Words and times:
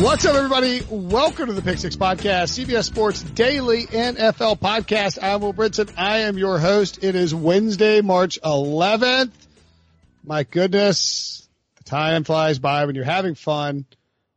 What's 0.00 0.24
up, 0.24 0.34
everybody? 0.34 0.80
Welcome 0.88 1.48
to 1.48 1.52
the 1.52 1.60
Pick 1.60 1.76
Six 1.76 1.94
Podcast, 1.94 2.58
CBS 2.58 2.84
Sports 2.84 3.20
Daily 3.20 3.84
NFL 3.84 4.58
Podcast. 4.58 5.18
I'm 5.20 5.42
Will 5.42 5.52
Brinson. 5.52 5.92
I 5.94 6.20
am 6.20 6.38
your 6.38 6.58
host. 6.58 7.04
It 7.04 7.14
is 7.14 7.34
Wednesday, 7.34 8.00
March 8.00 8.40
11th. 8.40 9.32
My 10.24 10.44
goodness, 10.44 11.46
the 11.76 11.84
time 11.84 12.24
flies 12.24 12.58
by 12.58 12.86
when 12.86 12.94
you're 12.94 13.04
having 13.04 13.34
fun. 13.34 13.84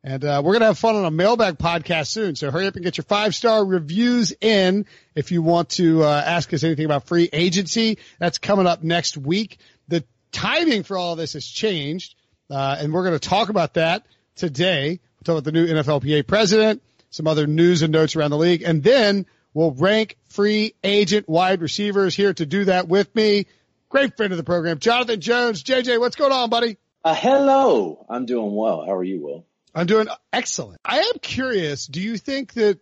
And 0.03 0.25
uh, 0.25 0.41
we're 0.43 0.51
going 0.51 0.59
to 0.59 0.65
have 0.65 0.77
fun 0.77 0.97
on 0.97 1.05
a 1.05 1.11
mailbag 1.11 1.59
podcast 1.59 2.07
soon. 2.07 2.35
So 2.35 2.51
hurry 2.51 2.67
up 2.67 2.75
and 2.75 2.83
get 2.83 2.97
your 2.97 3.05
five 3.05 3.33
star 3.33 3.65
reviews 3.65 4.33
in 4.41 4.85
if 5.15 5.31
you 5.31 5.41
want 5.41 5.69
to 5.69 6.03
uh, 6.03 6.23
ask 6.25 6.53
us 6.53 6.65
anything 6.65 6.83
about 6.83 7.07
free 7.07 7.29
agency. 7.31 7.99
That's 8.19 8.37
coming 8.37 8.67
up 8.67 8.83
next 8.83 9.15
week. 9.15 9.59
The 9.87 10.03
timing 10.33 10.83
for 10.83 10.97
all 10.97 11.15
this 11.15 11.33
has 11.33 11.45
changed, 11.47 12.15
uh, 12.49 12.75
and 12.79 12.91
we're 12.91 13.05
going 13.05 13.17
to 13.17 13.29
talk 13.29 13.47
about 13.47 13.75
that 13.75 14.05
today. 14.35 14.99
We'll 15.25 15.37
talk 15.37 15.43
about 15.43 15.53
the 15.53 15.57
new 15.57 15.73
NFLPA 15.73 16.27
president, 16.27 16.83
some 17.09 17.27
other 17.27 17.47
news 17.47 17.81
and 17.81 17.93
notes 17.93 18.17
around 18.17 18.31
the 18.31 18.37
league, 18.37 18.61
and 18.61 18.83
then 18.83 19.25
we'll 19.53 19.71
rank 19.71 20.17
free 20.27 20.73
agent 20.83 21.29
wide 21.29 21.61
receivers 21.61 22.13
here 22.13 22.33
to 22.33 22.45
do 22.45 22.65
that 22.65 22.89
with 22.89 23.15
me. 23.15 23.45
Great 23.87 24.17
friend 24.17 24.33
of 24.33 24.37
the 24.37 24.43
program, 24.43 24.79
Jonathan 24.79 25.21
Jones. 25.21 25.63
JJ, 25.63 25.97
what's 25.97 26.17
going 26.17 26.33
on, 26.33 26.49
buddy? 26.49 26.75
Uh, 27.05 27.15
hello. 27.15 28.05
I'm 28.09 28.25
doing 28.25 28.53
well. 28.53 28.85
How 28.85 28.95
are 28.95 29.03
you, 29.03 29.21
Will? 29.21 29.45
I'm 29.73 29.85
doing 29.85 30.07
excellent. 30.33 30.81
I 30.83 30.99
am 30.99 31.19
curious. 31.21 31.87
Do 31.87 32.01
you 32.01 32.17
think 32.17 32.51
that 32.55 32.79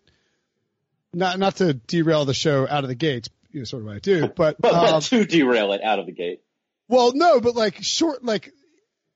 not 1.14 1.38
not 1.38 1.58
to 1.58 1.75
derail 1.75 2.25
the 2.25 2.34
show 2.34 2.67
out 2.67 2.84
of 2.84 2.88
the 2.88 2.95
gates, 2.95 3.30
you 3.52 3.59
know, 3.59 3.66
sort 3.66 3.84
of 3.84 3.88
what 3.88 3.97
I 3.97 4.00
do, 4.00 4.28
but 4.30 4.66
um, 4.73 5.02
to 5.02 5.25
derail 5.25 5.73
it 5.73 5.84
out 5.84 6.00
of 6.00 6.08
the 6.08 6.12
gate. 6.12 6.42
Well, 6.88 7.12
no, 7.14 7.40
but 7.40 7.56
like 7.56 7.84
short, 7.84 8.25
like 8.25 8.51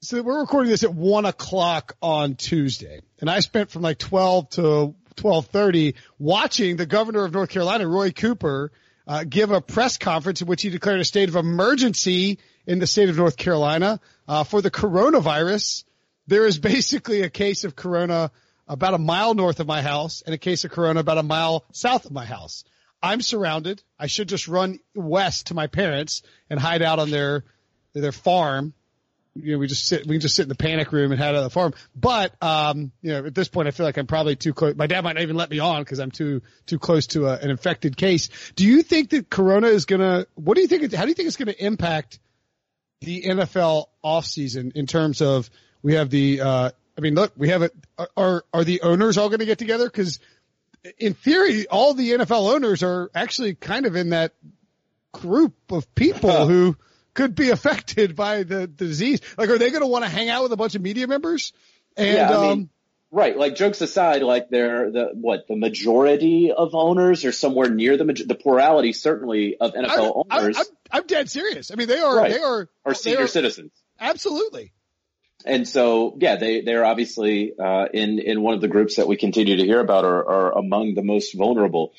so 0.06 0.22
we're 0.22 0.40
recording 0.40 0.70
this 0.70 0.84
at 0.84 0.94
one 0.94 1.26
o'clock 1.26 1.96
on 2.02 2.36
Tuesday, 2.36 3.02
and 3.20 3.30
I 3.30 3.40
spent 3.40 3.72
from 3.72 3.82
like 3.82 3.98
twelve 3.98 4.50
to 4.52 4.96
twelve 5.16 5.48
thirty 5.48 5.96
watching 6.20 6.76
the 6.76 6.86
governor 6.86 7.26
of 7.26 7.34
North 7.34 7.50
Carolina, 7.50 7.88
Roy 7.88 8.12
Cooper, 8.12 8.72
uh, 9.08 9.24
give 9.24 9.52
a 9.52 9.62
press 9.62 9.98
conference 9.98 10.42
in 10.42 10.48
which 10.48 10.62
he 10.62 10.70
declared 10.70 11.00
a 11.00 11.06
state 11.06 11.30
of 11.30 11.36
emergency 11.36 12.40
in 12.68 12.80
the 12.80 12.88
state 12.88 13.10
of 13.10 13.18
North 13.18 13.38
Carolina 13.38 14.00
uh, 14.28 14.44
for 14.44 14.62
the 14.62 14.72
coronavirus 14.72 15.84
there 16.28 16.46
is 16.46 16.60
basically 16.60 17.22
a 17.22 17.30
case 17.30 17.64
of 17.64 17.76
corona 17.76 18.32
about 18.68 18.94
a 18.94 19.00
mile 19.00 19.34
north 19.34 19.60
of 19.60 19.68
my 19.68 19.82
house 19.82 20.24
and 20.26 20.34
a 20.34 20.40
case 20.40 20.64
of 20.64 20.72
corona 20.72 21.00
about 21.00 21.18
a 21.18 21.24
mile 21.24 21.66
south 21.72 22.06
of 22.06 22.12
my 22.12 22.26
house. 22.26 22.64
I'm 23.02 23.22
surrounded. 23.22 23.84
I 24.00 24.08
should 24.08 24.28
just 24.28 24.48
run 24.48 24.80
west 24.96 25.48
to 25.48 25.54
my 25.54 25.68
parents 25.68 26.24
and 26.50 26.60
hide 26.60 26.82
out 26.82 27.00
on 27.00 27.12
their 27.12 27.46
their 27.94 28.12
farm. 28.12 28.74
You 29.36 29.54
know, 29.54 29.58
we 29.60 29.68
just 29.68 29.86
sit 29.86 30.08
we 30.08 30.16
can 30.16 30.22
just 30.22 30.36
sit 30.36 30.44
in 30.44 30.50
the 30.50 30.56
panic 30.56 30.92
room 30.92 31.12
and 31.12 31.20
hide 31.20 31.30
out 31.30 31.36
on 31.36 31.44
the 31.44 31.50
farm. 31.50 31.74
But 31.96 32.42
um, 32.42 32.92
you 33.02 33.12
know, 33.12 33.26
at 33.26 33.36
this 33.36 33.50
point 33.50 33.68
I 33.68 33.72
feel 33.72 33.86
like 33.86 33.98
I'm 33.98 34.08
probably 34.08 34.36
too 34.36 34.54
close. 34.54 34.76
My 34.76 34.88
dad 34.88 35.04
might 35.04 35.14
not 35.14 35.24
even 35.24 35.36
let 35.36 35.50
me 35.50 35.60
on 35.60 35.82
because 35.82 36.00
I'm 36.00 36.12
too 36.12 36.42
too 36.66 36.80
close 36.80 37.08
to 37.08 37.28
a, 37.28 37.38
an 37.38 37.50
infected 37.50 37.98
case. 37.98 38.30
Do 38.56 38.66
you 38.66 38.82
think 38.82 39.10
that 39.10 39.30
corona 39.30 39.68
is 39.68 39.86
gonna 39.86 40.26
what 40.36 40.56
do 40.56 40.62
you 40.62 40.68
think 40.68 40.84
it, 40.84 40.94
how 40.94 41.04
do 41.04 41.10
you 41.10 41.16
think 41.16 41.28
it's 41.28 41.38
gonna 41.38 41.56
impact 41.60 42.20
the 43.02 43.24
NFL 43.24 43.86
offseason 44.04 44.76
in 44.76 44.88
terms 44.88 45.22
of 45.22 45.50
we 45.82 45.94
have 45.94 46.10
the, 46.10 46.42
uh, 46.42 46.72
I 46.98 47.02
mean, 47.02 47.16
look, 47.16 47.34
we 47.38 47.50
have 47.50 47.62
it. 47.62 47.74
Are, 48.18 48.44
are 48.54 48.64
the 48.64 48.82
owners 48.82 49.18
all 49.18 49.30
going 49.30 49.40
to 49.40 49.46
get 49.46 49.60
together? 49.60 49.90
Cause 49.90 50.20
in 50.98 51.14
theory, 51.14 51.68
all 51.68 51.94
the 51.94 52.12
NFL 52.12 52.54
owners 52.54 52.84
are 52.84 53.12
actually 53.14 53.56
kind 53.56 53.86
of 53.86 53.96
in 53.96 54.10
that 54.10 54.34
group 55.14 55.54
of 55.72 55.94
people 55.94 56.48
who 56.48 56.76
could 57.16 57.34
be 57.34 57.50
affected 57.50 58.16
by 58.16 58.44
the, 58.44 58.60
the 58.60 58.68
disease. 58.68 59.22
Like, 59.38 59.50
are 59.50 59.58
they 59.58 59.72
going 59.72 59.82
to 59.82 59.88
want 59.88 60.04
to 60.06 60.10
hang 60.10 60.30
out 60.30 60.44
with 60.44 60.52
a 60.52 60.58
bunch 60.58 60.76
of 60.76 60.84
media 60.84 61.08
members? 61.08 61.52
And, 61.98 62.16
yeah, 62.16 62.30
I 62.30 62.42
mean, 62.42 62.52
um, 62.52 62.70
Right, 63.12 63.38
like 63.38 63.56
jokes 63.56 63.80
aside, 63.80 64.24
like 64.24 64.50
they're 64.50 64.92
the 64.92 65.10
what 65.14 65.48
the 65.48 65.56
majority 65.56 66.52
of 66.52 66.76
owners 66.76 67.24
are 67.24 67.32
somewhere 67.32 67.70
near 67.70 67.96
the 67.96 68.04
the 68.04 68.36
plurality 68.36 68.92
certainly 68.92 69.56
of 69.56 69.74
NFL 69.74 70.26
I, 70.30 70.38
owners. 70.40 70.58
I, 70.58 70.60
I'm, 70.60 70.66
I'm, 70.92 71.08
dead 71.08 71.30
serious. 71.30 71.72
I 71.72 71.76
mean, 71.76 71.88
they 71.88 72.00
are 72.00 72.18
right. 72.18 72.32
they 72.32 72.40
are 72.40 72.68
are 72.84 72.94
senior 72.94 73.22
are, 73.22 73.28
citizens. 73.28 73.72
Absolutely 74.02 74.74
and 75.46 75.68
so 75.68 76.18
yeah, 76.20 76.36
they 76.36 76.62
they're 76.62 76.84
obviously 76.86 77.54
uh, 77.58 77.86
in 77.94 78.20
in 78.20 78.42
one 78.42 78.56
of 78.56 78.62
the 78.62 78.68
groups 78.68 78.96
that 78.96 79.08
we 79.08 79.16
continue 79.16 79.58
to 79.58 79.64
hear 79.64 79.80
about 79.80 80.04
are, 80.04 80.28
are 80.28 80.58
among 80.58 80.96
the 80.96 81.04
most 81.04 81.34
vulnerable. 81.36 81.94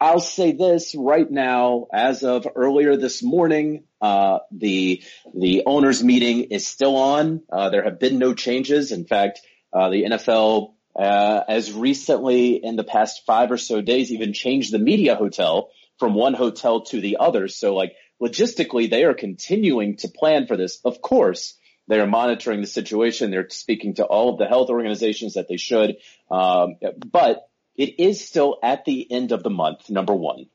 I'll 0.00 0.20
say 0.20 0.52
this 0.52 0.94
right 0.94 1.30
now, 1.30 1.86
as 1.92 2.24
of 2.24 2.46
earlier 2.56 2.96
this 2.96 3.22
morning, 3.22 3.84
uh, 4.00 4.38
the 4.50 5.02
the 5.34 5.64
owners 5.66 6.02
meeting 6.02 6.44
is 6.44 6.66
still 6.66 6.96
on. 6.96 7.42
Uh, 7.52 7.68
there 7.68 7.84
have 7.84 8.00
been 8.00 8.18
no 8.18 8.32
changes. 8.32 8.92
In 8.92 9.04
fact, 9.04 9.40
uh, 9.74 9.90
the 9.90 10.04
NFL, 10.04 10.72
uh, 10.98 11.42
as 11.46 11.72
recently 11.74 12.54
in 12.64 12.76
the 12.76 12.84
past 12.84 13.24
five 13.26 13.50
or 13.50 13.58
so 13.58 13.82
days, 13.82 14.10
even 14.10 14.32
changed 14.32 14.72
the 14.72 14.78
media 14.78 15.16
hotel 15.16 15.68
from 15.98 16.14
one 16.14 16.32
hotel 16.32 16.80
to 16.86 17.00
the 17.02 17.18
other. 17.20 17.48
So, 17.48 17.74
like 17.74 17.92
logistically, 18.22 18.88
they 18.88 19.04
are 19.04 19.12
continuing 19.14 19.98
to 19.98 20.08
plan 20.08 20.46
for 20.46 20.56
this. 20.56 20.80
Of 20.82 21.02
course, 21.02 21.58
they 21.88 22.00
are 22.00 22.06
monitoring 22.06 22.62
the 22.62 22.66
situation. 22.66 23.30
They're 23.30 23.50
speaking 23.50 23.96
to 23.96 24.04
all 24.04 24.32
of 24.32 24.38
the 24.38 24.46
health 24.46 24.70
organizations 24.70 25.34
that 25.34 25.46
they 25.46 25.58
should. 25.58 25.96
Um, 26.30 26.76
but 27.04 27.49
it 27.80 28.02
is 28.02 28.24
still 28.26 28.58
at 28.62 28.84
the 28.84 29.10
end 29.10 29.32
of 29.32 29.42
the 29.42 29.50
month, 29.50 29.88
number 29.88 30.14
one. 30.14 30.46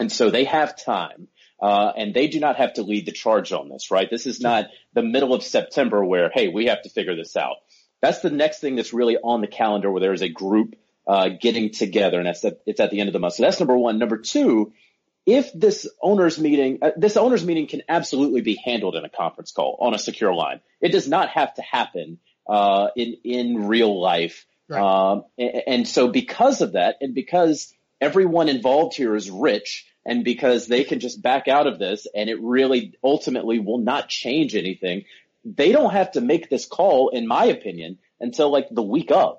And 0.00 0.10
so 0.10 0.30
they 0.30 0.44
have 0.44 0.82
time. 0.82 1.28
Uh, 1.60 1.92
and 1.96 2.12
they 2.12 2.26
do 2.26 2.40
not 2.40 2.56
have 2.56 2.74
to 2.74 2.82
lead 2.82 3.06
the 3.06 3.12
charge 3.12 3.52
on 3.52 3.68
this, 3.68 3.92
right? 3.92 4.10
This 4.10 4.26
is 4.26 4.40
not 4.40 4.66
the 4.94 5.02
middle 5.02 5.32
of 5.32 5.44
September 5.44 6.04
where, 6.04 6.28
hey, 6.34 6.48
we 6.48 6.66
have 6.66 6.82
to 6.82 6.88
figure 6.88 7.14
this 7.14 7.36
out. 7.36 7.56
That's 8.00 8.18
the 8.18 8.30
next 8.30 8.58
thing 8.58 8.74
that's 8.74 8.92
really 8.92 9.16
on 9.16 9.42
the 9.42 9.46
calendar 9.46 9.88
where 9.92 10.00
there 10.00 10.12
is 10.12 10.22
a 10.22 10.28
group 10.28 10.74
uh, 11.06 11.28
getting 11.40 11.70
together, 11.70 12.18
and 12.18 12.26
that's 12.26 12.44
at, 12.44 12.62
it's 12.66 12.80
at 12.80 12.90
the 12.90 12.98
end 12.98 13.08
of 13.08 13.12
the 13.12 13.20
month. 13.20 13.34
So 13.34 13.44
that's 13.44 13.60
number 13.60 13.76
one. 13.76 13.98
Number 13.98 14.18
two 14.18 14.72
if 15.26 15.52
this 15.52 15.88
owners 16.00 16.38
meeting, 16.38 16.78
uh, 16.82 16.90
this 16.96 17.16
owners 17.16 17.44
meeting 17.44 17.66
can 17.66 17.82
absolutely 17.88 18.40
be 18.40 18.56
handled 18.56 18.96
in 18.96 19.04
a 19.04 19.08
conference 19.08 19.52
call 19.52 19.76
on 19.80 19.94
a 19.94 19.98
secure 19.98 20.34
line. 20.34 20.60
It 20.80 20.90
does 20.90 21.06
not 21.06 21.28
have 21.28 21.54
to 21.54 21.62
happen 21.62 22.18
uh, 22.48 22.88
in 22.96 23.18
in 23.24 23.68
real 23.68 24.00
life. 24.00 24.46
Right. 24.72 25.12
Um, 25.12 25.24
and, 25.38 25.62
and, 25.66 25.88
so 25.88 26.08
because 26.08 26.60
of 26.60 26.72
that, 26.72 26.96
and 27.00 27.14
because 27.14 27.72
everyone 28.00 28.48
involved 28.48 28.96
here 28.96 29.14
is 29.14 29.30
rich, 29.30 29.86
and 30.04 30.24
because 30.24 30.66
they 30.66 30.84
can 30.84 30.98
just 30.98 31.22
back 31.22 31.46
out 31.48 31.66
of 31.66 31.78
this, 31.78 32.06
and 32.14 32.28
it 32.28 32.40
really 32.40 32.94
ultimately 33.04 33.58
will 33.58 33.78
not 33.78 34.08
change 34.08 34.54
anything, 34.54 35.04
they 35.44 35.72
don't 35.72 35.92
have 35.92 36.12
to 36.12 36.20
make 36.20 36.48
this 36.48 36.66
call, 36.66 37.10
in 37.10 37.26
my 37.26 37.46
opinion, 37.46 37.98
until 38.20 38.50
like 38.50 38.68
the 38.70 38.82
week 38.82 39.10
of. 39.10 39.38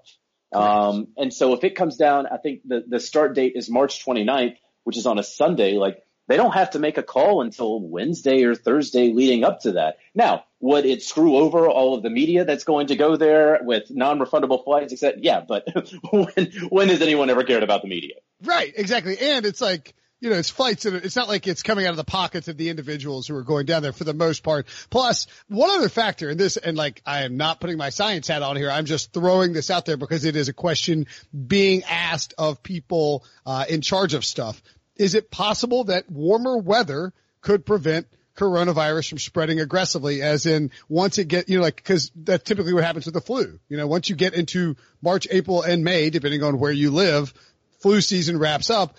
Um, 0.53 1.07
and 1.17 1.33
so 1.33 1.53
if 1.53 1.63
it 1.63 1.75
comes 1.75 1.97
down, 1.97 2.27
I 2.27 2.37
think 2.37 2.61
the, 2.63 2.83
the 2.87 2.99
start 2.99 3.33
date 3.33 3.53
is 3.55 3.69
March 3.69 4.05
29th 4.05 4.55
which 4.83 4.97
is 4.97 5.05
on 5.05 5.19
a 5.19 5.23
Sunday, 5.23 5.73
like 5.73 6.03
they 6.27 6.37
don't 6.37 6.53
have 6.53 6.71
to 6.71 6.79
make 6.79 6.97
a 6.97 7.03
call 7.03 7.41
until 7.41 7.81
Wednesday 7.81 8.43
or 8.43 8.55
Thursday 8.55 9.11
leading 9.11 9.43
up 9.43 9.61
to 9.61 9.73
that. 9.73 9.97
Now, 10.15 10.45
would 10.63 10.85
it 10.85 11.03
screw 11.03 11.35
over 11.35 11.67
all 11.67 11.93
of 11.93 12.03
the 12.03 12.09
media 12.09 12.45
that's 12.45 12.63
going 12.63 12.87
to 12.87 12.95
go 12.95 13.17
there 13.17 13.59
with 13.63 13.91
non-refundable 13.91 14.63
flights? 14.63 14.93
Except, 14.93 15.19
yeah, 15.19 15.41
but 15.45 15.67
when 16.11 16.51
when 16.69 16.87
has 16.87 17.01
anyone 17.01 17.29
ever 17.29 17.43
cared 17.43 17.63
about 17.63 17.81
the 17.81 17.89
media? 17.89 18.15
Right, 18.41 18.73
exactly. 18.73 19.19
And 19.19 19.45
it's 19.45 19.59
like 19.59 19.93
you 20.21 20.29
know, 20.29 20.37
it's 20.37 20.49
flights 20.49 20.85
and 20.85 20.95
it's 20.95 21.17
not 21.17 21.27
like 21.27 21.47
it's 21.47 21.63
coming 21.63 21.85
out 21.85 21.89
of 21.89 21.97
the 21.97 22.05
pockets 22.05 22.47
of 22.47 22.55
the 22.55 22.69
individuals 22.69 23.27
who 23.27 23.35
are 23.35 23.43
going 23.43 23.65
down 23.65 23.81
there 23.81 23.91
for 23.91 24.05
the 24.05 24.13
most 24.13 24.41
part. 24.41 24.67
Plus, 24.89 25.27
one 25.49 25.69
other 25.69 25.89
factor 25.89 26.29
in 26.29 26.37
this, 26.37 26.55
and 26.55 26.77
like 26.77 27.01
I 27.05 27.23
am 27.23 27.35
not 27.35 27.59
putting 27.59 27.77
my 27.77 27.89
science 27.89 28.29
hat 28.29 28.41
on 28.41 28.55
here, 28.55 28.71
I'm 28.71 28.85
just 28.85 29.11
throwing 29.11 29.51
this 29.51 29.69
out 29.69 29.85
there 29.85 29.97
because 29.97 30.23
it 30.23 30.37
is 30.37 30.47
a 30.47 30.53
question 30.53 31.07
being 31.45 31.83
asked 31.83 32.35
of 32.37 32.63
people 32.63 33.25
uh, 33.45 33.65
in 33.67 33.81
charge 33.81 34.13
of 34.13 34.23
stuff. 34.23 34.63
Is 34.95 35.13
it 35.13 35.29
possible 35.29 35.83
that 35.85 36.09
warmer 36.09 36.57
weather 36.57 37.11
could 37.41 37.65
prevent 37.65 38.07
coronavirus 38.37 39.09
from 39.09 39.17
spreading 39.19 39.59
aggressively 39.59 40.21
as 40.21 40.45
in 40.45 40.71
once 40.89 41.17
it 41.17 41.27
get, 41.27 41.49
you 41.49 41.57
know, 41.57 41.63
like, 41.63 41.83
cause 41.83 42.11
that's 42.15 42.43
typically 42.43 42.73
what 42.73 42.83
happens 42.83 43.05
with 43.05 43.13
the 43.13 43.21
flu. 43.21 43.59
You 43.69 43.77
know, 43.77 43.87
once 43.87 44.09
you 44.09 44.15
get 44.15 44.33
into 44.33 44.75
March, 45.01 45.27
April 45.29 45.61
and 45.61 45.83
May, 45.83 46.09
depending 46.09 46.43
on 46.43 46.59
where 46.59 46.71
you 46.71 46.91
live, 46.91 47.33
flu 47.81 48.01
season 48.01 48.39
wraps 48.39 48.69
up. 48.69 48.97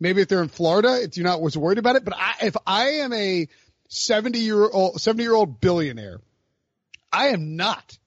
Maybe 0.00 0.22
if 0.22 0.28
they're 0.28 0.42
in 0.42 0.48
Florida, 0.48 1.02
if 1.02 1.16
you're 1.16 1.26
not 1.26 1.40
was 1.40 1.56
worried 1.56 1.78
about 1.78 1.96
it. 1.96 2.04
But 2.04 2.14
I, 2.16 2.34
if 2.42 2.56
I 2.66 2.88
am 3.00 3.12
a 3.12 3.48
70 3.88 4.38
year 4.38 4.68
old, 4.68 5.00
70 5.00 5.22
year 5.22 5.34
old 5.34 5.60
billionaire, 5.60 6.20
I 7.12 7.28
am 7.28 7.56
not 7.56 7.98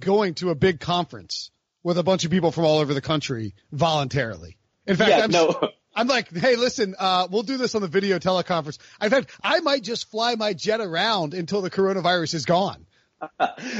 going 0.00 0.34
to 0.34 0.50
a 0.50 0.54
big 0.54 0.80
conference 0.80 1.50
with 1.82 1.98
a 1.98 2.02
bunch 2.02 2.24
of 2.24 2.30
people 2.30 2.52
from 2.52 2.64
all 2.64 2.78
over 2.78 2.92
the 2.92 3.00
country 3.00 3.54
voluntarily. 3.72 4.58
In 4.86 4.96
fact, 4.96 5.10
yeah, 5.10 5.24
I'm, 5.24 5.30
no. 5.30 5.70
I'm 5.94 6.06
like, 6.06 6.34
hey, 6.34 6.56
listen, 6.56 6.94
uh, 6.98 7.26
we'll 7.30 7.42
do 7.42 7.56
this 7.56 7.74
on 7.74 7.82
the 7.82 7.88
video 7.88 8.18
teleconference. 8.18 8.78
In 9.02 9.10
fact, 9.10 9.30
I 9.42 9.60
might 9.60 9.82
just 9.82 10.10
fly 10.10 10.34
my 10.36 10.52
jet 10.52 10.80
around 10.80 11.34
until 11.34 11.62
the 11.62 11.70
coronavirus 11.70 12.34
is 12.34 12.44
gone. 12.44 12.86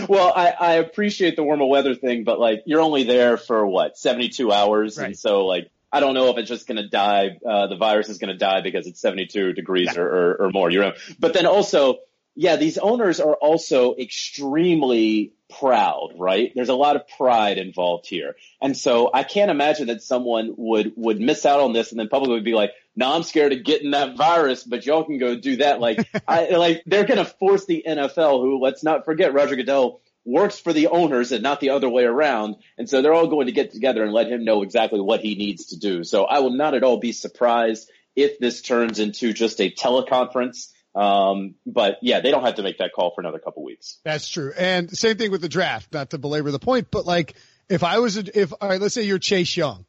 well, 0.09 0.33
I, 0.35 0.53
I 0.59 0.73
appreciate 0.75 1.37
the 1.37 1.43
warmer 1.43 1.65
weather 1.67 1.95
thing, 1.95 2.25
but 2.25 2.39
like 2.39 2.63
you're 2.67 2.81
only 2.81 3.05
there 3.05 3.37
for 3.37 3.65
what 3.67 3.97
72 3.97 4.53
hours, 4.53 4.99
Right. 4.99 5.07
and 5.07 5.19
so 5.19 5.47
like 5.47 5.71
I 5.93 6.01
don't 6.01 6.15
know 6.15 6.29
if 6.31 6.39
it's 6.39 6.49
just 6.49 6.67
going 6.69 6.77
to 6.77 6.89
die. 6.89 7.39
Uh, 7.45 7.67
the 7.67 7.77
virus 7.77 8.09
is 8.09 8.19
going 8.19 8.29
to 8.31 8.37
die 8.37 8.61
because 8.61 8.87
it's 8.87 9.01
72 9.01 9.55
degrees 9.55 9.97
or, 9.97 10.07
or, 10.07 10.35
or 10.43 10.51
more. 10.51 10.71
You 10.71 10.81
know, 10.81 10.93
but 11.19 11.33
then 11.33 11.47
also, 11.47 11.99
yeah, 12.35 12.57
these 12.57 12.79
owners 12.79 13.21
are 13.21 13.35
also 13.35 13.95
extremely 13.97 15.33
proud, 15.59 16.15
right? 16.17 16.53
There's 16.55 16.69
a 16.69 16.75
lot 16.75 16.97
of 16.97 17.09
pride 17.09 17.59
involved 17.59 18.07
here, 18.07 18.37
and 18.63 18.77
so 18.77 19.11
I 19.13 19.25
can't 19.25 19.51
imagine 19.51 19.89
that 19.89 20.03
someone 20.03 20.55
would 20.57 20.93
would 20.97 21.21
miss 21.21 21.45
out 21.45 21.61
on 21.61 21.73
this 21.73 21.91
and 21.91 21.99
then 21.99 22.09
publicly 22.09 22.35
would 22.35 22.45
be 22.45 22.55
like, 22.55 22.73
"No, 22.95 23.13
I'm 23.13 23.25
scared 23.25 23.53
of 23.53 23.65
getting 23.65 23.91
that 23.93 24.17
virus, 24.17 24.65
but 24.65 24.87
y'all 24.87 25.05
can 25.05 25.19
go 25.19 25.37
do 25.37 25.57
that." 25.57 25.81
Like, 25.81 26.09
I 26.29 26.51
like 26.51 26.83
they're 26.87 27.07
going 27.07 27.19
to 27.19 27.25
force 27.25 27.67
the 27.67 27.85
NFL, 27.87 28.41
who 28.41 28.61
let's 28.61 28.85
not 28.85 29.05
forget, 29.05 29.35
Roger 29.35 29.57
Goodell 29.57 30.01
works 30.25 30.59
for 30.59 30.73
the 30.73 30.89
owners 30.89 31.33
and 31.33 31.43
not 31.43 31.61
the 31.61 31.71
other 31.71 31.89
way 31.89 32.05
around. 32.05 32.57
And 32.79 32.89
so 32.89 33.03
they're 33.03 33.15
all 33.15 33.27
going 33.27 33.47
to 33.47 33.53
get 33.53 33.73
together 33.73 34.05
and 34.05 34.13
let 34.13 34.29
him 34.29 34.45
know 34.45 34.63
exactly 34.63 35.01
what 35.01 35.21
he 35.21 35.35
needs 35.35 35.67
to 35.67 35.79
do. 35.79 36.05
So 36.05 36.25
I 36.25 36.41
will 36.41 36.53
not 36.53 36.75
at 36.75 36.85
all 36.85 36.99
be 36.99 37.13
surprised 37.13 37.91
if 38.17 38.39
this 38.39 38.61
turns 38.61 38.99
into 38.99 39.33
just 39.33 39.61
a 39.61 39.71
teleconference. 39.71 40.71
Um, 40.95 41.55
but 41.67 41.99
yeah, 42.03 42.21
they 42.21 42.31
don't 42.31 42.45
have 42.45 42.57
to 42.57 42.63
make 42.63 42.79
that 42.79 42.93
call 42.93 43.13
for 43.15 43.21
another 43.21 43.39
couple 43.39 43.63
weeks. 43.63 43.99
That's 44.05 44.29
true. 44.29 44.53
And 44.57 44.91
same 44.91 45.17
thing 45.17 45.31
with 45.31 45.41
the 45.41 45.49
draft, 45.49 45.93
not 45.93 46.11
to 46.11 46.19
belabor 46.19 46.51
the 46.51 46.59
point, 46.59 46.89
but 46.91 47.07
like 47.07 47.37
if 47.69 47.85
I 47.85 48.01
was, 48.01 48.17
a, 48.17 48.39
if, 48.39 48.53
all 48.61 48.69
right, 48.69 48.81
let's 48.81 48.95
say 48.95 49.03
you're 49.03 49.21
Chase 49.21 49.57
Young, 49.57 49.85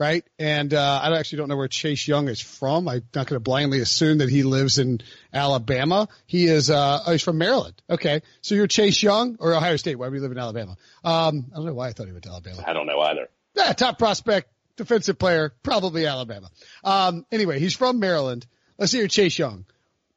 right? 0.00 0.24
And, 0.38 0.72
uh, 0.72 1.00
I 1.02 1.18
actually 1.18 1.38
don't 1.38 1.48
know 1.48 1.56
where 1.56 1.68
Chase 1.68 2.08
Young 2.08 2.28
is 2.28 2.40
from. 2.40 2.88
I'm 2.88 3.02
not 3.14 3.26
going 3.26 3.36
to 3.36 3.40
blindly 3.40 3.80
assume 3.80 4.18
that 4.18 4.30
he 4.30 4.42
lives 4.42 4.78
in 4.78 5.02
Alabama. 5.34 6.08
He 6.24 6.46
is, 6.46 6.70
uh, 6.70 7.00
oh, 7.06 7.12
he's 7.12 7.22
from 7.22 7.36
Maryland. 7.36 7.74
Okay. 7.90 8.22
So 8.40 8.54
you're 8.54 8.68
Chase 8.68 9.02
Young 9.02 9.36
or 9.40 9.54
Ohio 9.54 9.76
State. 9.76 9.96
Why 9.96 10.08
do 10.08 10.14
you 10.14 10.22
live 10.22 10.32
in 10.32 10.38
Alabama? 10.38 10.78
Um, 11.04 11.46
I 11.52 11.56
don't 11.56 11.66
know 11.66 11.74
why 11.74 11.88
I 11.88 11.92
thought 11.92 12.06
he 12.06 12.12
went 12.12 12.24
to 12.24 12.30
Alabama. 12.30 12.64
I 12.66 12.72
don't 12.72 12.86
know 12.86 13.00
either. 13.00 13.28
Yeah, 13.54 13.72
top 13.74 13.98
prospect, 13.98 14.50
defensive 14.76 15.18
player, 15.18 15.52
probably 15.62 16.06
Alabama. 16.06 16.48
Um, 16.84 17.26
anyway, 17.30 17.58
he's 17.58 17.74
from 17.74 17.98
Maryland. 17.98 18.46
Let's 18.78 18.92
say 18.92 18.98
you're 18.98 19.08
Chase 19.08 19.38
Young. 19.38 19.66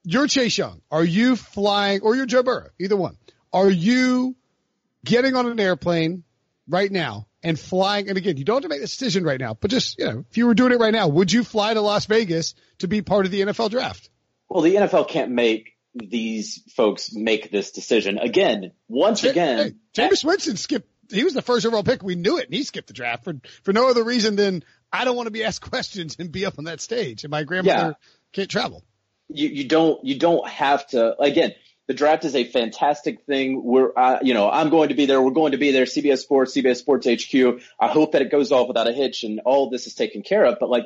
You're 0.04 0.28
Chase 0.28 0.58
Young. 0.58 0.82
Are 0.90 1.04
you 1.04 1.36
flying, 1.36 2.02
or 2.02 2.16
you're 2.16 2.26
Joe 2.26 2.44
Burrow, 2.44 2.70
either 2.80 2.98
one. 2.98 3.18
Are 3.54 3.70
you 3.70 4.36
getting 5.06 5.36
on 5.36 5.46
an 5.46 5.60
airplane 5.60 6.24
right 6.68 6.92
now 6.92 7.28
and 7.44 7.60
flying? 7.60 8.10
And 8.10 8.18
again, 8.18 8.38
you 8.38 8.44
don't 8.44 8.58
have 8.58 8.64
to 8.64 8.70
make 8.70 8.80
a 8.80 8.86
decision 8.86 9.24
right 9.24 9.40
now, 9.40 9.54
but 9.54 9.70
just, 9.70 10.00
you 10.00 10.06
know, 10.06 10.26
if 10.30 10.38
you 10.38 10.48
were 10.48 10.54
doing 10.54 10.72
it 10.72 10.80
right 10.80 10.94
now, 10.94 11.08
would 11.08 11.32
you 11.32 11.44
fly 11.44 11.74
to 11.74 11.82
Las 11.82 12.06
Vegas 12.06 12.56
to 12.80 12.88
be 12.88 13.02
part 13.02 13.26
of 13.26 13.32
the 13.32 13.42
NFL 13.42 13.70
draft? 13.70 14.10
Well, 14.50 14.64
the 14.64 14.76
NFL 14.76 15.08
can't 15.08 15.32
make 15.32 15.78
these 15.94 16.62
folks 16.76 17.14
make 17.14 17.52
this 17.52 17.72
decision 17.72 18.18
again. 18.18 18.72
Once 18.88 19.22
Hey, 19.22 19.30
again, 19.30 19.80
Jameis 19.94 20.24
Winston 20.24 20.58
skipped. 20.58 20.88
He 21.12 21.26
was 21.26 21.34
the 21.34 21.42
first 21.42 21.66
overall 21.66 21.84
pick. 21.84 22.02
We 22.02 22.16
knew 22.16 22.38
it, 22.38 22.46
and 22.46 22.54
he 22.54 22.64
skipped 22.64 22.88
the 22.88 22.94
draft 22.94 23.26
for 23.26 23.34
for 23.64 23.74
no 23.74 23.90
other 23.90 24.04
reason 24.04 24.38
than 24.38 24.64
I 24.92 25.04
don't 25.04 25.16
want 25.16 25.28
to 25.28 25.32
be 25.32 25.44
asked 25.44 25.62
questions 25.70 26.16
and 26.20 26.32
be 26.32 26.46
up 26.46 26.58
on 26.58 26.66
that 26.66 26.80
stage, 26.80 27.24
and 27.24 27.32
my 27.32 27.44
grandmother 27.44 27.98
can't 28.32 28.50
travel. 28.50 28.84
You, 29.34 29.50
you 29.50 29.64
don't 29.66 30.04
you 30.06 30.18
don't 30.18 30.48
have 30.48 30.88
to 30.88 31.20
again 31.20 31.54
the 31.88 31.94
draft 31.94 32.24
is 32.24 32.36
a 32.36 32.46
fantastic 32.46 33.26
thing. 33.26 33.64
We're 33.64 33.92
uh, 33.96 34.20
you 34.22 34.34
know 34.34 34.50
i'm 34.50 34.70
going 34.70 34.90
to 34.90 34.96
be 34.96 35.06
there. 35.06 35.22
We're 35.22 35.32
going 35.32 35.52
to 35.52 35.58
be 35.58 35.72
there. 35.72 35.86
Cbs 35.86 36.20
sports 36.20 36.56
cbs 36.56 36.78
sports 36.78 37.08
hq 37.08 37.62
i 37.80 37.88
hope 37.88 38.14
that 38.14 38.22
it 38.22 38.32
goes 38.32 38.52
off 38.52 38.68
without 38.68 38.88
a 38.88 38.94
hitch 38.94 39.24
and 39.24 39.42
all 39.46 39.70
this 39.70 39.88
is 39.88 39.96
taken 39.96 40.22
care 40.22 40.46
of 40.46 40.58
but 40.60 40.70
like 40.70 40.86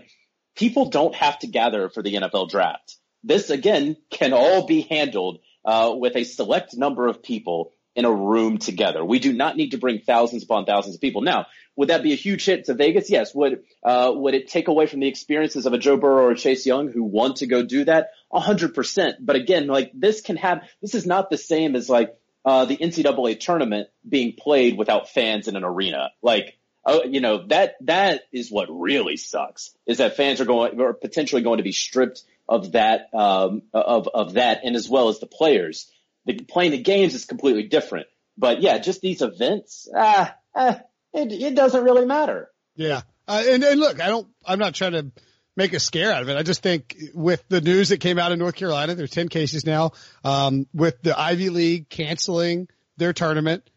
people 0.56 0.89
don't 0.89 1.15
have 1.15 1.38
to 1.39 1.47
gather 1.47 1.89
for 1.89 2.01
the 2.01 2.13
nfl 2.13 2.50
draft. 2.50 2.97
This 3.24 3.50
again 3.50 3.97
can 4.09 4.33
all 4.33 4.65
be 4.65 4.81
handled 4.81 5.39
uh, 5.65 5.94
with 5.98 6.15
a 6.15 6.24
select 6.24 6.75
number 6.75 7.07
of 7.07 7.24
people 7.24 7.71
in 7.95 8.06
a 8.06 8.12
room 8.12 8.57
together. 8.57 9.03
We 9.03 9.19
do 9.19 9.31
not 9.31 9.56
need 9.56 9.71
to 9.71 9.77
bring 9.77 10.00
thousands 10.00 10.44
upon 10.44 10.65
thousands 10.65 10.95
of 10.95 11.01
people. 11.01 11.21
Now, 11.21 11.47
would 11.75 11.89
that 11.89 12.03
be 12.03 12.13
a 12.13 12.18
huge 12.18 12.45
hit 12.45 12.65
to 12.65 12.74
Vegas? 12.74 13.09
Yes. 13.09 13.33
Would 13.33 13.63
uh, 13.83 14.12
would 14.13 14.33
it 14.33 14.50
take 14.50 14.68
away 14.68 14.88
from 14.88 15.00
the 15.00 15.07
experiences 15.07 15.65
of 15.65 15.74
a 15.74 15.77
Joe 15.77 15.97
Burrow 15.97 16.25
or 16.25 16.31
a 16.31 16.38
Chase 16.38 16.65
Young 16.65 16.89
who 16.89 17.03
want 17.03 17.38
to 17.38 17.47
go 17.47 17.63
do 17.63 17.86
that? 17.86 18.12
A 18.31 18.39
hundred 18.39 18.74
percent. 18.74 19.18
But 19.19 19.36
again, 19.36 19.68
like 19.68 19.92
this 19.94 20.21
can 20.21 20.38
have 20.38 20.63
this 20.81 20.94
is 20.94 21.06
not 21.06 21.30
the 21.30 21.38
same 21.38 21.75
as 21.75 21.89
like 21.89 22.15
uh, 22.44 22.65
the 22.65 22.77
NCAA 22.77 23.39
tournament 23.39 23.89
being 24.07 24.33
played 24.38 24.77
without 24.77 25.09
fans 25.09 25.48
in 25.48 25.56
an 25.56 25.63
arena. 25.63 26.12
Like 26.21 26.57
oh, 26.86 27.03
you 27.03 27.19
know 27.19 27.45
that 27.48 27.75
that 27.81 28.21
is 28.31 28.51
what 28.51 28.68
really 28.69 29.18
sucks 29.18 29.75
is 29.86 29.98
that 29.98 30.15
fans 30.15 30.41
are 30.41 30.45
going 30.45 30.80
are 30.80 30.94
potentially 30.94 31.41
going 31.41 31.57
to 31.57 31.63
be 31.63 31.71
stripped 31.71 32.24
of 32.48 32.74
that 32.74 33.09
um, 33.13 33.63
of 33.74 34.07
of 34.07 34.33
that, 34.33 34.62
and 34.63 34.75
as 34.75 34.89
well 34.89 35.09
as 35.09 35.19
the 35.19 35.27
players. 35.27 35.91
The, 36.25 36.39
playing 36.39 36.72
the 36.72 36.81
games 36.81 37.13
is 37.13 37.25
completely 37.25 37.63
different. 37.63 38.07
But 38.38 38.62
yeah, 38.62 38.77
just 38.80 39.01
these 39.01 39.22
events, 39.22 39.88
ah, 39.95 40.36
ah 40.56 40.80
it, 41.13 41.31
it 41.31 41.56
doesn't 41.56 41.83
really 41.83 42.06
matter. 42.06 42.50
Yeah. 42.75 43.01
Uh, 43.27 43.44
and, 43.48 43.63
and 43.63 43.80
look, 43.80 44.01
I 44.01 44.07
don't, 44.07 44.27
I'm 44.45 44.60
not 44.60 44.75
trying 44.75 44.92
to 44.94 45.12
make 45.56 45.74
a 45.74 45.79
scare 45.79 46.12
out 46.12 46.22
of 46.22 46.29
it. 46.29 46.38
I 46.38 46.44
just 46.44 46.62
think 46.62 46.96
with 47.13 47.44
the 47.48 47.62
news 47.62 47.89
that 47.89 48.00
came 48.00 48.20
out 48.20 48.32
in 48.32 48.39
North 48.39 48.55
Carolina, 48.55 48.96
there's 48.96 49.12
10 49.12 49.29
cases 49.29 49.65
now, 49.65 49.91
um, 50.24 50.67
with 50.74 51.01
the 51.01 51.17
Ivy 51.17 51.50
League 51.50 51.89
canceling 51.89 52.67
their 52.98 53.13
tournament. 53.13 53.70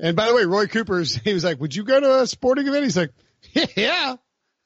And 0.00 0.16
by 0.16 0.26
the 0.26 0.34
way, 0.34 0.44
Roy 0.44 0.66
Cooper's, 0.66 1.14
he 1.24 1.34
was 1.34 1.44
like, 1.44 1.60
would 1.60 1.74
you 1.74 1.84
go 1.84 2.00
to 2.00 2.20
a 2.20 2.26
sporting 2.26 2.66
event? 2.66 2.84
He's 2.84 2.96
like, 2.96 3.12
yeah. 3.76 4.16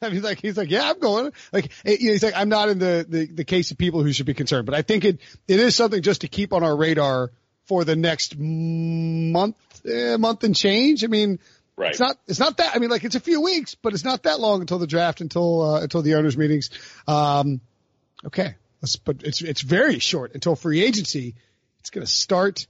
I 0.03 0.09
mean, 0.11 0.23
like, 0.23 0.41
he's 0.41 0.57
like, 0.57 0.71
yeah, 0.71 0.89
I'm 0.91 0.99
going. 0.99 1.33
Like, 1.53 1.71
it- 1.85 2.01
he's 2.01 2.23
like, 2.23 2.35
I'm 2.37 2.49
not 2.49 2.69
in 2.69 2.79
the, 2.79 3.05
the, 3.09 3.27
the 3.27 3.45
case 3.45 3.71
of 3.71 3.79
people 3.79 4.03
who 4.03 4.13
should 4.13 4.27
be 4.27 4.35
concerned, 4.35 4.67
but 4.67 4.75
I 4.75 4.83
think 4.83 5.05
it, 5.05 5.21
it 5.47 5.61
is 5.61 5.77
something 5.77 6.03
just 6.03 6.23
to 6.23 6.29
keep 6.29 6.53
on 6.53 6.63
our 6.63 6.75
radar 6.77 7.31
for 7.67 7.85
the 7.85 7.97
next 7.97 8.37
month, 8.39 9.57
eh, 9.87 10.17
month 10.17 10.43
and 10.45 10.57
change. 10.57 11.05
I 11.05 11.09
mean, 11.09 11.39
Right. 11.77 11.91
it's 11.93 12.01
not, 12.01 12.19
it's 12.27 12.39
not 12.39 12.59
that, 12.59 12.75
I 12.75 12.79
mean, 12.79 12.91
like 12.91 13.05
it's 13.05 13.15
a 13.15 13.21
few 13.21 13.41
weeks, 13.41 13.75
but 13.75 13.95
it's 13.95 14.05
not 14.05 14.25
that 14.25 14.39
long 14.41 14.61
until 14.61 14.79
the 14.79 14.87
draft, 14.87 15.21
until, 15.23 15.63
uh, 15.63 15.81
until 15.83 16.03
the 16.03 16.15
owners 16.17 16.37
meetings. 16.37 16.69
Um, 17.07 17.61
okay. 18.27 18.55
Let's, 18.83 18.97
but 18.97 19.23
it's, 19.23 19.41
it's 19.41 19.63
very 19.63 19.99
short 19.99 20.33
until 20.35 20.57
free 20.57 20.83
agency. 20.83 21.35
It's 21.79 21.89
going 21.91 22.05
to 22.07 22.11
start. 22.13 22.67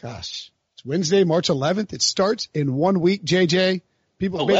Gosh, 0.00 0.50
it's 0.74 0.84
Wednesday, 0.84 1.24
March 1.24 1.48
11th. 1.48 1.92
It 1.92 2.00
starts 2.02 2.48
in 2.54 2.74
one 2.74 3.00
week, 3.00 3.24
JJ. 3.24 3.82
People, 4.18 4.38
maybe- 4.46 4.58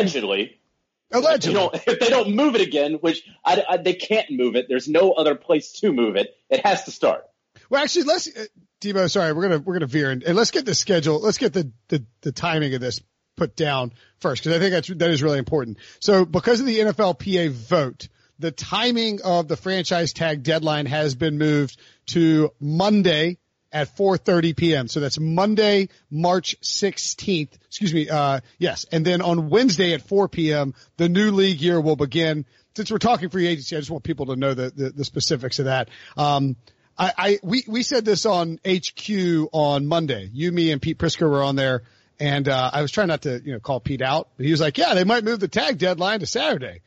Allegedly. 1.13 1.61
If 1.73 1.73
they, 1.73 1.79
don't, 1.81 1.89
if 1.95 2.01
they 2.01 2.09
don't 2.11 2.35
move 2.35 2.55
it 2.55 2.61
again, 2.61 2.95
which 2.95 3.23
I, 3.45 3.65
I- 3.69 3.77
they 3.79 3.95
can't 3.95 4.31
move 4.31 4.57
it, 4.57 4.67
there's 4.69 4.89
no 4.89 5.13
other 5.13 5.35
place 5.35 5.73
to 5.81 5.93
move 5.93 6.17
it. 6.17 6.35
It 6.51 6.65
has 6.67 6.85
to 6.85 6.91
start. 6.91 7.25
Well, 7.71 7.83
actually, 7.83 8.05
let's, 8.05 8.29
uh, 8.29 8.45
Devo, 8.81 9.11
sorry, 9.11 9.33
we're 9.33 9.43
gonna 9.43 9.59
we're 9.59 9.75
gonna 9.75 9.87
veer 9.87 10.11
and, 10.11 10.23
and 10.23 10.37
let's 10.37 10.53
get 10.53 10.65
the 10.65 10.75
schedule. 10.75 11.21
Let's 11.21 11.39
get 11.39 11.53
the 11.53 11.73
the, 11.89 12.05
the 12.21 12.33
timing 12.33 12.75
of 12.75 12.81
this 12.81 13.01
put 13.37 13.57
down 13.57 13.93
first 14.21 14.43
because 14.45 14.57
I 14.57 14.61
think 14.61 14.73
that's 14.73 14.89
that 14.89 15.11
is 15.11 15.23
really 15.23 15.39
important. 15.39 15.79
So, 16.01 16.25
because 16.25 16.61
of 16.61 16.67
the 16.67 16.79
NFLPA 16.79 17.51
vote, 17.51 18.09
the 18.39 18.53
timing 18.53 19.21
of 19.23 19.49
the 19.49 19.57
franchise 19.57 20.13
tag 20.13 20.43
deadline 20.45 20.87
has 20.87 21.15
been 21.17 21.39
moved 21.39 21.79
to 22.09 22.53
Monday 22.61 23.39
at 23.73 23.95
4:30 23.97 24.57
p.m. 24.57 24.89
So 24.89 25.01
that's 25.01 25.19
Monday, 25.19 25.89
March 26.11 26.57
16th. 26.61 27.51
Excuse 27.67 27.93
me. 27.93 28.09
Uh, 28.09 28.41
yes, 28.59 28.87
and 28.91 29.05
then 29.05 29.23
on 29.23 29.51
Wednesday 29.51 29.93
at 29.93 30.03
4 30.03 30.29
p.m. 30.29 30.75
the 30.97 31.09
new 31.09 31.31
league 31.31 31.61
year 31.61 31.81
will 31.81 31.97
begin. 31.97 32.45
Since 32.77 32.91
we're 32.91 32.99
talking 32.99 33.29
free 33.29 33.47
agency, 33.47 33.77
I 33.77 33.81
just 33.81 33.91
want 33.91 34.05
people 34.05 34.27
to 34.27 34.37
know 34.37 34.55
the 34.55 34.71
the, 34.71 34.91
the 34.91 35.05
specifics 35.05 35.59
of 35.59 35.67
that. 35.67 35.89
Um, 36.17 36.57
I, 36.97 37.13
I 37.17 37.39
we 37.43 37.65
we 37.67 37.83
said 37.83 38.05
this 38.05 38.27
on 38.27 38.59
HQ 38.67 39.49
on 39.53 39.87
Monday. 39.87 40.29
You, 40.33 40.53
me, 40.53 40.73
and 40.73 40.83
Pete 40.83 40.99
Prisco 40.99 41.29
were 41.29 41.43
on 41.43 41.57
there, 41.57 41.83
and 42.19 42.49
uh, 42.49 42.71
I 42.73 42.83
was 42.83 42.91
trying 42.91 43.09
not 43.09 43.23
to 43.23 43.41
you 43.45 43.53
know 43.53 43.61
call 43.61 43.81
Pete 43.81 44.03
out, 44.03 44.29
but 44.37 44.47
he 44.47 44.53
was 44.53 44.61
like, 44.61 44.79
"Yeah, 44.79 44.95
they 44.95 45.05
might 45.05 45.25
move 45.25 45.41
the 45.41 45.49
tag 45.49 45.79
deadline 45.79 46.21
to 46.21 46.27
Saturday." 46.27 46.81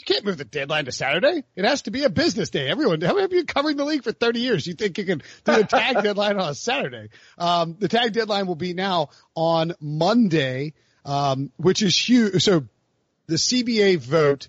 It's 0.00 0.08
like 0.08 0.14
that, 0.14 0.14
you 0.14 0.14
can't 0.14 0.24
move 0.24 0.38
the 0.38 0.44
deadline 0.44 0.84
to 0.86 0.92
Saturday. 0.92 1.44
It 1.56 1.64
has 1.64 1.82
to 1.82 1.90
be 1.90 2.04
a 2.04 2.10
business 2.10 2.50
day. 2.50 2.68
Everyone, 2.68 3.00
how 3.00 3.14
many 3.14 3.24
of 3.24 3.32
you 3.32 3.38
been 3.38 3.46
covering 3.46 3.76
the 3.76 3.84
league 3.84 4.04
for 4.04 4.12
thirty 4.12 4.40
years? 4.40 4.66
You 4.66 4.74
think 4.74 4.98
you 4.98 5.04
can 5.04 5.18
do 5.18 5.56
the 5.56 5.64
tag 5.64 6.02
deadline 6.02 6.38
on 6.38 6.50
a 6.50 6.54
Saturday? 6.54 7.08
Um, 7.38 7.76
the 7.78 7.88
tag 7.88 8.12
deadline 8.12 8.46
will 8.46 8.54
be 8.54 8.74
now 8.74 9.10
on 9.34 9.74
Monday, 9.80 10.74
um, 11.04 11.50
which 11.56 11.82
is 11.82 11.96
huge. 11.96 12.42
So 12.42 12.66
the 13.26 13.36
CBA 13.36 13.98
vote 13.98 14.48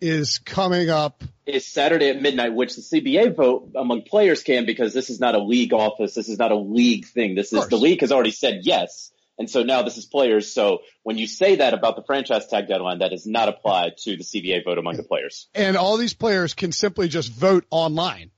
is 0.00 0.38
coming 0.38 0.88
up 0.88 1.22
is 1.46 1.66
Saturday 1.66 2.10
at 2.10 2.22
midnight, 2.22 2.54
which 2.54 2.76
the 2.76 2.82
CBA 2.82 3.34
vote 3.34 3.72
among 3.74 4.02
players 4.02 4.42
can 4.42 4.66
because 4.66 4.94
this 4.94 5.10
is 5.10 5.20
not 5.20 5.34
a 5.34 5.42
league 5.42 5.72
office. 5.72 6.14
This 6.14 6.28
is 6.28 6.38
not 6.38 6.52
a 6.52 6.56
league 6.56 7.06
thing. 7.06 7.34
This 7.34 7.52
is 7.52 7.68
the 7.68 7.76
league 7.76 8.00
has 8.00 8.12
already 8.12 8.30
said 8.30 8.60
yes. 8.62 9.10
And 9.40 9.48
so 9.48 9.62
now 9.62 9.80
this 9.80 9.96
is 9.96 10.04
players. 10.04 10.52
So 10.52 10.80
when 11.02 11.16
you 11.16 11.26
say 11.26 11.56
that 11.56 11.72
about 11.72 11.96
the 11.96 12.02
franchise 12.02 12.46
tag 12.46 12.68
deadline, 12.68 12.98
that 12.98 13.10
does 13.10 13.26
not 13.26 13.48
apply 13.48 13.92
to 14.02 14.16
the 14.18 14.22
CBA 14.22 14.66
vote 14.66 14.76
among 14.76 14.98
the 14.98 15.02
players. 15.02 15.48
And 15.54 15.78
all 15.78 15.96
these 15.96 16.12
players 16.12 16.52
can 16.52 16.72
simply 16.72 17.08
just 17.08 17.32
vote 17.32 17.64
online. 17.70 18.32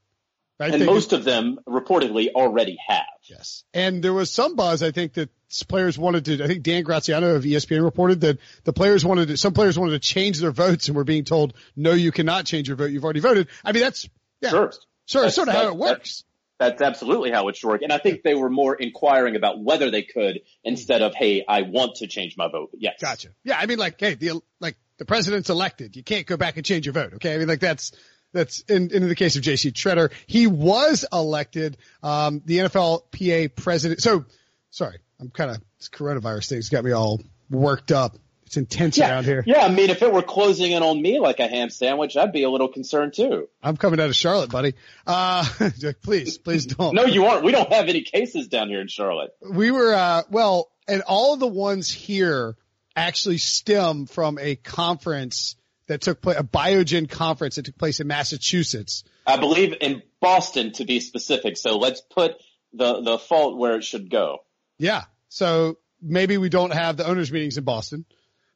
Right? 0.60 0.72
And 0.72 0.80
they 0.80 0.86
most 0.86 1.12
of 1.12 1.24
them 1.24 1.58
reportedly 1.68 2.28
already 2.32 2.78
have. 2.86 3.02
Yes. 3.24 3.64
And 3.74 4.00
there 4.00 4.12
was 4.12 4.30
some 4.30 4.54
buzz, 4.54 4.84
I 4.84 4.92
think, 4.92 5.14
that 5.14 5.30
players 5.66 5.98
wanted 5.98 6.24
to, 6.26 6.44
I 6.44 6.46
think 6.46 6.62
Dan 6.62 6.84
Graziano 6.84 7.34
of 7.34 7.42
ESPN 7.42 7.82
reported 7.82 8.20
that 8.20 8.38
the 8.62 8.72
players 8.72 9.04
wanted 9.04 9.26
to, 9.26 9.36
some 9.36 9.54
players 9.54 9.76
wanted 9.76 9.92
to 9.92 9.98
change 9.98 10.38
their 10.38 10.52
votes 10.52 10.86
and 10.86 10.96
were 10.96 11.02
being 11.02 11.24
told, 11.24 11.54
no, 11.74 11.94
you 11.94 12.12
cannot 12.12 12.46
change 12.46 12.68
your 12.68 12.76
vote. 12.76 12.92
You've 12.92 13.02
already 13.02 13.18
voted. 13.18 13.48
I 13.64 13.72
mean, 13.72 13.82
that's, 13.82 14.08
yeah, 14.40 14.50
sure. 14.50 14.72
Sure. 15.06 15.22
That's, 15.22 15.34
sort 15.34 15.48
of 15.48 15.54
how 15.54 15.66
it 15.66 15.76
works. 15.76 16.22
That's, 16.62 16.82
absolutely 16.82 17.30
how 17.30 17.48
it 17.48 17.56
should 17.56 17.68
work. 17.68 17.82
And 17.82 17.92
I 17.92 17.98
think 17.98 18.22
they 18.22 18.34
were 18.34 18.50
more 18.50 18.74
inquiring 18.74 19.36
about 19.36 19.62
whether 19.62 19.90
they 19.90 20.02
could 20.02 20.40
instead 20.64 21.02
of, 21.02 21.14
hey, 21.14 21.44
I 21.46 21.62
want 21.62 21.96
to 21.96 22.06
change 22.06 22.36
my 22.36 22.48
vote. 22.50 22.70
Yes. 22.74 22.94
Gotcha. 23.00 23.28
Yeah. 23.44 23.58
I 23.58 23.66
mean, 23.66 23.78
like, 23.78 24.00
hey, 24.00 24.14
the, 24.14 24.40
like, 24.60 24.76
the 24.98 25.04
president's 25.04 25.50
elected. 25.50 25.96
You 25.96 26.02
can't 26.02 26.26
go 26.26 26.36
back 26.36 26.56
and 26.56 26.64
change 26.64 26.86
your 26.86 26.92
vote. 26.92 27.14
Okay. 27.14 27.34
I 27.34 27.38
mean, 27.38 27.48
like, 27.48 27.60
that's, 27.60 27.92
that's 28.32 28.60
in, 28.60 28.90
in 28.90 29.08
the 29.08 29.14
case 29.14 29.36
of 29.36 29.42
JC 29.42 29.72
Tretter. 29.72 30.12
He 30.26 30.46
was 30.46 31.04
elected, 31.12 31.76
um, 32.02 32.42
the 32.44 32.58
NFLPA 32.58 33.54
president. 33.56 34.02
So, 34.02 34.24
sorry, 34.70 34.98
I'm 35.20 35.30
kind 35.30 35.50
of 35.50 35.58
this 35.78 35.88
coronavirus 35.88 36.48
thing's 36.48 36.68
got 36.68 36.84
me 36.84 36.92
all 36.92 37.20
worked 37.50 37.92
up. 37.92 38.16
It's 38.52 38.58
intense 38.58 38.98
yeah, 38.98 39.08
around 39.08 39.24
here. 39.24 39.42
Yeah, 39.46 39.64
I 39.64 39.70
mean, 39.70 39.88
if 39.88 40.02
it 40.02 40.12
were 40.12 40.20
closing 40.20 40.72
in 40.72 40.82
on 40.82 41.00
me 41.00 41.18
like 41.20 41.40
a 41.40 41.48
ham 41.48 41.70
sandwich, 41.70 42.18
I'd 42.18 42.32
be 42.32 42.42
a 42.42 42.50
little 42.50 42.68
concerned 42.68 43.14
too. 43.14 43.48
I'm 43.62 43.78
coming 43.78 43.98
out 43.98 44.10
of 44.10 44.14
Charlotte, 44.14 44.50
buddy. 44.50 44.74
Uh, 45.06 45.48
please, 46.02 46.36
please 46.36 46.66
don't. 46.66 46.94
no, 46.94 47.06
you 47.06 47.24
aren't. 47.24 47.44
We 47.44 47.52
don't 47.52 47.72
have 47.72 47.88
any 47.88 48.02
cases 48.02 48.48
down 48.48 48.68
here 48.68 48.82
in 48.82 48.88
Charlotte. 48.88 49.34
We 49.40 49.70
were, 49.70 49.94
uh, 49.94 50.24
well, 50.28 50.70
and 50.86 51.00
all 51.00 51.32
of 51.32 51.40
the 51.40 51.46
ones 51.46 51.90
here 51.90 52.54
actually 52.94 53.38
stem 53.38 54.04
from 54.04 54.38
a 54.38 54.56
conference 54.56 55.56
that 55.86 56.02
took 56.02 56.20
place, 56.20 56.36
a 56.38 56.44
Biogen 56.44 57.08
conference 57.08 57.56
that 57.56 57.64
took 57.64 57.78
place 57.78 58.00
in 58.00 58.06
Massachusetts. 58.06 59.02
I 59.26 59.38
believe 59.38 59.76
in 59.80 60.02
Boston 60.20 60.72
to 60.72 60.84
be 60.84 61.00
specific. 61.00 61.56
So 61.56 61.78
let's 61.78 62.02
put 62.02 62.34
the, 62.74 63.00
the 63.00 63.18
fault 63.18 63.56
where 63.56 63.76
it 63.76 63.84
should 63.84 64.10
go. 64.10 64.40
Yeah. 64.76 65.04
So 65.30 65.78
maybe 66.02 66.36
we 66.36 66.50
don't 66.50 66.74
have 66.74 66.98
the 66.98 67.06
owners 67.06 67.32
meetings 67.32 67.56
in 67.56 67.64
Boston. 67.64 68.04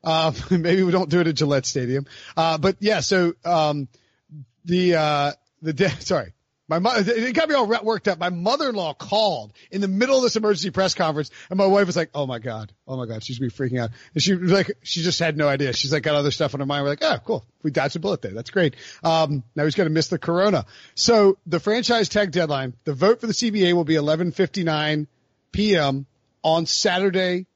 Uh, 0.06 0.32
maybe 0.50 0.82
we 0.82 0.92
don't 0.92 1.10
do 1.10 1.20
it 1.20 1.26
at 1.26 1.34
Gillette 1.34 1.66
Stadium. 1.66 2.06
Uh, 2.36 2.56
but 2.56 2.76
yeah, 2.80 3.00
so, 3.00 3.34
um, 3.44 3.88
the, 4.64 4.94
uh, 4.94 5.32
the, 5.60 5.74
de- 5.74 5.90
sorry, 6.00 6.32
my 6.68 6.80
mother, 6.80 7.12
it 7.12 7.32
got 7.32 7.48
me 7.48 7.54
all 7.54 7.66
worked 7.66 8.08
up. 8.08 8.18
My 8.18 8.30
mother-in-law 8.30 8.94
called 8.94 9.52
in 9.70 9.80
the 9.80 9.88
middle 9.88 10.16
of 10.16 10.22
this 10.24 10.34
emergency 10.34 10.70
press 10.70 10.94
conference 10.94 11.30
and 11.48 11.58
my 11.58 11.66
wife 11.66 11.86
was 11.86 11.96
like, 11.96 12.10
Oh 12.12 12.26
my 12.26 12.40
God. 12.40 12.72
Oh 12.88 12.96
my 12.96 13.06
God. 13.06 13.22
She's 13.22 13.38
gonna 13.38 13.50
be 13.50 13.54
freaking 13.54 13.80
out. 13.80 13.90
And 14.14 14.22
she 14.22 14.34
was 14.34 14.50
like, 14.50 14.72
she 14.82 15.02
just 15.02 15.20
had 15.20 15.36
no 15.36 15.46
idea. 15.46 15.72
She's 15.72 15.92
like, 15.92 16.02
got 16.02 16.16
other 16.16 16.32
stuff 16.32 16.54
on 16.54 16.60
her 16.60 16.66
mind. 16.66 16.82
We're 16.82 16.90
like, 16.90 17.04
Oh, 17.04 17.18
cool. 17.24 17.44
We 17.62 17.70
dodged 17.70 17.94
a 17.94 18.00
bullet 18.00 18.20
there. 18.20 18.32
That's 18.32 18.50
great. 18.50 18.74
Um, 19.04 19.44
now 19.54 19.64
he's 19.64 19.76
going 19.76 19.88
to 19.88 19.94
miss 19.94 20.08
the 20.08 20.18
corona. 20.18 20.66
So 20.96 21.38
the 21.46 21.60
franchise 21.60 22.08
tag 22.08 22.32
deadline, 22.32 22.74
the 22.82 22.94
vote 22.94 23.20
for 23.20 23.28
the 23.28 23.32
CBA 23.32 23.72
will 23.72 23.84
be 23.84 23.94
1159 23.94 25.06
PM 25.52 26.06
on 26.42 26.66
Saturday, 26.66 27.46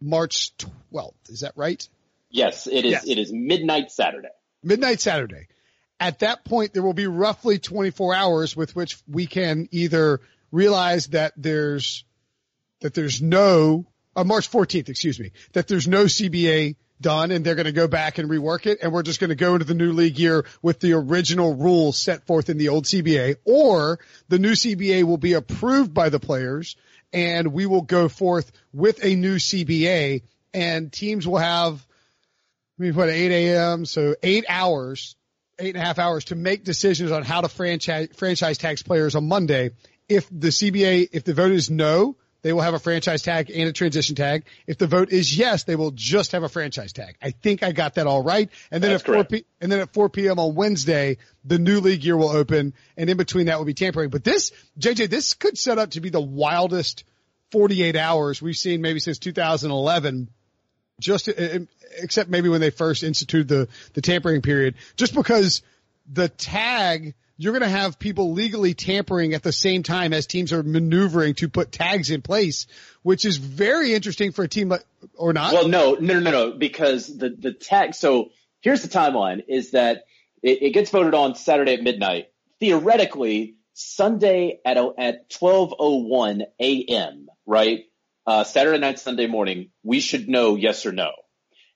March 0.00 0.52
12th. 0.92 1.14
Is 1.28 1.40
that 1.40 1.52
right? 1.54 1.88
Yes, 2.36 2.66
it 2.66 2.84
is. 2.84 2.92
Yes. 2.92 3.08
It 3.08 3.18
is 3.18 3.32
midnight 3.32 3.90
Saturday. 3.90 4.28
Midnight 4.62 5.00
Saturday. 5.00 5.48
At 5.98 6.18
that 6.18 6.44
point, 6.44 6.74
there 6.74 6.82
will 6.82 6.92
be 6.92 7.06
roughly 7.06 7.58
24 7.58 8.14
hours 8.14 8.54
with 8.54 8.76
which 8.76 8.98
we 9.08 9.26
can 9.26 9.68
either 9.70 10.20
realize 10.52 11.06
that 11.08 11.32
there's, 11.38 12.04
that 12.82 12.92
there's 12.92 13.22
no, 13.22 13.86
uh, 14.14 14.24
March 14.24 14.50
14th, 14.50 14.90
excuse 14.90 15.18
me, 15.18 15.32
that 15.54 15.66
there's 15.66 15.88
no 15.88 16.04
CBA 16.04 16.76
done 17.00 17.30
and 17.30 17.44
they're 17.44 17.54
going 17.54 17.66
to 17.66 17.72
go 17.72 17.88
back 17.88 18.18
and 18.18 18.28
rework 18.28 18.66
it 18.66 18.78
and 18.82 18.92
we're 18.92 19.02
just 19.02 19.20
going 19.20 19.28
to 19.30 19.34
go 19.34 19.54
into 19.54 19.64
the 19.66 19.74
new 19.74 19.92
league 19.92 20.18
year 20.18 20.44
with 20.62 20.80
the 20.80 20.92
original 20.94 21.54
rules 21.54 21.98
set 21.98 22.26
forth 22.26 22.48
in 22.48 22.56
the 22.56 22.68
old 22.68 22.84
CBA 22.84 23.36
or 23.44 23.98
the 24.28 24.38
new 24.38 24.52
CBA 24.52 25.04
will 25.04 25.18
be 25.18 25.34
approved 25.34 25.92
by 25.92 26.08
the 26.08 26.18
players 26.18 26.74
and 27.12 27.52
we 27.52 27.66
will 27.66 27.82
go 27.82 28.08
forth 28.08 28.50
with 28.72 29.04
a 29.04 29.14
new 29.14 29.36
CBA 29.36 30.22
and 30.54 30.90
teams 30.90 31.26
will 31.26 31.36
have, 31.36 31.86
Mean, 32.78 32.94
what, 32.94 33.08
8 33.08 33.32
a.m. 33.32 33.86
So 33.86 34.16
eight 34.22 34.44
hours, 34.48 35.16
eight 35.58 35.74
and 35.74 35.82
a 35.82 35.86
half 35.86 35.98
hours 35.98 36.26
to 36.26 36.34
make 36.34 36.64
decisions 36.64 37.10
on 37.10 37.22
how 37.22 37.40
to 37.40 37.48
franchise, 37.48 38.08
franchise 38.16 38.58
tax 38.58 38.82
players 38.82 39.14
on 39.14 39.26
Monday. 39.28 39.70
If 40.08 40.28
the 40.30 40.48
CBA, 40.48 41.08
if 41.12 41.24
the 41.24 41.32
vote 41.32 41.52
is 41.52 41.70
no, 41.70 42.16
they 42.42 42.52
will 42.52 42.60
have 42.60 42.74
a 42.74 42.78
franchise 42.78 43.22
tag 43.22 43.50
and 43.50 43.68
a 43.68 43.72
transition 43.72 44.14
tag. 44.14 44.44
If 44.66 44.76
the 44.76 44.86
vote 44.86 45.10
is 45.10 45.36
yes, 45.36 45.64
they 45.64 45.74
will 45.74 45.90
just 45.90 46.32
have 46.32 46.42
a 46.42 46.48
franchise 46.48 46.92
tag. 46.92 47.16
I 47.20 47.30
think 47.30 47.62
I 47.62 47.72
got 47.72 47.94
that 47.94 48.06
all 48.06 48.22
right. 48.22 48.50
And 48.70 48.84
then 48.84 48.90
That's 48.92 49.02
at 49.02 49.14
4 49.14 49.24
p- 49.24 49.46
and 49.60 49.72
then 49.72 49.80
at 49.80 49.94
4 49.94 50.10
p.m. 50.10 50.38
on 50.38 50.54
Wednesday, 50.54 51.16
the 51.44 51.58
new 51.58 51.80
league 51.80 52.04
year 52.04 52.16
will 52.16 52.28
open 52.28 52.74
and 52.96 53.08
in 53.08 53.16
between 53.16 53.46
that 53.46 53.58
will 53.58 53.64
be 53.64 53.74
tampering. 53.74 54.10
But 54.10 54.22
this, 54.22 54.52
JJ, 54.78 55.08
this 55.08 55.32
could 55.32 55.56
set 55.56 55.78
up 55.78 55.92
to 55.92 56.00
be 56.00 56.10
the 56.10 56.20
wildest 56.20 57.04
48 57.52 57.96
hours 57.96 58.42
we've 58.42 58.54
seen 58.54 58.82
maybe 58.82 59.00
since 59.00 59.18
2011 59.18 60.28
just 61.00 61.28
except 61.98 62.30
maybe 62.30 62.48
when 62.48 62.60
they 62.60 62.70
first 62.70 63.02
instituted 63.02 63.48
the 63.48 63.68
the 63.94 64.00
tampering 64.00 64.42
period 64.42 64.74
just 64.96 65.14
because 65.14 65.62
the 66.10 66.28
tag 66.28 67.14
you're 67.38 67.52
going 67.52 67.62
to 67.62 67.68
have 67.68 67.98
people 67.98 68.32
legally 68.32 68.74
tampering 68.74 69.34
at 69.34 69.42
the 69.42 69.52
same 69.52 69.82
time 69.82 70.12
as 70.12 70.26
teams 70.26 70.52
are 70.52 70.62
maneuvering 70.62 71.34
to 71.34 71.48
put 71.48 71.70
tags 71.70 72.10
in 72.10 72.22
place, 72.22 72.66
which 73.02 73.24
is 73.24 73.36
very 73.36 73.92
interesting 73.92 74.32
for 74.32 74.42
a 74.42 74.48
team 74.48 74.70
like, 74.70 74.84
or 75.14 75.32
not. 75.32 75.52
Well, 75.52 75.68
no, 75.68 75.94
no, 76.00 76.18
no, 76.18 76.30
no, 76.30 76.52
because 76.52 77.06
the, 77.06 77.28
the 77.28 77.52
tag, 77.52 77.94
so 77.94 78.30
here's 78.60 78.82
the 78.82 78.88
timeline 78.88 79.44
is 79.48 79.72
that 79.72 80.04
it, 80.42 80.62
it 80.62 80.70
gets 80.70 80.90
voted 80.90 81.14
on 81.14 81.34
Saturday 81.34 81.74
at 81.74 81.82
midnight. 81.82 82.28
Theoretically, 82.58 83.56
Sunday 83.74 84.60
at, 84.64 84.78
at 84.78 85.26
1201 85.38 86.42
a.m., 86.58 87.26
right? 87.44 87.84
Uh, 88.26 88.44
Saturday 88.44 88.78
night, 88.78 88.98
Sunday 88.98 89.26
morning, 89.26 89.70
we 89.82 90.00
should 90.00 90.28
know 90.28 90.56
yes 90.56 90.86
or 90.86 90.92
no. 90.92 91.12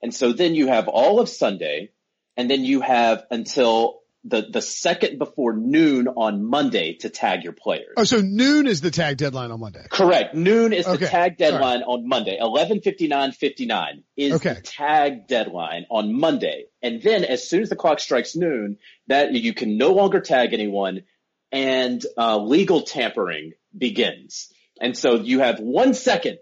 And 0.02 0.14
so 0.14 0.32
then 0.32 0.54
you 0.54 0.68
have 0.68 0.88
all 0.88 1.20
of 1.20 1.28
Sunday 1.28 1.90
and 2.36 2.50
then 2.50 2.64
you 2.64 2.80
have 2.80 3.24
until 3.30 4.00
the 4.24 4.46
the 4.50 4.60
second 4.60 5.18
before 5.18 5.54
noon 5.54 6.08
on 6.08 6.44
Monday 6.44 6.94
to 6.94 7.08
tag 7.08 7.42
your 7.42 7.54
players. 7.54 7.94
Oh, 7.96 8.04
so 8.04 8.20
noon 8.20 8.66
is 8.66 8.80
the 8.82 8.90
tag 8.90 9.16
deadline 9.16 9.50
on 9.50 9.60
Monday. 9.60 9.86
Correct. 9.90 10.34
Noon 10.34 10.72
is 10.72 10.86
okay. 10.86 10.98
the 10.98 11.06
tag 11.06 11.38
deadline 11.38 11.82
on 11.82 12.06
Monday. 12.06 12.36
Eleven 12.38 12.80
fifty 12.82 13.08
nine 13.08 13.32
fifty 13.32 13.64
nine 13.66 14.04
is 14.16 14.34
okay. 14.34 14.54
the 14.54 14.60
tag 14.60 15.26
deadline 15.26 15.86
on 15.90 16.18
Monday. 16.18 16.66
And 16.82 17.02
then 17.02 17.24
as 17.24 17.48
soon 17.48 17.62
as 17.62 17.70
the 17.70 17.76
clock 17.76 17.98
strikes 17.98 18.36
noon, 18.36 18.76
that 19.06 19.32
you 19.32 19.54
can 19.54 19.78
no 19.78 19.92
longer 19.92 20.20
tag 20.20 20.52
anyone 20.52 21.02
and 21.50 22.04
uh, 22.16 22.38
legal 22.38 22.82
tampering 22.82 23.52
begins. 23.76 24.52
And 24.80 24.96
so 24.96 25.16
you 25.16 25.40
have 25.40 25.60
one 25.60 25.94
second, 25.94 26.38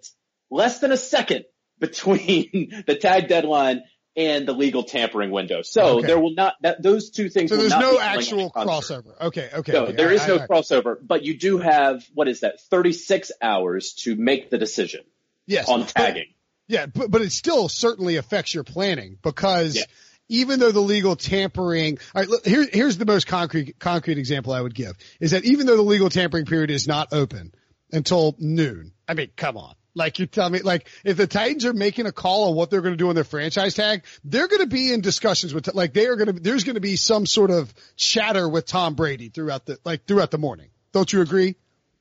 less 0.51 0.81
than 0.81 0.93
a 0.93 0.97
second 0.97 1.45
between 1.79 2.83
the 2.87 2.97
tag 2.97 3.29
deadline 3.29 3.83
and 4.19 4.49
the 4.49 4.53
legal 4.53 4.83
tampering 4.83 5.31
window. 5.31 5.63
So 5.63 5.99
okay. 5.99 6.09
there 6.09 6.19
will 6.19 6.35
not 6.35 6.55
that 6.63 6.83
those 6.83 7.11
two 7.11 7.29
things. 7.29 7.51
So 7.51 7.57
there's 7.57 7.71
no 7.71 8.01
actual 8.01 8.51
crossover. 8.51 9.19
Okay, 9.21 9.49
okay. 9.55 9.73
No, 9.73 9.85
okay. 9.85 9.93
there 9.93 10.11
is 10.11 10.27
no 10.27 10.39
crossover, 10.39 10.97
but 11.01 11.25
you 11.25 11.39
do 11.39 11.59
have 11.59 12.05
what 12.15 12.27
is 12.27 12.41
that? 12.41 12.61
36 12.63 13.31
hours 13.41 13.95
to 14.01 14.17
make 14.17 14.51
the 14.51 14.59
decision. 14.59 15.03
Yes. 15.47 15.69
On 15.69 15.87
tagging. 15.87 16.27
But, 16.27 16.75
yeah, 16.75 16.87
but 16.87 17.11
but 17.13 17.23
it 17.23 17.31
still 17.31 17.69
certainly 17.69 18.17
affects 18.17 18.53
your 18.53 18.65
planning 18.65 19.17
because. 19.23 19.77
Yeah. 19.77 19.85
Even 20.31 20.61
though 20.61 20.73
the 20.73 20.81
legal 20.81 21.17
tampering, 21.17 21.99
all 22.15 22.23
right, 22.23 22.45
here, 22.45 22.69
here's 22.71 22.99
the 22.99 23.07
most 23.07 23.27
concrete, 23.27 23.79
concrete 23.79 24.19
example 24.19 24.53
I 24.53 24.61
would 24.61 24.75
give 24.75 24.93
is 25.21 25.31
that 25.31 25.47
even 25.47 25.65
though 25.65 25.77
the 25.77 25.83
legal 25.83 26.11
tampering 26.11 26.45
period 26.45 26.71
is 26.71 26.87
not 26.87 27.15
open 27.15 27.55
until 27.93 28.37
noon, 28.39 28.93
I 29.09 29.15
mean, 29.15 29.31
come 29.37 29.57
on 29.57 29.75
Like 29.99 30.19
you 30.19 30.27
tell 30.27 30.49
me, 30.49 30.61
like 30.61 30.89
if 31.05 31.17
the 31.17 31.27
Titans 31.27 31.65
are 31.67 31.75
making 31.75 32.07
a 32.07 32.13
call 32.13 32.49
on 32.49 32.57
what 32.57 32.71
they're 32.71 32.81
going 32.81 32.95
to 32.95 32.97
do 32.97 33.09
on 33.09 33.15
their 33.15 33.25
franchise 33.25 33.75
tag, 33.75 34.05
they're 34.25 34.49
going 34.49 34.63
to 34.63 34.67
be 34.67 34.93
in 34.93 35.01
discussions 35.01 35.53
with, 35.53 35.75
like 35.75 35.93
they 35.93 36.07
are 36.07 36.17
going 36.17 36.35
to, 36.35 36.41
there's 36.41 36.65
going 36.65 36.77
to 36.77 36.81
be 36.81 36.97
some 36.97 37.27
sort 37.27 37.51
of 37.51 37.73
chatter 37.97 38.49
with 38.49 38.65
Tom 38.65 38.95
Brady 38.95 39.29
throughout 39.29 39.67
the, 39.67 39.79
like 39.85 40.07
throughout 40.07 40.31
the 40.31 40.39
morning. 40.39 40.69
Don't 40.93 41.13
you 41.13 41.21
agree? 41.21 41.57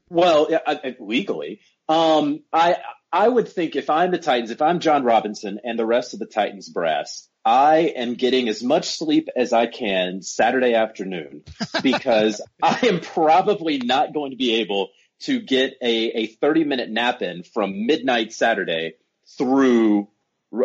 Well, 0.10 0.48
yeah, 0.50 0.92
legally, 1.00 1.60
um, 1.90 2.44
I, 2.54 2.78
I 3.12 3.28
would 3.28 3.48
think 3.50 3.76
if 3.76 3.90
I'm 3.90 4.12
the 4.12 4.18
Titans, 4.18 4.52
if 4.52 4.62
I'm 4.62 4.80
Jon 4.80 5.04
Robinson 5.04 5.60
and 5.64 5.78
the 5.78 5.86
rest 5.86 6.14
of 6.14 6.20
the 6.20 6.26
Titans 6.26 6.70
brass, 6.70 7.28
I 7.44 7.94
am 7.96 8.16
getting 8.16 8.50
as 8.50 8.62
much 8.62 8.90
sleep 8.90 9.30
as 9.36 9.54
I 9.54 9.68
can 9.68 10.22
Saturday 10.22 10.74
afternoon 10.74 11.44
because 11.82 12.42
I 12.62 12.80
am 12.84 13.00
probably 13.00 13.78
not 13.78 14.14
going 14.14 14.32
to 14.32 14.38
be 14.38 14.56
able 14.56 14.90
to 15.22 15.40
get 15.40 15.78
a, 15.82 16.08
a 16.10 16.28
30 16.28 16.64
minute 16.64 16.90
nap 16.90 17.22
in 17.22 17.44
from 17.44 17.86
midnight 17.86 18.34
Saturday 18.34 18.94
through, 19.38 20.08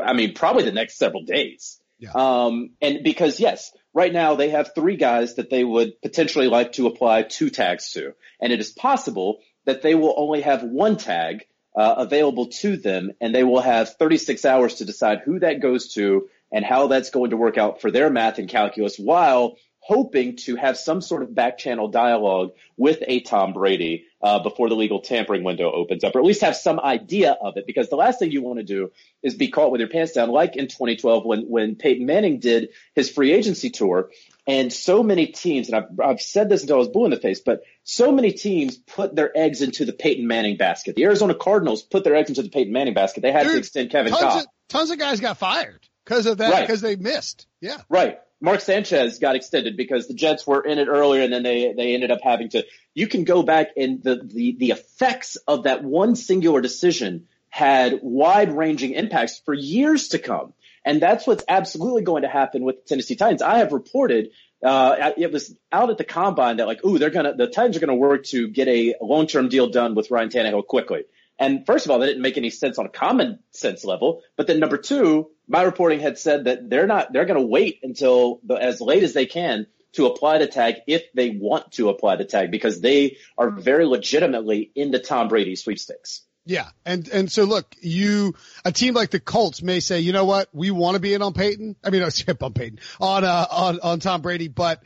I 0.03 0.13
mean, 0.13 0.35
probably 0.35 0.65
the 0.65 0.73
next 0.73 0.99
several 0.99 1.25
days. 1.25 1.81
Yeah. 1.99 2.11
Um, 2.15 2.71
and 2.81 3.03
because 3.05 3.39
yes, 3.39 3.73
right 3.95 4.13
now 4.13 4.35
they 4.35 4.51
have 4.51 4.75
three 4.75 4.97
guys 4.97 5.37
that 5.37 5.51
they 5.51 5.65
would 5.65 6.01
potentially 6.03 6.49
like 6.49 6.73
to 6.73 6.87
apply 6.87 7.23
two 7.23 7.51
tags 7.51 7.93
to. 7.93 8.15
And 8.41 8.53
it 8.53 8.61
is 8.61 8.71
possible 8.71 9.39
that 9.65 9.83
they 9.83 9.95
will 9.95 10.15
only 10.17 10.41
have 10.43 10.63
one 10.63 10.97
tag 10.97 11.47
uh, 11.77 11.95
available 11.99 12.47
to 12.47 12.77
them 12.77 13.13
and 13.21 13.35
they 13.35 13.45
will 13.45 13.61
have 13.61 13.95
36 13.97 14.45
hours 14.45 14.77
to 14.77 14.85
decide 14.85 15.21
who 15.25 15.39
that 15.39 15.61
goes 15.61 15.95
to 15.95 16.29
and 16.51 16.65
how 16.65 16.87
that's 16.87 17.11
going 17.11 17.31
to 17.31 17.37
work 17.37 17.57
out 17.57 17.81
for 17.81 17.91
their 17.91 18.11
math 18.11 18.39
and 18.39 18.49
calculus 18.49 18.97
while 18.99 19.57
hoping 19.79 20.37
to 20.37 20.57
have 20.57 20.77
some 20.77 21.01
sort 21.01 21.23
of 21.23 21.35
back 21.35 21.59
channel 21.59 21.89
dialogue 21.89 22.53
with 22.77 23.03
a 23.07 23.21
Tom 23.21 23.53
Brady 23.53 24.05
uh, 24.23 24.39
before 24.39 24.69
the 24.69 24.77
legal 24.77 25.01
tampering 25.01 25.43
window 25.43 25.71
opens 25.73 26.05
up, 26.05 26.15
or 26.15 26.21
at 26.21 26.25
least 26.25 26.43
have 26.43 26.57
some 26.57 26.79
idea 26.79 27.33
of 27.33 27.57
it. 27.57 27.67
Because 27.67 27.89
the 27.89 27.97
last 27.97 28.19
thing 28.19 28.31
you 28.31 28.43
want 28.43 28.59
to 28.59 28.65
do 28.65 28.93
is 29.23 29.35
be 29.35 29.49
caught 29.49 29.73
with 29.73 29.81
your 29.81 29.89
pants 29.89 30.13
down, 30.13 30.31
like 30.31 30.57
in 30.57 30.69
2012 30.69 31.25
when 31.25 31.43
when 31.43 31.75
Peyton 31.77 32.07
Manning 32.07 32.39
did 32.39 32.71
his 32.95 33.11
free 33.11 33.33
agency 33.33 33.71
tour. 33.71 34.11
And 34.47 34.73
so 34.73 35.05
many 35.05 35.29
teams, 35.29 35.69
and 35.69 35.77
I've, 35.77 36.01
I've 36.01 36.21
said 36.21 36.49
this 36.49 36.63
until 36.63 36.77
I 36.77 36.79
was 36.81 36.89
blue 36.89 37.05
in 37.05 37.13
the 37.13 37.17
face, 37.17 37.41
but 37.41 37.63
so 37.85 38.11
many 38.11 38.33
teams 38.33 38.77
put 38.77 39.15
their 39.15 39.37
eggs 39.37 39.63
into 39.63 39.85
the 39.85 39.93
Peyton 39.93 40.27
Manning 40.27 40.57
basket. 40.57 40.97
The 40.97 41.05
Arizona 41.05 41.35
Cardinals 41.35 41.83
put 41.83 42.03
their 42.03 42.17
eggs 42.17 42.29
into 42.29 42.43
the 42.43 42.49
Peyton 42.49 42.73
Manning 42.73 42.95
basket. 42.95 43.21
They 43.21 43.31
had 43.31 43.45
Dude, 43.45 43.53
to 43.53 43.59
extend 43.59 43.91
Kevin 43.91 44.13
tons 44.13 44.43
Of, 44.43 44.51
tons 44.69 44.91
of 44.91 44.99
guys 44.99 45.21
got 45.21 45.39
fired 45.39 45.87
because 46.05 46.27
of 46.27 46.39
that, 46.39 46.63
because 46.63 46.83
right. 46.83 46.99
they 46.99 47.03
missed. 47.03 47.47
Yeah. 47.61 47.79
Right. 47.89 48.19
Mark 48.41 48.61
Sanchez 48.61 49.21
got 49.21 49.37
extended 49.37 49.77
because 49.77 50.09
the 50.09 50.15
Jets 50.15 50.45
were 50.45 50.61
in 50.63 50.81
it 50.81 50.89
earlier 50.89 51.23
and 51.23 51.33
then 51.33 51.45
they, 51.45 51.73
they 51.77 51.95
ended 51.95 52.11
up 52.11 52.19
having 52.25 52.49
to, 52.51 52.65
you 52.95 53.07
can 53.07 53.25
go 53.25 53.43
back 53.43 53.69
and 53.77 54.03
the, 54.03 54.17
the, 54.17 54.57
the 54.59 54.71
effects 54.71 55.37
of 55.49 55.65
that 55.65 55.83
one 55.83 56.17
singular 56.17 56.61
decision 56.61 57.27
had 57.49 58.01
wide 58.03 58.57
ranging 58.57 58.93
impacts 58.93 59.41
for 59.45 59.55
years 59.55 60.09
to 60.09 60.19
come. 60.19 60.55
And 60.85 61.01
that's 61.01 61.27
what's 61.27 61.45
absolutely 61.49 62.03
going 62.03 62.23
to 62.23 62.29
happen 62.29 62.65
with 62.65 62.77
the 62.77 62.89
Tennessee 62.89 63.15
Titans. 63.15 63.43
I 63.43 63.59
have 63.59 63.73
reported, 63.73 64.31
uh, 64.65 65.13
it 65.17 65.31
was 65.31 65.55
out 65.71 65.91
at 65.91 65.99
the 65.99 66.05
combine 66.05 66.57
that 66.57 66.67
like, 66.67 66.85
ooh, 66.85 66.99
they're 66.99 67.11
going 67.11 67.27
to, 67.27 67.35
the 67.35 67.47
Titans 67.47 67.77
are 67.77 67.81
going 67.81 67.89
to 67.89 67.95
work 67.95 68.25
to 68.27 68.49
get 68.49 68.69
a 68.69 68.95
long-term 69.01 69.49
deal 69.49 69.69
done 69.69 69.95
with 69.95 70.11
Ryan 70.11 70.31
Tannehill 70.31 70.67
quickly. 70.67 71.05
And 71.39 71.67
first 71.67 71.87
of 71.87 71.91
all, 71.91 71.99
that 71.99 72.07
didn't 72.07 72.23
make 72.23 72.37
any 72.37 72.51
sense 72.51 72.79
on 72.79 72.87
a 72.87 72.91
common 72.91 73.39
sense 73.51 73.85
level. 73.85 74.23
But 74.37 74.47
then 74.47 74.61
number 74.61 74.77
two, 74.77 75.31
my 75.49 75.63
reporting 75.63 76.01
had 76.01 76.19
said 76.19 76.45
that 76.45 76.69
they're 76.69 76.87
not, 76.87 77.13
they're 77.13 77.25
going 77.25 77.41
to 77.41 77.47
wait 77.47 77.81
until 77.83 78.41
the, 78.45 78.55
as 78.55 78.81
late 78.81 79.03
as 79.03 79.13
they 79.13 79.27
can 79.27 79.67
to 79.93 80.07
apply 80.07 80.39
the 80.39 80.47
tag 80.47 80.77
if 80.87 81.03
they 81.15 81.31
want 81.31 81.73
to 81.73 81.89
apply 81.89 82.17
the 82.17 82.25
tag 82.25 82.51
because 82.51 82.81
they 82.81 83.19
are 83.37 83.51
very 83.51 83.87
legitimately 83.87 84.71
into 84.75 84.99
Tom 84.99 85.29
Brady 85.29 85.57
sweepstakes. 85.57 86.23
Yeah. 86.45 86.69
And, 86.85 87.09
and 87.09 87.31
so 87.31 87.45
look, 87.45 87.75
you, 87.81 88.35
a 88.65 88.73
team 88.73 88.95
like 88.95 89.11
the 89.11 89.21
Colts 89.21 89.63
may 89.63 89.81
say, 89.81 90.01
you 90.01 90.13
know 90.13 90.25
what? 90.25 90.49
We 90.53 90.71
want 90.71 90.95
to 90.95 91.01
be 91.01 91.15
in 91.15 91.23
on 91.23 91.35
Peyton. 91.35 91.77
I 91.85 91.91
mean, 91.91 92.03
I 92.05 92.09
skip 92.09 92.43
on 92.43 92.53
Peyton 92.53 92.81
on, 93.01 93.25
uh, 93.25 93.47
on, 93.51 93.81
on 93.81 94.01
Tom 94.01 94.23
Brady, 94.23 94.49
but 94.49 94.83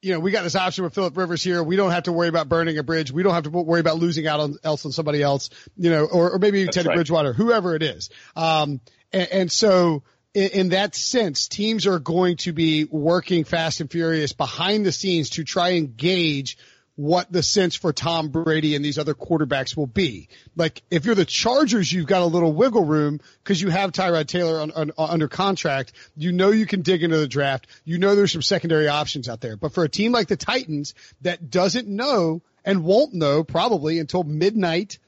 you 0.00 0.12
know, 0.12 0.20
we 0.20 0.30
got 0.30 0.44
this 0.44 0.54
option 0.54 0.84
with 0.84 0.94
Philip 0.94 1.16
Rivers 1.16 1.42
here. 1.42 1.60
We 1.62 1.74
don't 1.74 1.90
have 1.90 2.04
to 2.04 2.12
worry 2.12 2.28
about 2.28 2.48
burning 2.48 2.78
a 2.78 2.84
bridge. 2.84 3.10
We 3.10 3.24
don't 3.24 3.34
have 3.34 3.44
to 3.44 3.50
worry 3.50 3.80
about 3.80 3.98
losing 3.98 4.28
out 4.28 4.38
on 4.38 4.56
else 4.62 4.86
on 4.86 4.92
somebody 4.92 5.22
else, 5.22 5.50
you 5.76 5.90
know, 5.90 6.04
or, 6.04 6.30
or 6.30 6.38
maybe 6.38 6.64
Teddy 6.66 6.86
right. 6.86 6.94
Bridgewater, 6.94 7.32
whoever 7.32 7.74
it 7.74 7.82
is. 7.82 8.08
Um, 8.36 8.80
and, 9.12 9.28
and 9.32 9.52
so 9.52 10.04
in, 10.38 10.50
in, 10.50 10.68
that 10.68 10.94
sense, 10.94 11.48
teams 11.48 11.86
are 11.86 11.98
going 11.98 12.36
to 12.38 12.52
be 12.52 12.84
working 12.84 13.42
fast 13.42 13.80
and 13.80 13.90
furious 13.90 14.32
behind 14.32 14.86
the 14.86 14.92
scenes 14.92 15.30
to 15.30 15.44
try 15.44 15.70
and 15.70 15.96
gauge 15.96 16.56
what 16.94 17.30
the 17.30 17.42
sense 17.42 17.74
for 17.74 17.92
Tom 17.92 18.28
Brady 18.28 18.76
and 18.76 18.84
these 18.84 18.98
other 18.98 19.14
quarterbacks 19.14 19.76
will 19.76 19.86
be. 19.86 20.28
Like 20.54 20.82
if 20.90 21.04
you're 21.04 21.14
the 21.14 21.24
Chargers, 21.24 21.92
you've 21.92 22.06
got 22.06 22.22
a 22.22 22.26
little 22.26 22.52
wiggle 22.52 22.84
room 22.84 23.20
because 23.42 23.60
you 23.60 23.68
have 23.68 23.92
Tyrod 23.92 24.26
Taylor 24.26 24.60
on, 24.60 24.70
on, 24.72 24.92
under 24.96 25.28
contract. 25.28 25.92
You 26.16 26.32
know 26.32 26.50
you 26.50 26.66
can 26.66 26.82
dig 26.82 27.02
into 27.02 27.18
the 27.18 27.28
draft. 27.28 27.66
You 27.84 27.98
know 27.98 28.14
there's 28.14 28.32
some 28.32 28.42
secondary 28.42 28.88
options 28.88 29.28
out 29.28 29.40
there. 29.40 29.56
But 29.56 29.74
for 29.74 29.84
a 29.84 29.88
team 29.88 30.12
like 30.12 30.28
the 30.28 30.36
Titans 30.36 30.94
that 31.20 31.50
doesn't 31.50 31.88
know 31.88 32.42
and 32.64 32.84
won't 32.84 33.14
know 33.14 33.44
probably 33.44 33.98
until 33.98 34.24
midnight, 34.24 34.98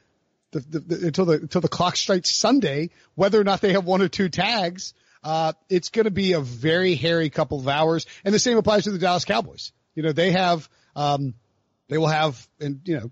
the, 0.51 0.59
the, 0.59 0.79
the, 0.79 1.07
until 1.07 1.25
the 1.25 1.33
until 1.33 1.61
the 1.61 1.69
clock 1.69 1.95
strikes 1.95 2.33
Sunday, 2.33 2.89
whether 3.15 3.39
or 3.39 3.43
not 3.43 3.61
they 3.61 3.73
have 3.73 3.85
one 3.85 4.01
or 4.01 4.07
two 4.07 4.29
tags. 4.29 4.93
Uh, 5.23 5.53
it's 5.69 5.89
going 5.89 6.05
to 6.05 6.11
be 6.11 6.33
a 6.33 6.41
very 6.41 6.95
hairy 6.95 7.29
couple 7.29 7.59
of 7.59 7.67
hours, 7.67 8.05
and 8.25 8.33
the 8.33 8.39
same 8.39 8.57
applies 8.57 8.85
to 8.85 8.91
the 8.91 8.99
Dallas 8.99 9.25
Cowboys. 9.25 9.71
You 9.95 10.03
know 10.03 10.11
they 10.11 10.31
have. 10.31 10.67
Um, 10.95 11.35
they 11.91 11.97
will 11.97 12.07
have, 12.07 12.47
and 12.61 12.79
you 12.85 12.99
know, 12.99 13.11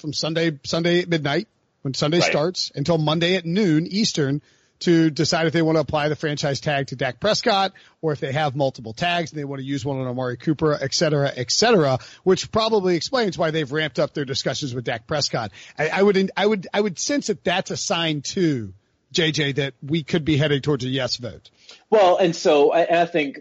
from 0.00 0.12
Sunday, 0.12 0.58
Sunday 0.64 1.00
at 1.00 1.08
midnight 1.08 1.46
when 1.82 1.94
Sunday 1.94 2.18
right. 2.18 2.30
starts 2.30 2.72
until 2.74 2.98
Monday 2.98 3.36
at 3.36 3.46
noon 3.46 3.86
Eastern 3.86 4.42
to 4.80 5.10
decide 5.10 5.46
if 5.46 5.52
they 5.52 5.62
want 5.62 5.76
to 5.76 5.80
apply 5.80 6.08
the 6.08 6.16
franchise 6.16 6.60
tag 6.60 6.88
to 6.88 6.96
Dak 6.96 7.20
Prescott 7.20 7.72
or 8.02 8.12
if 8.12 8.18
they 8.18 8.32
have 8.32 8.56
multiple 8.56 8.92
tags 8.92 9.30
and 9.30 9.38
they 9.38 9.44
want 9.44 9.60
to 9.60 9.64
use 9.64 9.84
one 9.84 10.00
on 10.00 10.06
Amari 10.08 10.36
Cooper, 10.36 10.76
et 10.80 10.94
cetera, 10.94 11.30
et 11.34 11.50
cetera, 11.50 11.98
which 12.24 12.50
probably 12.50 12.96
explains 12.96 13.38
why 13.38 13.52
they've 13.52 13.70
ramped 13.70 14.00
up 14.00 14.14
their 14.14 14.24
discussions 14.24 14.74
with 14.74 14.84
Dak 14.84 15.06
Prescott. 15.06 15.52
I, 15.78 15.88
I 15.88 16.02
would, 16.02 16.30
I 16.36 16.46
would, 16.46 16.66
I 16.74 16.80
would 16.80 16.98
sense 16.98 17.28
that 17.28 17.44
that's 17.44 17.70
a 17.70 17.76
sign 17.76 18.22
too 18.22 18.74
JJ, 19.12 19.56
that 19.56 19.74
we 19.82 20.02
could 20.02 20.24
be 20.24 20.36
heading 20.36 20.60
towards 20.60 20.84
a 20.84 20.88
yes 20.88 21.16
vote. 21.16 21.50
Well, 21.90 22.18
and 22.18 22.36
so 22.36 22.72
I, 22.72 23.02
I, 23.02 23.06
think 23.06 23.40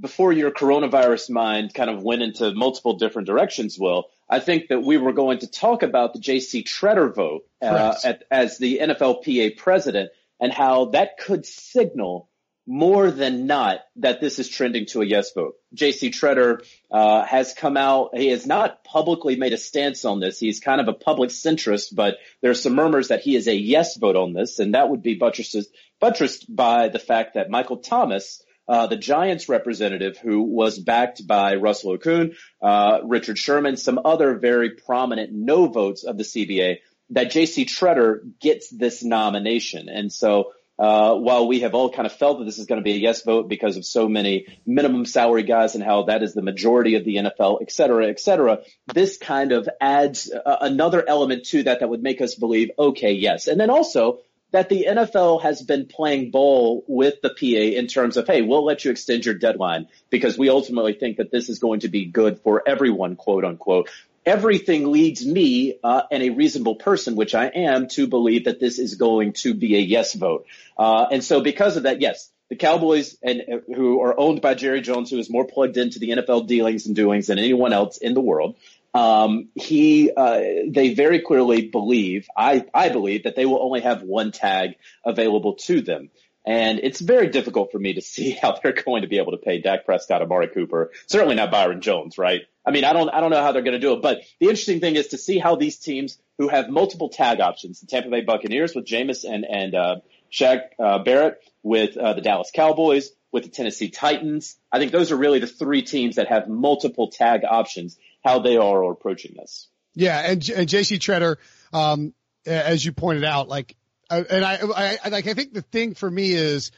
before 0.00 0.32
your 0.32 0.50
coronavirus 0.50 1.30
mind 1.30 1.74
kind 1.74 1.90
of 1.90 2.02
went 2.02 2.22
into 2.22 2.52
multiple 2.52 2.94
different 2.94 3.26
directions, 3.26 3.78
Will, 3.78 4.06
I 4.28 4.40
think 4.40 4.68
that 4.68 4.82
we 4.82 4.96
were 4.96 5.12
going 5.12 5.38
to 5.40 5.46
talk 5.46 5.82
about 5.82 6.12
the 6.12 6.18
J.C. 6.18 6.64
Tretter 6.64 7.14
vote 7.14 7.46
uh, 7.62 7.94
at, 8.04 8.24
as 8.30 8.58
the 8.58 8.80
NFLPA 8.82 9.56
president 9.56 10.10
and 10.40 10.52
how 10.52 10.86
that 10.86 11.18
could 11.18 11.46
signal 11.46 12.28
more 12.66 13.10
than 13.10 13.46
not 13.46 13.80
that 13.96 14.20
this 14.20 14.38
is 14.38 14.48
trending 14.48 14.86
to 14.86 15.00
a 15.00 15.06
yes 15.06 15.32
vote. 15.32 15.54
J.C. 15.72 16.10
Tretter 16.10 16.66
uh, 16.90 17.24
has 17.24 17.54
come 17.54 17.76
out. 17.76 18.16
He 18.16 18.28
has 18.28 18.46
not 18.46 18.82
publicly 18.82 19.36
made 19.36 19.52
a 19.52 19.58
stance 19.58 20.04
on 20.04 20.18
this. 20.18 20.40
He's 20.40 20.58
kind 20.58 20.80
of 20.80 20.88
a 20.88 20.92
public 20.92 21.30
centrist, 21.30 21.94
but 21.94 22.16
there's 22.42 22.62
some 22.62 22.74
murmurs 22.74 23.08
that 23.08 23.20
he 23.20 23.36
is 23.36 23.46
a 23.46 23.54
yes 23.54 23.96
vote 23.96 24.16
on 24.16 24.32
this, 24.32 24.58
and 24.58 24.74
that 24.74 24.88
would 24.88 25.02
be 25.02 25.14
buttressed, 25.14 25.68
buttressed 26.00 26.54
by 26.54 26.88
the 26.88 26.98
fact 26.98 27.34
that 27.34 27.50
Michael 27.50 27.76
Thomas, 27.76 28.42
uh, 28.68 28.88
the 28.88 28.96
Giants 28.96 29.48
representative 29.48 30.18
who 30.18 30.42
was 30.42 30.78
backed 30.78 31.24
by 31.24 31.54
Russell 31.54 31.96
Okung, 31.96 32.34
uh, 32.60 32.98
Richard 33.04 33.38
Sherman, 33.38 33.76
some 33.76 34.00
other 34.04 34.38
very 34.38 34.70
prominent 34.70 35.32
no 35.32 35.68
votes 35.68 36.02
of 36.02 36.18
the 36.18 36.24
CBA, 36.24 36.78
that 37.10 37.30
J.C. 37.30 37.64
Tretter 37.64 38.18
gets 38.40 38.68
this 38.68 39.04
nomination. 39.04 39.88
And 39.88 40.12
so 40.12 40.52
uh, 40.78 41.14
while 41.14 41.48
we 41.48 41.60
have 41.60 41.74
all 41.74 41.90
kind 41.90 42.06
of 42.06 42.12
felt 42.12 42.38
that 42.38 42.44
this 42.44 42.58
is 42.58 42.66
going 42.66 42.80
to 42.80 42.84
be 42.84 42.92
a 42.92 42.96
yes 42.96 43.22
vote 43.22 43.48
because 43.48 43.76
of 43.76 43.84
so 43.84 44.08
many 44.08 44.46
minimum 44.66 45.06
salary 45.06 45.42
guys 45.42 45.74
and 45.74 45.82
how 45.82 46.04
that 46.04 46.22
is 46.22 46.34
the 46.34 46.42
majority 46.42 46.96
of 46.96 47.04
the 47.04 47.16
NFL, 47.16 47.62
et 47.62 47.70
cetera, 47.70 48.08
et 48.08 48.20
cetera, 48.20 48.60
this 48.92 49.16
kind 49.16 49.52
of 49.52 49.68
adds 49.80 50.30
uh, 50.30 50.56
another 50.60 51.02
element 51.06 51.46
to 51.46 51.62
that 51.64 51.80
that 51.80 51.88
would 51.88 52.02
make 52.02 52.20
us 52.20 52.34
believe, 52.34 52.70
okay, 52.78 53.12
yes. 53.12 53.46
And 53.46 53.58
then 53.58 53.70
also 53.70 54.20
that 54.52 54.68
the 54.68 54.86
NFL 54.88 55.42
has 55.42 55.62
been 55.62 55.86
playing 55.86 56.30
ball 56.30 56.84
with 56.86 57.20
the 57.20 57.30
PA 57.30 57.78
in 57.78 57.86
terms 57.88 58.16
of, 58.16 58.26
hey, 58.26 58.42
we'll 58.42 58.64
let 58.64 58.84
you 58.84 58.90
extend 58.90 59.24
your 59.24 59.34
deadline 59.34 59.88
because 60.08 60.38
we 60.38 60.48
ultimately 60.48 60.92
think 60.92 61.16
that 61.16 61.30
this 61.30 61.48
is 61.48 61.58
going 61.58 61.80
to 61.80 61.88
be 61.88 62.04
good 62.04 62.40
for 62.40 62.62
everyone, 62.66 63.16
quote 63.16 63.44
unquote 63.44 63.90
everything 64.26 64.90
leads 64.90 65.24
me 65.24 65.78
uh, 65.82 66.02
and 66.10 66.22
a 66.22 66.30
reasonable 66.30 66.74
person, 66.74 67.14
which 67.14 67.34
I 67.34 67.46
am, 67.46 67.86
to 67.90 68.08
believe 68.08 68.44
that 68.44 68.58
this 68.60 68.78
is 68.78 68.96
going 68.96 69.32
to 69.34 69.54
be 69.54 69.76
a 69.76 69.80
yes 69.80 70.14
vote. 70.14 70.46
Uh, 70.76 71.06
and 71.12 71.24
so 71.24 71.40
because 71.40 71.76
of 71.76 71.84
that, 71.84 72.00
yes, 72.00 72.30
the 72.50 72.56
Cowboys 72.56 73.16
and 73.22 73.40
uh, 73.40 73.58
who 73.74 74.02
are 74.02 74.18
owned 74.18 74.40
by 74.40 74.54
Jerry 74.54 74.80
Jones, 74.80 75.10
who 75.10 75.18
is 75.18 75.30
more 75.30 75.46
plugged 75.46 75.76
into 75.76 76.00
the 76.00 76.10
NFL 76.10 76.46
dealings 76.46 76.86
and 76.86 76.96
doings 76.96 77.28
than 77.28 77.38
anyone 77.38 77.72
else 77.72 77.98
in 77.98 78.14
the 78.14 78.20
world. 78.20 78.56
Um, 78.94 79.48
he, 79.54 80.10
uh, 80.16 80.40
they 80.68 80.94
very 80.94 81.20
clearly 81.20 81.68
believe, 81.68 82.28
I, 82.36 82.64
I 82.72 82.88
believe 82.88 83.24
that 83.24 83.36
they 83.36 83.44
will 83.44 83.62
only 83.62 83.82
have 83.82 84.02
one 84.02 84.32
tag 84.32 84.76
available 85.04 85.54
to 85.66 85.82
them. 85.82 86.08
And 86.46 86.78
it's 86.78 87.00
very 87.00 87.26
difficult 87.28 87.72
for 87.72 87.78
me 87.78 87.94
to 87.94 88.00
see 88.00 88.30
how 88.42 88.58
they're 88.62 88.72
going 88.72 89.02
to 89.02 89.08
be 89.08 89.18
able 89.18 89.32
to 89.32 89.38
pay 89.38 89.60
Dak 89.60 89.84
Prescott, 89.84 90.22
Amari 90.22 90.48
Cooper, 90.48 90.92
certainly 91.06 91.34
not 91.34 91.50
Byron 91.50 91.80
Jones, 91.80 92.16
right? 92.16 92.42
I 92.64 92.70
mean, 92.70 92.84
I 92.84 92.92
don't, 92.92 93.08
I 93.08 93.20
don't 93.20 93.30
know 93.30 93.42
how 93.42 93.52
they're 93.52 93.62
going 93.62 93.74
to 93.74 93.80
do 93.80 93.92
it, 93.94 94.02
but 94.02 94.20
the 94.40 94.46
interesting 94.46 94.80
thing 94.80 94.96
is 94.96 95.08
to 95.08 95.18
see 95.18 95.38
how 95.38 95.56
these 95.56 95.78
teams 95.78 96.18
who 96.38 96.48
have 96.48 96.68
multiple 96.68 97.08
tag 97.08 97.40
options, 97.40 97.80
the 97.80 97.86
Tampa 97.86 98.10
Bay 98.10 98.22
Buccaneers 98.22 98.74
with 98.74 98.86
Jameis 98.86 99.24
and, 99.24 99.44
and, 99.44 99.74
uh, 99.74 99.96
Shaq, 100.32 100.62
uh, 100.78 100.98
Barrett 101.00 101.40
with, 101.62 101.96
uh, 101.96 102.12
the 102.14 102.20
Dallas 102.20 102.50
Cowboys, 102.54 103.10
with 103.32 103.44
the 103.44 103.50
Tennessee 103.50 103.90
Titans. 103.90 104.56
I 104.70 104.78
think 104.78 104.92
those 104.92 105.12
are 105.12 105.16
really 105.16 105.40
the 105.40 105.46
three 105.46 105.82
teams 105.82 106.16
that 106.16 106.28
have 106.28 106.48
multiple 106.48 107.10
tag 107.10 107.42
options, 107.48 107.98
how 108.24 108.38
they 108.38 108.56
are 108.56 108.90
approaching 108.90 109.34
this. 109.36 109.68
Yeah. 109.94 110.18
And, 110.18 110.48
and 110.50 110.68
JC 110.68 110.98
Tretter, 110.98 111.36
um, 111.72 112.14
as 112.44 112.84
you 112.84 112.92
pointed 112.92 113.24
out, 113.24 113.48
like, 113.48 113.76
and 114.10 114.44
I, 114.44 114.58
I, 115.04 115.08
like, 115.08 115.26
I 115.26 115.34
think 115.34 115.52
the 115.52 115.62
thing 115.62 115.94
for 115.94 116.10
me 116.10 116.32
is, 116.32 116.72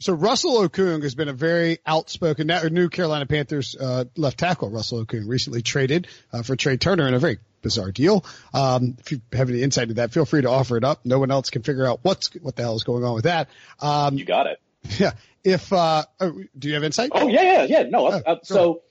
so 0.00 0.12
Russell 0.12 0.68
Okung 0.68 1.02
has 1.02 1.14
been 1.14 1.28
a 1.28 1.32
very 1.32 1.78
outspoken, 1.84 2.46
new 2.70 2.88
Carolina 2.88 3.26
Panthers, 3.26 3.74
uh, 3.74 4.04
left 4.16 4.38
tackle. 4.38 4.70
Russell 4.70 5.04
Okung 5.04 5.28
recently 5.28 5.62
traded, 5.62 6.06
uh, 6.32 6.42
for 6.42 6.54
Trai 6.56 6.78
Turner 6.78 7.08
in 7.08 7.14
a 7.14 7.18
very 7.18 7.38
bizarre 7.62 7.90
deal. 7.90 8.24
Um, 8.54 8.96
if 9.00 9.10
you 9.10 9.20
have 9.32 9.50
any 9.50 9.62
insight 9.62 9.84
into 9.84 9.94
that, 9.94 10.12
feel 10.12 10.24
free 10.24 10.42
to 10.42 10.50
offer 10.50 10.76
it 10.76 10.84
up. 10.84 11.04
No 11.04 11.18
one 11.18 11.30
else 11.30 11.50
can 11.50 11.62
figure 11.62 11.86
out 11.86 12.00
what's, 12.02 12.28
what 12.34 12.54
the 12.54 12.62
hell 12.62 12.76
is 12.76 12.84
going 12.84 13.02
on 13.02 13.14
with 13.14 13.24
that. 13.24 13.48
Um, 13.80 14.16
you 14.16 14.24
got 14.24 14.46
it. 14.46 14.60
Yeah. 14.98 15.12
If, 15.44 15.72
uh, 15.72 16.04
oh, 16.20 16.42
do 16.58 16.68
you 16.68 16.74
have 16.74 16.84
insight? 16.84 17.10
Oh, 17.12 17.28
yeah, 17.28 17.42
yeah, 17.42 17.62
yeah. 17.64 17.82
No, 17.88 18.06
uh, 18.06 18.20
oh, 18.26 18.38
so, 18.42 18.82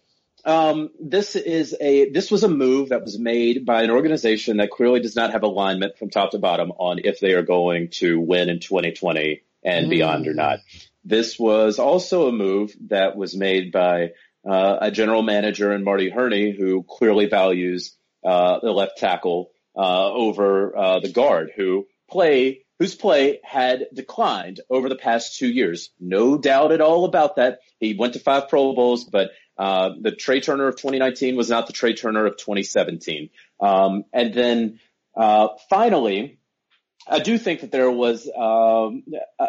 um, 0.47 0.91
this 0.99 1.35
is 1.35 1.75
a 1.79 2.09
this 2.09 2.31
was 2.31 2.43
a 2.43 2.47
move 2.47 2.89
that 2.89 3.03
was 3.03 3.19
made 3.19 3.65
by 3.65 3.83
an 3.83 3.91
organization 3.91 4.57
that 4.57 4.71
clearly 4.71 5.01
does 5.01 5.15
not 5.15 5.33
have 5.33 5.43
alignment 5.43 5.97
from 5.97 6.09
top 6.09 6.31
to 6.31 6.39
bottom 6.39 6.71
on 6.71 6.99
if 7.03 7.19
they 7.19 7.33
are 7.33 7.43
going 7.43 7.89
to 7.89 8.19
win 8.19 8.49
in 8.49 8.59
2020 8.59 9.41
and 9.63 9.87
mm. 9.87 9.89
beyond 9.89 10.25
or 10.25 10.33
not. 10.33 10.59
This 11.03 11.37
was 11.37 11.79
also 11.79 12.27
a 12.27 12.31
move 12.31 12.73
that 12.87 13.17
was 13.17 13.35
made 13.35 13.73
by 13.73 14.11
uh, 14.49 14.77
a 14.81 14.91
general 14.91 15.21
manager 15.21 15.73
in 15.73 15.83
Marty 15.83 16.09
Hurney 16.09 16.51
who 16.51 16.83
clearly 16.83 17.27
values 17.27 17.97
uh, 18.25 18.59
the 18.61 18.71
left 18.71 18.97
tackle 18.97 19.51
uh, 19.75 20.11
over 20.11 20.77
uh, 20.77 20.99
the 21.01 21.11
guard 21.11 21.51
who 21.55 21.87
play 22.09 22.61
whose 22.79 22.95
play 22.95 23.39
had 23.43 23.87
declined 23.93 24.59
over 24.69 24.89
the 24.89 24.95
past 24.95 25.37
two 25.37 25.47
years. 25.47 25.89
No 25.99 26.37
doubt 26.37 26.71
at 26.71 26.81
all 26.81 27.05
about 27.05 27.37
that. 27.37 27.59
He 27.79 27.95
went 27.95 28.13
to 28.13 28.19
five 28.19 28.49
Pro 28.49 28.73
Bowls, 28.73 29.03
but 29.05 29.31
uh, 29.57 29.91
the 29.99 30.11
Trai 30.11 30.43
Turner 30.43 30.67
of 30.67 30.75
2019 30.75 31.35
was 31.35 31.49
not 31.49 31.67
the 31.67 31.73
Trai 31.73 31.99
Turner 31.99 32.25
of 32.25 32.37
2017. 32.37 33.29
Um, 33.59 34.05
and 34.13 34.33
then 34.33 34.79
uh, 35.15 35.49
finally, 35.69 36.39
I 37.07 37.19
do 37.19 37.37
think 37.37 37.61
that 37.61 37.71
there 37.71 37.91
was. 37.91 38.27
Um, 38.27 39.03
uh, 39.39 39.47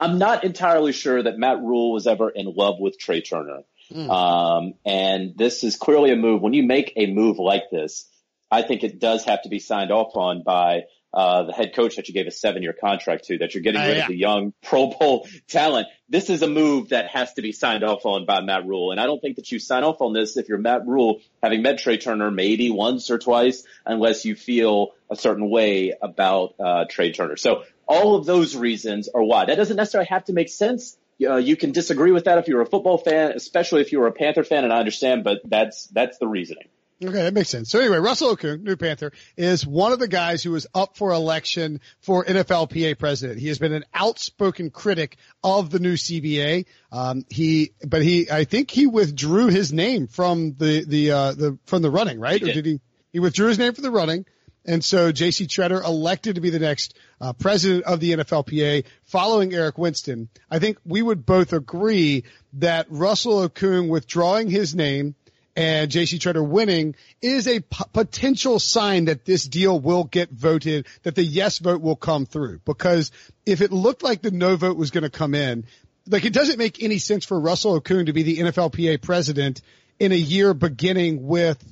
I'm 0.00 0.18
not 0.18 0.42
entirely 0.44 0.92
sure 0.92 1.22
that 1.22 1.38
Matt 1.38 1.60
Rhule 1.60 1.92
was 1.92 2.06
ever 2.06 2.28
in 2.28 2.46
love 2.46 2.80
with 2.80 2.98
Trai 2.98 3.26
Turner. 3.26 3.60
Mm. 3.92 4.10
Um, 4.10 4.74
and 4.84 5.36
this 5.36 5.62
is 5.62 5.76
clearly 5.76 6.10
a 6.10 6.16
move. 6.16 6.42
When 6.42 6.52
you 6.52 6.64
make 6.64 6.92
a 6.96 7.06
move 7.06 7.38
like 7.38 7.70
this, 7.70 8.08
I 8.50 8.62
think 8.62 8.82
it 8.82 8.98
does 8.98 9.24
have 9.24 9.42
to 9.42 9.48
be 9.48 9.60
signed 9.60 9.92
off 9.92 10.16
on 10.16 10.42
by 10.42 10.84
uh, 11.14 11.44
the 11.44 11.52
head 11.52 11.74
coach 11.76 11.94
that 11.94 12.08
you 12.08 12.14
gave 12.14 12.26
a 12.26 12.30
seven 12.32 12.62
year 12.62 12.72
contract 12.72 13.26
to, 13.26 13.38
that 13.38 13.54
you're 13.54 13.62
getting 13.62 13.80
uh, 13.80 13.86
rid 13.86 13.96
yeah. 13.96 14.02
of 14.02 14.08
the 14.08 14.16
young 14.16 14.52
Pro 14.62 14.88
Bowl 14.88 15.28
talent. 15.46 15.86
This 16.08 16.28
is 16.28 16.42
a 16.42 16.48
move 16.48 16.88
that 16.88 17.08
has 17.08 17.32
to 17.34 17.42
be 17.42 17.52
signed 17.52 17.84
off 17.84 18.04
on 18.04 18.26
by 18.26 18.40
Matt 18.40 18.66
Rhule. 18.66 18.90
And 18.90 19.00
I 19.00 19.06
don't 19.06 19.20
think 19.20 19.36
that 19.36 19.50
you 19.52 19.60
sign 19.60 19.84
off 19.84 20.00
on 20.00 20.12
this 20.12 20.36
if 20.36 20.48
you're 20.48 20.58
Matt 20.58 20.86
Rhule, 20.86 21.20
having 21.40 21.62
met 21.62 21.76
Trai 21.76 22.02
Turner 22.02 22.32
maybe 22.32 22.70
once 22.70 23.10
or 23.10 23.18
twice, 23.18 23.62
unless 23.86 24.24
you 24.24 24.34
feel 24.34 24.94
a 25.08 25.14
certain 25.14 25.48
way 25.48 25.94
about, 26.02 26.56
uh, 26.58 26.84
Trai 26.90 27.14
Turner. 27.14 27.36
So 27.36 27.62
all 27.86 28.16
of 28.16 28.26
those 28.26 28.56
reasons 28.56 29.08
are 29.08 29.22
why. 29.22 29.44
That 29.44 29.54
doesn't 29.56 29.76
necessarily 29.76 30.08
have 30.10 30.24
to 30.24 30.32
make 30.32 30.48
sense. 30.48 30.98
Uh, 31.24 31.36
you 31.36 31.56
can 31.56 31.70
disagree 31.70 32.10
with 32.10 32.24
that 32.24 32.38
if 32.38 32.48
you're 32.48 32.60
a 32.60 32.66
football 32.66 32.98
fan, 32.98 33.30
especially 33.36 33.82
if 33.82 33.92
you're 33.92 34.08
a 34.08 34.12
Panther 34.12 34.42
fan, 34.42 34.64
and 34.64 34.72
I 34.72 34.78
understand, 34.78 35.22
but 35.22 35.42
that's, 35.44 35.86
that's 35.86 36.18
the 36.18 36.26
reasoning. 36.26 36.68
Okay, 37.02 37.22
that 37.22 37.34
makes 37.34 37.50
sense. 37.50 37.70
So 37.70 37.80
anyway, 37.80 37.98
Russell 37.98 38.36
Okung, 38.36 38.62
new 38.62 38.76
Panther, 38.76 39.12
is 39.36 39.66
one 39.66 39.92
of 39.92 39.98
the 39.98 40.08
guys 40.08 40.42
who 40.42 40.54
is 40.54 40.66
up 40.74 40.96
for 40.96 41.12
election 41.12 41.80
for 42.00 42.24
NFLPA 42.24 42.98
president. 42.98 43.40
He 43.40 43.48
has 43.48 43.58
been 43.58 43.72
an 43.72 43.84
outspoken 43.92 44.70
critic 44.70 45.16
of 45.42 45.70
the 45.70 45.80
new 45.80 45.94
CBA. 45.94 46.66
Um, 46.92 47.24
he, 47.28 47.72
but 47.84 48.02
he, 48.02 48.30
I 48.30 48.44
think 48.44 48.70
he 48.70 48.86
withdrew 48.86 49.48
his 49.48 49.72
name 49.72 50.06
from 50.06 50.54
the, 50.54 50.84
the, 50.84 51.10
uh, 51.10 51.32
the, 51.32 51.58
from 51.66 51.82
the 51.82 51.90
running, 51.90 52.20
right? 52.20 52.40
Did. 52.40 52.50
Or 52.50 52.52
did 52.54 52.66
he, 52.66 52.80
he 53.12 53.20
withdrew 53.20 53.48
his 53.48 53.58
name 53.58 53.74
from 53.74 53.82
the 53.82 53.90
running. 53.90 54.24
And 54.66 54.82
so 54.82 55.12
JC 55.12 55.46
Tretter 55.46 55.84
elected 55.84 56.36
to 56.36 56.40
be 56.40 56.50
the 56.50 56.58
next 56.58 56.96
uh, 57.20 57.32
president 57.34 57.84
of 57.84 58.00
the 58.00 58.12
NFLPA 58.12 58.84
following 59.02 59.52
Eric 59.52 59.76
Winston. 59.76 60.30
I 60.50 60.58
think 60.58 60.78
we 60.86 61.02
would 61.02 61.26
both 61.26 61.52
agree 61.52 62.24
that 62.54 62.86
Russell 62.88 63.46
Okung 63.46 63.88
withdrawing 63.88 64.48
his 64.48 64.74
name 64.74 65.16
and 65.56 65.90
JC 65.90 66.18
Tretter 66.18 66.46
winning 66.46 66.96
is 67.22 67.46
a 67.46 67.60
p- 67.60 67.84
potential 67.92 68.58
sign 68.58 69.06
that 69.06 69.24
this 69.24 69.44
deal 69.44 69.78
will 69.78 70.04
get 70.04 70.30
voted, 70.30 70.86
that 71.02 71.14
the 71.14 71.22
yes 71.22 71.58
vote 71.58 71.80
will 71.80 71.96
come 71.96 72.26
through. 72.26 72.60
Because 72.64 73.12
if 73.46 73.60
it 73.60 73.70
looked 73.70 74.02
like 74.02 74.22
the 74.22 74.30
no 74.30 74.56
vote 74.56 74.76
was 74.76 74.90
going 74.90 75.04
to 75.04 75.10
come 75.10 75.34
in, 75.34 75.64
like 76.08 76.24
it 76.24 76.32
doesn't 76.32 76.58
make 76.58 76.82
any 76.82 76.98
sense 76.98 77.24
for 77.24 77.38
Russell 77.38 77.80
Okung 77.80 78.06
to 78.06 78.12
be 78.12 78.22
the 78.22 78.38
NFLPA 78.38 79.00
president 79.00 79.60
in 79.98 80.12
a 80.12 80.16
year 80.16 80.54
beginning 80.54 81.26
with 81.26 81.62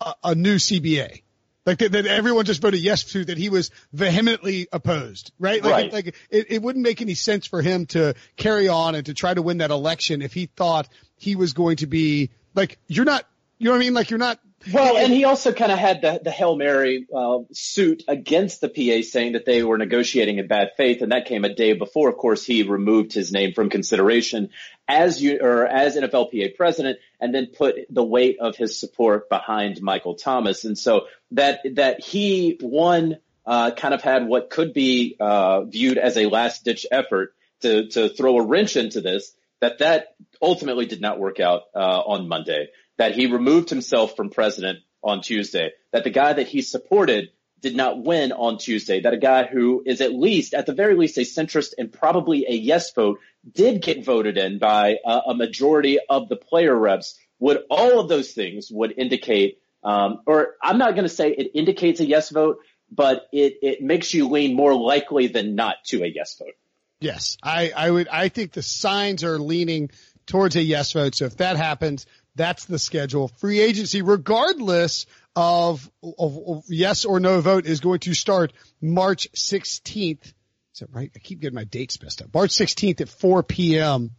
a, 0.00 0.14
a 0.24 0.34
new 0.34 0.56
CBA. 0.56 1.22
Like 1.66 1.78
that, 1.78 1.92
that, 1.92 2.06
everyone 2.06 2.44
just 2.44 2.60
voted 2.60 2.80
yes 2.80 3.04
to 3.12 3.24
that 3.24 3.38
he 3.38 3.48
was 3.48 3.70
vehemently 3.92 4.68
opposed, 4.70 5.32
right? 5.38 5.62
Like, 5.62 5.72
right. 5.72 5.92
like 5.92 6.06
it, 6.30 6.46
it 6.50 6.62
wouldn't 6.62 6.82
make 6.82 7.00
any 7.00 7.14
sense 7.14 7.46
for 7.46 7.62
him 7.62 7.86
to 7.86 8.14
carry 8.36 8.68
on 8.68 8.94
and 8.94 9.06
to 9.06 9.14
try 9.14 9.32
to 9.32 9.40
win 9.40 9.58
that 9.58 9.70
election 9.70 10.20
if 10.20 10.34
he 10.34 10.46
thought 10.46 10.88
he 11.16 11.36
was 11.36 11.54
going 11.54 11.76
to 11.76 11.86
be 11.86 12.30
like 12.54 12.78
you're 12.86 13.04
not, 13.04 13.26
you 13.58 13.66
know 13.66 13.72
what 13.72 13.78
I 13.78 13.80
mean? 13.80 13.94
Like 13.94 14.10
you're 14.10 14.18
not. 14.18 14.40
Well, 14.72 14.96
and 14.96 15.12
he 15.12 15.24
also 15.24 15.52
kind 15.52 15.70
of 15.70 15.78
had 15.78 16.00
the, 16.00 16.20
the 16.24 16.30
Hail 16.30 16.56
Mary 16.56 17.06
uh, 17.14 17.40
suit 17.52 18.02
against 18.08 18.62
the 18.62 18.68
PA 18.68 19.06
saying 19.06 19.32
that 19.32 19.44
they 19.44 19.62
were 19.62 19.76
negotiating 19.76 20.38
in 20.38 20.46
bad 20.46 20.70
faith, 20.76 21.02
and 21.02 21.12
that 21.12 21.26
came 21.26 21.44
a 21.44 21.54
day 21.54 21.74
before. 21.74 22.08
Of 22.08 22.16
course, 22.16 22.44
he 22.44 22.62
removed 22.62 23.12
his 23.12 23.30
name 23.30 23.52
from 23.52 23.68
consideration 23.68 24.50
as 24.88 25.22
you 25.22 25.38
or 25.42 25.66
as 25.66 25.96
NFLPA 25.96 26.56
president, 26.56 26.98
and 27.20 27.34
then 27.34 27.48
put 27.48 27.76
the 27.90 28.02
weight 28.02 28.38
of 28.40 28.56
his 28.56 28.80
support 28.80 29.28
behind 29.28 29.82
Michael 29.82 30.14
Thomas, 30.14 30.64
and 30.64 30.78
so 30.78 31.06
that 31.32 31.60
that 31.74 32.00
he 32.00 32.56
one 32.60 33.18
uh, 33.44 33.72
kind 33.72 33.92
of 33.92 34.00
had 34.00 34.26
what 34.26 34.48
could 34.48 34.72
be 34.72 35.16
uh, 35.20 35.64
viewed 35.64 35.98
as 35.98 36.16
a 36.16 36.26
last 36.26 36.64
ditch 36.64 36.86
effort 36.90 37.34
to 37.60 37.88
to 37.88 38.08
throw 38.08 38.38
a 38.38 38.46
wrench 38.46 38.76
into 38.76 39.02
this 39.02 39.32
that 39.64 39.78
that 39.78 40.14
ultimately 40.42 40.84
did 40.84 41.00
not 41.00 41.18
work 41.18 41.40
out 41.40 41.62
uh, 41.74 41.78
on 41.78 42.28
Monday. 42.28 42.68
That 42.98 43.14
he 43.14 43.26
removed 43.26 43.70
himself 43.70 44.14
from 44.14 44.28
president 44.28 44.80
on 45.02 45.22
Tuesday. 45.22 45.70
That 45.90 46.04
the 46.04 46.10
guy 46.10 46.34
that 46.34 46.46
he 46.46 46.60
supported 46.60 47.30
did 47.62 47.74
not 47.74 48.04
win 48.04 48.30
on 48.32 48.58
Tuesday. 48.58 49.00
That 49.00 49.14
a 49.14 49.18
guy 49.18 49.46
who 49.46 49.82
is 49.86 50.02
at 50.02 50.12
least, 50.12 50.52
at 50.52 50.66
the 50.66 50.74
very 50.74 50.94
least, 50.94 51.16
a 51.16 51.22
centrist 51.22 51.72
and 51.78 51.90
probably 51.90 52.44
a 52.46 52.52
yes 52.52 52.92
vote 52.92 53.20
did 53.50 53.80
get 53.80 54.04
voted 54.04 54.36
in 54.36 54.58
by 54.58 54.98
a, 55.04 55.20
a 55.28 55.34
majority 55.34 55.98
of 56.10 56.28
the 56.28 56.36
player 56.36 56.76
reps. 56.76 57.18
Would 57.38 57.62
all 57.70 58.00
of 58.00 58.08
those 58.10 58.32
things 58.32 58.70
would 58.70 58.92
indicate, 58.98 59.60
um, 59.82 60.20
or 60.26 60.56
I'm 60.62 60.78
not 60.78 60.92
going 60.92 61.04
to 61.04 61.08
say 61.08 61.30
it 61.30 61.52
indicates 61.54 62.00
a 62.00 62.06
yes 62.06 62.28
vote, 62.28 62.58
but 62.92 63.28
it 63.32 63.58
it 63.62 63.82
makes 63.82 64.12
you 64.12 64.28
lean 64.28 64.54
more 64.54 64.74
likely 64.74 65.28
than 65.28 65.54
not 65.54 65.76
to 65.86 66.04
a 66.04 66.06
yes 66.06 66.36
vote. 66.38 66.54
Yes, 67.00 67.36
I, 67.42 67.72
I 67.76 67.90
would. 67.90 68.08
I 68.08 68.28
think 68.28 68.52
the 68.52 68.62
signs 68.62 69.24
are 69.24 69.38
leaning 69.38 69.90
towards 70.26 70.56
a 70.56 70.62
yes 70.62 70.92
vote. 70.92 71.14
So 71.14 71.26
if 71.26 71.36
that 71.38 71.56
happens, 71.56 72.06
that's 72.34 72.64
the 72.64 72.78
schedule. 72.78 73.28
Free 73.28 73.60
agency, 73.60 74.02
regardless 74.02 75.06
of, 75.36 75.88
of, 76.02 76.38
of 76.46 76.64
yes 76.68 77.04
or 77.04 77.20
no 77.20 77.40
vote, 77.40 77.66
is 77.66 77.80
going 77.80 78.00
to 78.00 78.14
start 78.14 78.52
March 78.80 79.28
16th. 79.32 80.24
Is 80.24 80.80
that 80.80 80.88
right? 80.92 81.10
I 81.14 81.18
keep 81.18 81.40
getting 81.40 81.54
my 81.54 81.64
dates 81.64 82.02
messed 82.02 82.22
up. 82.22 82.34
March 82.34 82.50
16th 82.50 83.00
at 83.00 83.08
4 83.08 83.42
p.m. 83.42 84.10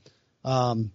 Um, 0.43 0.91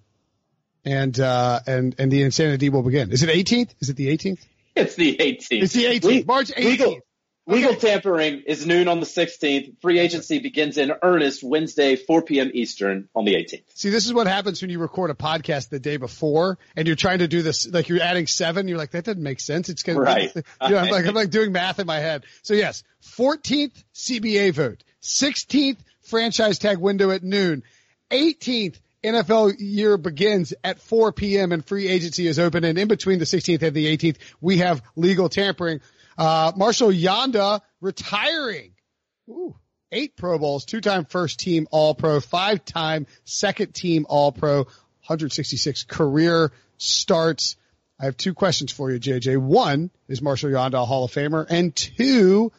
and 0.84 1.18
uh, 1.20 1.60
and 1.66 1.94
and 1.98 2.10
the 2.10 2.22
insanity 2.22 2.70
will 2.70 2.82
begin. 2.82 3.12
Is 3.12 3.22
it 3.22 3.28
18th? 3.28 3.74
Is 3.80 3.90
it 3.90 3.96
the 3.96 4.16
18th? 4.16 4.38
It's 4.74 4.94
the 4.94 5.16
18th. 5.16 5.62
It's 5.62 5.72
the 5.74 5.84
18th. 5.84 6.26
March 6.26 6.48
18th. 6.48 6.64
Legal, 6.64 6.98
Legal 7.46 7.72
okay. 7.72 7.92
tampering 7.92 8.42
is 8.46 8.66
noon 8.66 8.86
on 8.86 9.00
the 9.00 9.06
16th. 9.06 9.80
Free 9.80 9.98
agency 9.98 10.38
begins 10.38 10.78
in 10.78 10.92
earnest 11.02 11.42
Wednesday, 11.42 11.96
4 11.96 12.22
p.m. 12.22 12.50
Eastern 12.54 13.08
on 13.14 13.24
the 13.24 13.34
18th. 13.34 13.62
See, 13.74 13.90
this 13.90 14.06
is 14.06 14.12
what 14.12 14.26
happens 14.26 14.60
when 14.60 14.70
you 14.70 14.78
record 14.78 15.10
a 15.10 15.14
podcast 15.14 15.70
the 15.70 15.80
day 15.80 15.96
before 15.96 16.58
and 16.76 16.86
you're 16.86 16.96
trying 16.96 17.20
to 17.20 17.28
do 17.28 17.42
this, 17.42 17.66
like 17.66 17.88
you're 17.88 18.02
adding 18.02 18.26
seven. 18.26 18.68
You're 18.68 18.78
like, 18.78 18.92
that 18.92 19.04
doesn't 19.04 19.22
make 19.22 19.40
sense. 19.40 19.68
It's 19.68 19.82
going 19.82 19.98
right. 19.98 20.32
to, 20.32 20.44
you 20.62 20.68
know, 20.70 20.78
I'm 20.78 20.90
like, 20.90 21.06
I'm 21.06 21.14
like 21.14 21.30
doing 21.30 21.50
math 21.50 21.78
in 21.78 21.86
my 21.86 21.98
head. 21.98 22.24
So 22.42 22.54
yes, 22.54 22.84
14th 23.16 23.82
CBA 23.94 24.52
vote, 24.52 24.84
16th 25.02 25.78
franchise 26.02 26.58
tag 26.58 26.78
window 26.78 27.10
at 27.10 27.22
noon, 27.22 27.62
18th 28.10 28.78
NFL 29.02 29.56
year 29.58 29.96
begins 29.96 30.52
at 30.62 30.78
4 30.78 31.12
p.m. 31.12 31.52
and 31.52 31.64
free 31.64 31.88
agency 31.88 32.26
is 32.26 32.38
open. 32.38 32.64
And 32.64 32.78
in 32.78 32.88
between 32.88 33.18
the 33.18 33.24
16th 33.24 33.62
and 33.62 33.74
the 33.74 33.96
18th, 33.96 34.18
we 34.40 34.58
have 34.58 34.82
legal 34.94 35.28
tampering. 35.28 35.80
Uh, 36.20 36.52
Marshall 36.54 36.90
Yanda 36.90 37.62
retiring. 37.80 38.72
Ooh, 39.30 39.56
eight 39.90 40.18
Pro 40.18 40.38
Bowls, 40.38 40.66
two-time 40.66 41.06
first 41.06 41.40
team 41.40 41.66
All-Pro, 41.70 42.20
five-time 42.20 43.06
second 43.24 43.74
team 43.74 44.04
All-Pro, 44.06 44.64
166 44.64 45.84
career 45.84 46.52
starts. 46.76 47.56
I 47.98 48.04
have 48.04 48.18
two 48.18 48.34
questions 48.34 48.70
for 48.70 48.90
you, 48.90 49.00
JJ. 49.00 49.38
One, 49.38 49.90
is 50.08 50.20
Marshall 50.20 50.50
Yanda 50.50 50.82
a 50.82 50.84
Hall 50.84 51.04
of 51.04 51.10
Famer? 51.10 51.46
And 51.48 51.74
two, 51.74 52.52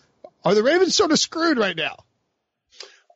are 0.43 0.55
the 0.55 0.63
Ravens 0.63 0.95
sort 0.95 1.11
of 1.11 1.19
screwed 1.19 1.59
right 1.59 1.77
now? 1.77 1.97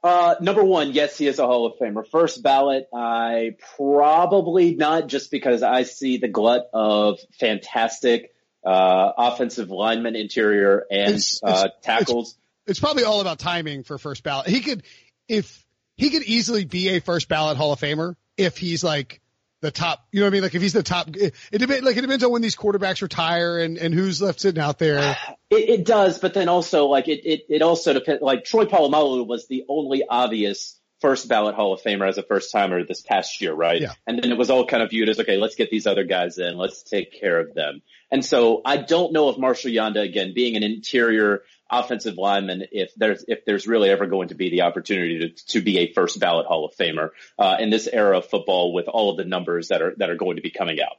Uh, 0.03 0.35
number 0.41 0.63
one, 0.63 0.91
yes, 0.91 1.17
he 1.17 1.25
is 1.25 1.39
a 1.39 1.47
Hall 1.47 1.65
of 1.65 1.79
Famer. 1.79 2.07
First 2.07 2.43
ballot, 2.43 2.87
I 2.93 3.55
probably 3.75 4.75
not 4.75 5.07
just 5.07 5.31
because 5.31 5.63
I 5.63 5.81
see 5.81 6.17
the 6.17 6.27
glut 6.27 6.69
of 6.71 7.17
fantastic 7.39 8.34
uh, 8.65 9.11
offensive 9.17 9.69
lineman, 9.69 10.15
interior, 10.15 10.85
and 10.89 11.15
it's, 11.15 11.41
uh, 11.43 11.67
it's, 11.67 11.85
tackles. 11.85 12.29
It's, 12.31 12.71
it's, 12.71 12.79
probably 12.79 13.03
all 13.03 13.21
about 13.21 13.39
timing 13.39 13.83
for 13.83 13.97
first 13.97 14.23
ballot. 14.23 14.47
He 14.47 14.61
could, 14.61 14.83
if 15.27 15.65
he 15.97 16.09
could 16.09 16.23
easily 16.23 16.65
be 16.65 16.89
a 16.89 16.99
first 16.99 17.29
ballot 17.29 17.57
Hall 17.57 17.73
of 17.73 17.79
Famer 17.79 18.15
if 18.37 18.57
he's 18.57 18.83
like 18.83 19.21
the 19.61 19.71
top, 19.71 20.05
you 20.11 20.19
know 20.19 20.25
what 20.25 20.31
I 20.31 20.33
mean? 20.33 20.41
Like 20.43 20.55
if 20.55 20.61
he's 20.61 20.73
the 20.73 20.83
top, 20.83 21.15
it, 21.15 21.33
it 21.51 21.57
depends, 21.59 21.83
like 21.83 21.97
it 21.97 22.01
depends 22.01 22.23
on 22.23 22.31
when 22.31 22.41
these 22.41 22.55
quarterbacks 22.55 23.01
retire 23.01 23.59
and, 23.59 23.77
and 23.77 23.93
who's 23.93 24.21
left 24.21 24.39
sitting 24.39 24.61
out 24.61 24.79
there. 24.79 25.17
It, 25.51 25.69
it 25.69 25.85
does, 25.85 26.17
but 26.17 26.33
then 26.33 26.49
also 26.49 26.87
like 26.87 27.07
it, 27.07 27.21
it, 27.23 27.45
it 27.49 27.61
also 27.61 27.93
depends, 27.93 28.21
like 28.21 28.45
Troy 28.45 28.65
Polamalu 28.65 29.27
was 29.27 29.47
the 29.47 29.63
only 29.69 30.03
obvious 30.09 30.77
first 31.01 31.27
ballot 31.27 31.53
Hall 31.53 31.71
of 31.71 31.81
Famer 31.81 32.09
as 32.09 32.17
a 32.17 32.23
first 32.23 32.51
timer 32.51 32.83
this 32.83 33.01
past 33.01 33.39
year, 33.41 33.53
right? 33.53 33.79
Yeah. 33.79 33.93
And 34.07 34.21
then 34.21 34.31
it 34.31 34.39
was 34.39 34.49
all 34.49 34.65
kind 34.65 34.81
of 34.81 34.89
viewed 34.89 35.07
as, 35.07 35.19
okay, 35.19 35.37
let's 35.37 35.53
get 35.53 35.69
these 35.69 35.85
other 35.85 36.03
guys 36.03 36.39
in. 36.39 36.57
Let's 36.57 36.81
take 36.81 37.13
care 37.19 37.39
of 37.39 37.53
them. 37.53 37.83
And 38.11 38.23
so 38.23 38.61
I 38.63 38.77
don't 38.77 39.13
know 39.13 39.29
if 39.29 39.37
Marshall 39.37 39.71
Yanda, 39.71 40.01
again, 40.01 40.33
being 40.33 40.55
an 40.55 40.63
interior 40.63 41.43
offensive 41.69 42.17
lineman, 42.17 42.65
if 42.71 42.93
there's, 42.95 43.25
if 43.27 43.45
there's 43.45 43.67
really 43.67 43.89
ever 43.89 44.05
going 44.05 44.29
to 44.29 44.35
be 44.35 44.49
the 44.49 44.61
opportunity 44.61 45.19
to, 45.19 45.45
to 45.47 45.61
be 45.61 45.79
a 45.79 45.93
first 45.93 46.19
ballot 46.19 46.45
Hall 46.45 46.65
of 46.65 46.75
Famer, 46.75 47.09
uh, 47.39 47.57
in 47.59 47.69
this 47.69 47.87
era 47.91 48.19
of 48.19 48.27
football 48.27 48.73
with 48.73 48.87
all 48.87 49.11
of 49.11 49.17
the 49.17 49.25
numbers 49.25 49.69
that 49.69 49.81
are, 49.81 49.95
that 49.97 50.09
are 50.09 50.15
going 50.15 50.35
to 50.35 50.41
be 50.41 50.51
coming 50.51 50.79
out. 50.79 50.97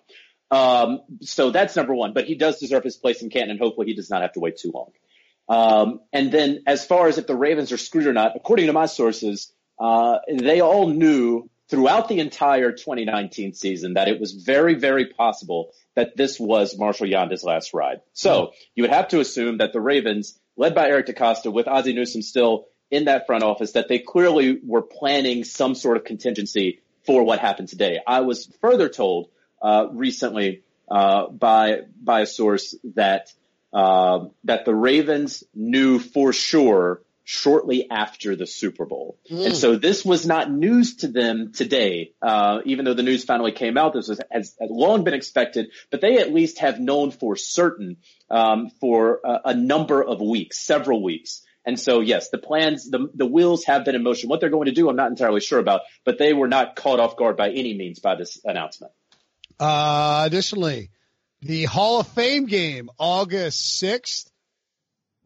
Um, 0.50 1.00
so 1.22 1.50
that's 1.50 1.76
number 1.76 1.94
one, 1.94 2.12
but 2.12 2.24
he 2.24 2.34
does 2.34 2.58
deserve 2.58 2.84
his 2.84 2.96
place 2.96 3.22
in 3.22 3.30
Canton 3.30 3.50
and 3.50 3.60
hopefully 3.60 3.86
he 3.86 3.94
does 3.94 4.10
not 4.10 4.22
have 4.22 4.32
to 4.32 4.40
wait 4.40 4.58
too 4.58 4.72
long. 4.72 4.90
Um, 5.48 6.00
and 6.12 6.32
then 6.32 6.62
as 6.66 6.84
far 6.84 7.08
as 7.08 7.18
if 7.18 7.26
the 7.26 7.36
Ravens 7.36 7.72
are 7.72 7.76
screwed 7.76 8.06
or 8.06 8.12
not, 8.12 8.32
according 8.34 8.66
to 8.66 8.72
my 8.72 8.86
sources, 8.86 9.52
uh, 9.78 10.18
they 10.28 10.60
all 10.60 10.88
knew 10.88 11.48
throughout 11.68 12.08
the 12.08 12.20
entire 12.20 12.72
2019 12.72 13.52
season 13.54 13.94
that 13.94 14.08
it 14.08 14.20
was 14.20 14.32
very, 14.32 14.74
very 14.74 15.06
possible 15.06 15.72
that 15.94 16.16
this 16.16 16.38
was 16.38 16.78
Marshall 16.78 17.08
Yanda's 17.08 17.42
last 17.42 17.74
ride. 17.74 18.00
So 18.12 18.52
you 18.74 18.84
would 18.84 18.92
have 18.92 19.08
to 19.08 19.20
assume 19.20 19.58
that 19.58 19.72
the 19.72 19.80
Ravens, 19.80 20.38
led 20.56 20.74
by 20.74 20.88
Eric 20.88 21.06
DeCosta, 21.06 21.52
with 21.52 21.66
Ozzie 21.66 21.94
Newsome 21.94 22.22
still 22.22 22.66
in 22.90 23.06
that 23.06 23.26
front 23.26 23.42
office, 23.42 23.72
that 23.72 23.88
they 23.88 23.98
clearly 23.98 24.60
were 24.62 24.82
planning 24.82 25.44
some 25.44 25.74
sort 25.74 25.96
of 25.96 26.04
contingency 26.04 26.80
for 27.04 27.22
what 27.22 27.38
happened 27.38 27.68
today. 27.68 28.00
I 28.06 28.20
was 28.20 28.46
further 28.60 28.88
told 28.88 29.28
uh, 29.60 29.88
recently 29.92 30.62
uh, 30.88 31.28
by 31.28 31.80
by 32.00 32.20
a 32.20 32.26
source 32.26 32.76
that 32.94 33.32
uh, 33.72 34.26
that 34.44 34.64
the 34.64 34.74
Ravens 34.74 35.42
knew 35.54 35.98
for 35.98 36.32
sure 36.32 37.02
shortly 37.28 37.90
after 37.90 38.36
the 38.36 38.46
Super 38.46 38.84
Bowl. 38.86 39.18
Mm. 39.28 39.46
And 39.46 39.56
so 39.56 39.74
this 39.74 40.04
was 40.04 40.24
not 40.24 40.48
news 40.48 40.98
to 40.98 41.08
them 41.08 41.50
today, 41.52 42.12
uh, 42.22 42.60
even 42.64 42.84
though 42.84 42.94
the 42.94 43.02
news 43.02 43.24
finally 43.24 43.50
came 43.50 43.76
out. 43.76 43.94
This 43.94 44.06
was, 44.06 44.20
has, 44.30 44.54
has, 44.60 44.70
long 44.70 45.02
been 45.02 45.12
expected, 45.12 45.72
but 45.90 46.00
they 46.00 46.18
at 46.18 46.32
least 46.32 46.60
have 46.60 46.78
known 46.78 47.10
for 47.10 47.34
certain 47.34 47.96
um, 48.30 48.70
for 48.80 49.20
a, 49.24 49.40
a 49.46 49.54
number 49.54 50.04
of 50.04 50.20
weeks, 50.20 50.60
several 50.60 51.02
weeks. 51.02 51.42
And 51.64 51.80
so, 51.80 51.98
yes, 51.98 52.30
the 52.30 52.38
plans, 52.38 52.88
the, 52.88 53.10
the 53.12 53.26
wheels 53.26 53.64
have 53.64 53.84
been 53.84 53.96
in 53.96 54.04
motion. 54.04 54.28
What 54.28 54.38
they're 54.38 54.48
going 54.48 54.66
to 54.66 54.72
do, 54.72 54.88
I'm 54.88 54.94
not 54.94 55.10
entirely 55.10 55.40
sure 55.40 55.58
about, 55.58 55.80
but 56.04 56.18
they 56.18 56.32
were 56.32 56.46
not 56.46 56.76
caught 56.76 57.00
off 57.00 57.16
guard 57.16 57.36
by 57.36 57.50
any 57.50 57.76
means 57.76 57.98
by 57.98 58.14
this 58.14 58.40
announcement. 58.44 58.92
Uh, 59.58 60.22
additionally, 60.24 60.90
the 61.42 61.64
Hall 61.64 61.98
of 61.98 62.06
Fame 62.06 62.46
game, 62.46 62.88
August 63.00 63.82
6th 63.82 64.30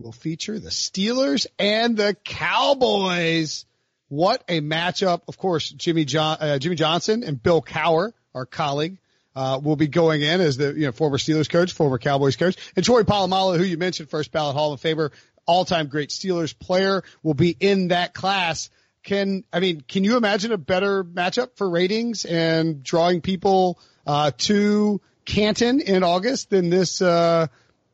will 0.01 0.13
feature 0.13 0.59
the 0.59 0.71
Steelers 0.71 1.47
and 1.59 1.97
the 1.97 2.17
Cowboys. 2.25 3.67
What 4.09 4.43
a 4.49 4.61
matchup. 4.61 5.23
Of 5.29 5.37
course, 5.37 5.71
Jimmy 5.71 6.05
John, 6.05 6.39
uh, 6.41 6.59
Jimmy 6.59 6.77
Johnson 6.77 7.23
and 7.23 7.41
Bill 7.41 7.63
Cowher, 7.63 8.13
our 8.35 8.47
colleague, 8.47 8.99
uh, 9.37 9.61
will 9.63 9.77
be 9.77 9.89
going 9.89 10.23
in 10.23 10.41
as 10.41 10.57
the, 10.57 10.73
you 10.73 10.87
know, 10.87 10.93
former 10.93 11.19
Steelers 11.19 11.49
coach, 11.49 11.73
former 11.73 11.99
Cowboys 11.99 12.37
coach. 12.37 12.57
And 12.75 12.85
Troy 12.85 13.03
Polamalu, 13.03 13.59
who 13.59 13.65
you 13.65 13.77
mentioned, 13.77 14.09
first 14.09 14.33
ballot 14.33 14.57
Hall 14.57 14.73
of 14.73 14.81
Famer, 14.81 15.11
all-time 15.47 15.89
great 15.89 16.09
Steelers 16.09 16.59
player, 16.59 17.05
will 17.23 17.35
be 17.35 17.57
in 17.59 17.89
that 17.89 18.15
class. 18.15 18.71
Can, 19.03 19.45
I 19.53 19.61
mean, 19.61 19.83
can 19.87 20.05
you 20.05 20.17
imagine 20.17 20.53
a 20.53 20.59
better 20.59 21.05
matchup 21.05 21.57
for 21.57 21.69
ratings 21.69 22.25
and 22.25 22.83
drawing 22.83 23.21
people, 23.21 23.79
uh, 24.07 24.33
to 24.39 25.01
Canton 25.25 25.81
in 25.81 26.03
August 26.03 26.51
than 26.51 26.71
this, 26.71 27.01
uh, 27.01 27.47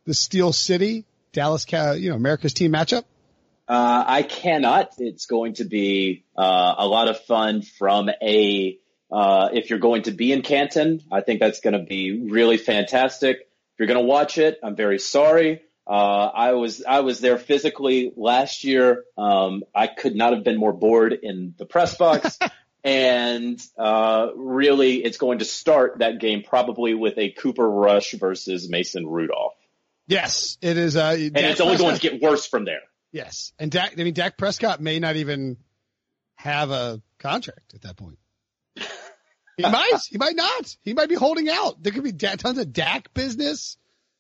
the 0.05 0.15
Steel 0.15 0.53
City 0.53 1.05
Dallas, 1.37 1.67
you 2.01 2.09
know, 2.09 2.17
America's 2.17 2.55
team 2.55 2.73
matchup? 2.73 3.05
Uh, 3.69 4.05
I 4.07 4.23
cannot. 4.23 4.93
It's 4.99 5.27
going 5.27 5.55
to 5.55 5.65
be 5.65 6.25
uh, 6.37 6.75
a 6.79 6.87
lot 6.87 7.09
of 7.09 7.21
fun 7.21 7.63
from 7.63 8.09
a. 8.09 8.79
Uh, 9.13 9.51
if 9.53 9.71
you're 9.71 9.79
going 9.79 10.03
to 10.03 10.13
be 10.13 10.33
in 10.33 10.43
Canton, 10.43 11.03
I 11.13 11.21
think 11.21 11.39
that's 11.39 11.61
going 11.61 11.75
to 11.75 11.85
be 11.85 12.29
really 12.31 12.57
fantastic. 12.57 13.37
If 13.39 13.79
you're 13.79 13.87
going 13.87 14.01
to 14.01 14.07
watch 14.07 14.39
it, 14.39 14.59
I'm 14.63 14.75
very 14.77 14.99
sorry. 14.99 15.63
Uh, 15.87 16.31
I 16.35 16.53
was 16.53 16.83
I 16.83 17.01
was 17.01 17.21
there 17.21 17.39
physically 17.39 18.13
last 18.17 18.65
year. 18.65 19.05
Um, 19.19 19.63
I 19.75 19.89
could 19.89 20.17
not 20.17 20.33
have 20.33 20.43
been 20.43 20.59
more 20.59 20.73
bored 20.73 21.13
in 21.13 21.55
the 21.59 21.67
press 21.67 21.97
box. 21.97 22.39
and 22.85 23.63
uh, 23.79 24.29
really, 24.35 25.05
it's 25.05 25.19
going 25.19 25.41
to 25.41 25.45
start 25.45 25.99
that 25.99 26.19
game 26.19 26.43
probably 26.43 26.95
with 26.95 27.19
a 27.19 27.31
Cooper 27.31 27.69
Rush 27.69 28.13
versus 28.13 28.69
Mason 28.71 29.07
Rudolph. 29.07 29.55
Yes, 30.07 30.59
it 30.61 30.77
is. 30.77 30.97
Uh, 30.97 31.17
and 31.19 31.37
it's 31.37 31.61
only 31.61 31.77
going 31.77 31.97
to 31.97 32.01
get 32.01 32.21
worse 32.23 32.47
from 32.47 32.65
there. 32.65 32.83
Yes, 33.13 33.53
and 33.59 33.71
Dak. 33.71 33.99
I 33.99 34.05
mean, 34.05 34.15
Dak 34.15 34.37
Prescott 34.37 34.81
may 34.81 35.01
not 35.01 35.17
even 35.17 35.57
have 36.37 36.71
a 36.71 37.03
contract 37.19 37.75
at 37.75 37.83
that 37.83 37.97
point. 37.97 38.19
He 39.57 39.63
might. 39.63 40.01
He 40.11 40.19
might 40.19 40.37
not. 40.37 40.77
He 40.83 40.93
might 40.93 41.09
be 41.09 41.15
holding 41.15 41.49
out. 41.49 41.83
There 41.83 41.91
could 41.91 42.05
be 42.05 42.13
tons 42.13 42.59
of 42.59 42.75
Dak 42.75 43.15
business. 43.15 43.79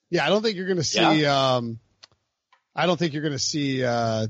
Yeah, 0.09 0.25
I 0.25 0.31
don't 0.31 0.41
think 0.41 0.57
you're 0.57 0.67
going 0.67 0.79
to 0.79 0.83
see. 0.83 1.21
Yeah. 1.21 1.57
Um, 1.57 1.79
I 2.75 2.87
don't 2.87 2.99
think 2.99 3.13
you're 3.13 3.23
going 3.23 3.33
to 3.33 3.39
see 3.39 3.85
uh, 3.85 4.29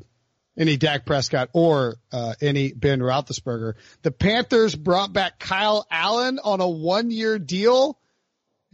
any 0.58 0.76
Dak 0.76 1.06
Prescott 1.06 1.50
or 1.52 1.96
uh, 2.12 2.34
any 2.40 2.72
Ben 2.72 3.00
Roethlisberger. 3.00 3.74
The 4.02 4.10
Panthers 4.10 4.74
brought 4.74 5.12
back 5.12 5.38
Kyle 5.38 5.86
Allen 5.90 6.40
on 6.42 6.60
a 6.60 6.68
one-year 6.68 7.38
deal. 7.38 7.98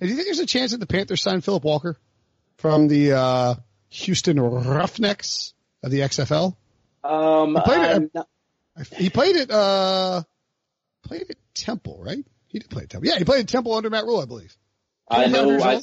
do 0.00 0.06
you 0.06 0.14
think 0.14 0.26
there's 0.26 0.38
a 0.38 0.46
chance 0.46 0.72
that 0.72 0.78
the 0.78 0.86
Panthers 0.86 1.20
sign 1.22 1.42
Philip 1.42 1.64
Walker? 1.64 1.98
From 2.62 2.86
the 2.86 3.12
uh, 3.12 3.54
Houston 3.88 4.38
Roughnecks 4.40 5.52
of 5.82 5.90
the 5.90 5.98
XFL? 6.00 6.54
Um, 7.02 7.56
he 7.56 7.60
played 7.60 8.02
it. 8.02 8.10
Not... 8.14 8.28
He 8.96 9.10
played 9.10 9.36
it. 9.36 9.50
Uh, 9.50 10.22
played 11.02 11.26
at 11.28 11.36
Temple, 11.54 12.00
right? 12.00 12.24
He 12.46 12.60
did 12.60 12.70
play 12.70 12.84
at 12.84 12.90
Temple. 12.90 13.08
Yeah, 13.08 13.18
he 13.18 13.24
played 13.24 13.40
at 13.40 13.48
Temple 13.48 13.74
under 13.74 13.90
Matt 13.90 14.04
Rhule, 14.04 14.20
I 14.20 14.26
believe. 14.26 14.56
I 15.10 15.26
know. 15.26 15.60
I, 15.60 15.80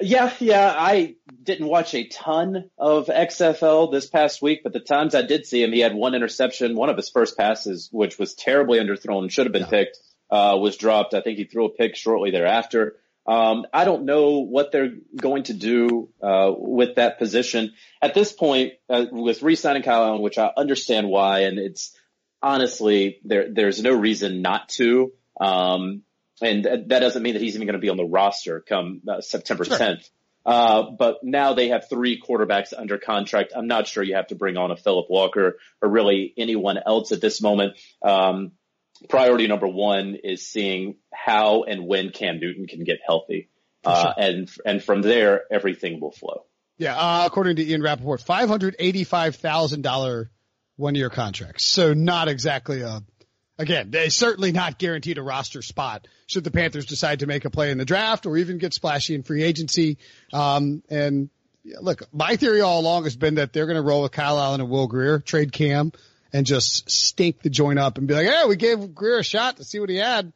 yeah, 0.00 0.32
yeah. 0.40 0.74
I 0.74 1.16
didn't 1.42 1.66
watch 1.66 1.94
a 1.94 2.08
ton 2.08 2.70
of 2.78 3.06
XFL 3.06 3.92
this 3.92 4.06
past 4.06 4.40
week, 4.40 4.62
but 4.64 4.72
the 4.72 4.80
times 4.80 5.14
I 5.14 5.22
did 5.22 5.44
see 5.44 5.62
him, 5.62 5.72
he 5.72 5.80
had 5.80 5.94
one 5.94 6.14
interception. 6.14 6.74
One 6.74 6.88
of 6.88 6.96
his 6.96 7.10
first 7.10 7.36
passes, 7.36 7.90
which 7.92 8.18
was 8.18 8.32
terribly 8.32 8.78
underthrown, 8.80 9.30
should 9.30 9.44
have 9.44 9.52
been 9.52 9.62
yeah. 9.62 9.68
picked, 9.68 9.98
uh, 10.30 10.56
was 10.58 10.78
dropped. 10.78 11.12
I 11.12 11.20
think 11.20 11.36
he 11.36 11.44
threw 11.44 11.66
a 11.66 11.70
pick 11.70 11.96
shortly 11.96 12.30
thereafter. 12.30 12.96
Um, 13.26 13.66
I 13.72 13.84
don't 13.84 14.04
know 14.04 14.40
what 14.40 14.70
they're 14.70 14.92
going 15.16 15.44
to 15.44 15.54
do 15.54 16.10
uh, 16.22 16.52
with 16.56 16.96
that 16.96 17.18
position 17.18 17.72
at 18.02 18.14
this 18.14 18.32
point 18.32 18.74
uh, 18.90 19.06
with 19.10 19.42
re-signing 19.42 19.82
Kyle 19.82 20.04
Allen, 20.04 20.22
which 20.22 20.36
I 20.36 20.50
understand 20.54 21.08
why, 21.08 21.40
and 21.40 21.58
it's 21.58 21.96
honestly 22.42 23.18
there. 23.24 23.52
There's 23.52 23.82
no 23.82 23.94
reason 23.94 24.42
not 24.42 24.68
to, 24.70 25.12
um, 25.40 26.02
and 26.42 26.64
that 26.64 26.88
doesn't 26.88 27.22
mean 27.22 27.32
that 27.32 27.42
he's 27.42 27.54
even 27.54 27.66
going 27.66 27.74
to 27.74 27.80
be 27.80 27.88
on 27.88 27.96
the 27.96 28.04
roster 28.04 28.60
come 28.60 29.00
uh, 29.08 29.20
September 29.20 29.64
sure. 29.64 29.78
10th. 29.78 30.08
Uh, 30.46 30.90
but 30.98 31.20
now 31.22 31.54
they 31.54 31.68
have 31.68 31.88
three 31.88 32.20
quarterbacks 32.20 32.74
under 32.76 32.98
contract. 32.98 33.54
I'm 33.56 33.66
not 33.66 33.86
sure 33.86 34.02
you 34.02 34.16
have 34.16 34.26
to 34.26 34.34
bring 34.34 34.58
on 34.58 34.70
a 34.70 34.76
Philip 34.76 35.06
Walker 35.08 35.56
or 35.80 35.88
really 35.88 36.34
anyone 36.36 36.76
else 36.84 37.12
at 37.12 37.22
this 37.22 37.40
moment. 37.40 37.78
Um, 38.02 38.52
priority 39.08 39.46
number 39.46 39.68
one 39.68 40.16
is 40.22 40.46
seeing 40.46 40.96
how 41.12 41.64
and 41.64 41.86
when 41.86 42.10
Cam 42.10 42.40
Newton 42.40 42.66
can 42.66 42.84
get 42.84 42.98
healthy. 43.06 43.48
Uh, 43.84 44.02
sure. 44.02 44.14
and, 44.16 44.50
and 44.64 44.82
from 44.82 45.02
there, 45.02 45.42
everything 45.50 46.00
will 46.00 46.12
flow. 46.12 46.46
Yeah. 46.78 46.96
Uh, 46.96 47.24
according 47.26 47.56
to 47.56 47.64
Ian 47.64 47.82
Rapoport, 47.82 48.22
$585,000 48.22 50.28
one 50.76 50.94
year 50.94 51.10
contract. 51.10 51.60
So 51.60 51.92
not 51.94 52.28
exactly 52.28 52.80
a, 52.80 53.02
again, 53.58 53.90
they 53.90 54.08
certainly 54.08 54.52
not 54.52 54.78
guaranteed 54.78 55.18
a 55.18 55.22
roster 55.22 55.62
spot 55.62 56.08
should 56.26 56.44
the 56.44 56.50
Panthers 56.50 56.86
decide 56.86 57.20
to 57.20 57.26
make 57.26 57.44
a 57.44 57.50
play 57.50 57.70
in 57.70 57.78
the 57.78 57.84
draft 57.84 58.26
or 58.26 58.36
even 58.38 58.58
get 58.58 58.74
splashy 58.74 59.14
in 59.14 59.22
free 59.22 59.42
agency. 59.42 59.98
Um, 60.32 60.82
and 60.88 61.28
look, 61.80 62.02
my 62.12 62.36
theory 62.36 62.60
all 62.60 62.80
along 62.80 63.04
has 63.04 63.16
been 63.16 63.36
that 63.36 63.52
they're 63.52 63.66
going 63.66 63.76
to 63.76 63.82
roll 63.82 64.02
with 64.02 64.12
Kyle 64.12 64.40
Allen 64.40 64.60
and 64.60 64.70
Will 64.70 64.86
Grier, 64.86 65.20
trade 65.20 65.52
Cam 65.52 65.92
and 66.34 66.44
just 66.44 66.90
stink 66.90 67.40
the 67.40 67.48
joint 67.48 67.78
up 67.78 67.96
and 67.96 68.08
be 68.08 68.12
like, 68.12 68.26
"Hey, 68.26 68.42
we 68.46 68.56
gave 68.56 68.94
Grier 68.94 69.20
a 69.20 69.24
shot 69.24 69.56
to 69.56 69.64
see 69.64 69.78
what 69.78 69.88
he 69.88 69.96
had." 69.96 70.32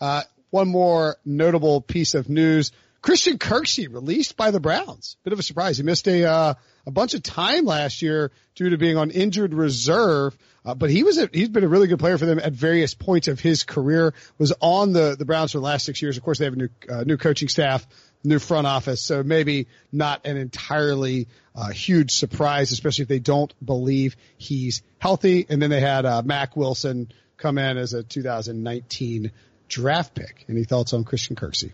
Uh, 0.00 0.22
one 0.50 0.66
more 0.66 1.16
notable 1.24 1.82
piece 1.82 2.14
of 2.14 2.28
news: 2.28 2.72
Christian 3.02 3.36
Kirksey 3.38 3.92
released 3.92 4.36
by 4.36 4.50
the 4.50 4.60
Browns. 4.60 5.16
Bit 5.22 5.34
of 5.34 5.38
a 5.38 5.42
surprise. 5.42 5.76
He 5.76 5.82
missed 5.82 6.08
a 6.08 6.24
uh, 6.24 6.54
a 6.86 6.90
bunch 6.90 7.14
of 7.14 7.22
time 7.22 7.66
last 7.66 8.00
year 8.00 8.32
due 8.54 8.70
to 8.70 8.78
being 8.78 8.96
on 8.96 9.10
injured 9.10 9.52
reserve. 9.54 10.36
Uh, 10.64 10.74
but 10.74 10.90
he 10.90 11.02
was 11.02 11.18
a, 11.18 11.28
he's 11.32 11.48
been 11.48 11.64
a 11.64 11.68
really 11.68 11.88
good 11.88 11.98
player 11.98 12.16
for 12.16 12.24
them 12.26 12.38
at 12.38 12.52
various 12.52 12.94
points 12.94 13.28
of 13.28 13.40
his 13.40 13.64
career. 13.64 14.14
Was 14.38 14.52
on 14.60 14.92
the 14.92 15.16
the 15.18 15.26
Browns 15.26 15.52
for 15.52 15.58
the 15.58 15.64
last 15.64 15.84
six 15.84 16.00
years. 16.00 16.16
Of 16.16 16.22
course, 16.22 16.38
they 16.38 16.46
have 16.46 16.54
a 16.54 16.56
new 16.56 16.68
uh, 16.88 17.04
new 17.04 17.18
coaching 17.18 17.48
staff, 17.48 17.86
new 18.24 18.38
front 18.38 18.66
office, 18.66 19.02
so 19.02 19.22
maybe 19.22 19.66
not 19.90 20.26
an 20.26 20.36
entirely 20.36 21.28
uh, 21.54 21.70
huge 21.70 22.12
surprise, 22.12 22.72
especially 22.72 23.02
if 23.02 23.08
they 23.08 23.18
don't 23.18 23.52
believe 23.64 24.16
he's 24.36 24.82
healthy. 24.98 25.46
And 25.48 25.60
then 25.60 25.70
they 25.70 25.80
had 25.80 26.06
uh, 26.06 26.22
Mack 26.24 26.56
Wilson 26.56 27.10
come 27.36 27.58
in 27.58 27.76
as 27.76 27.92
a 27.92 28.02
2019 28.02 29.32
draft 29.68 30.14
pick. 30.14 30.44
Any 30.48 30.64
thoughts 30.64 30.92
on 30.92 31.04
Christian 31.04 31.36
Kirksey? 31.36 31.72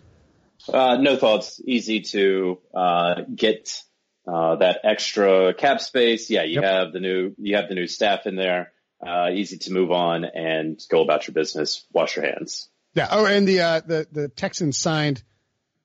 Uh, 0.73 0.97
no 0.97 1.17
thoughts. 1.17 1.61
Easy 1.65 2.01
to 2.01 2.59
uh, 2.75 3.23
get 3.35 3.83
uh, 4.27 4.57
that 4.57 4.81
extra 4.85 5.55
cap 5.55 5.81
space. 5.81 6.31
Yeah, 6.31 6.45
you 6.45 6.61
yep. 6.61 6.65
have 6.65 6.93
the 6.93 7.01
new 7.01 7.35
you 7.39 7.57
have 7.57 7.69
the 7.69 7.75
new 7.75 7.87
staff 7.87 8.27
in 8.27 8.37
there. 8.37 8.73
Uh, 9.05 9.31
easy 9.33 9.59
to 9.59 9.73
move 9.73 9.93
on 9.93 10.25
and 10.25 10.81
go 10.91 11.03
about 11.03 11.27
your 11.27 11.35
business. 11.35 11.87
Wash 11.93 12.17
your 12.17 12.27
hands. 12.27 12.69
Yeah. 12.95 13.09
Oh, 13.11 13.27
and 13.27 13.47
the 13.47 13.61
uh, 13.61 13.81
the 13.81 14.07
the 14.11 14.29
Texans 14.29 14.77
signed 14.77 15.23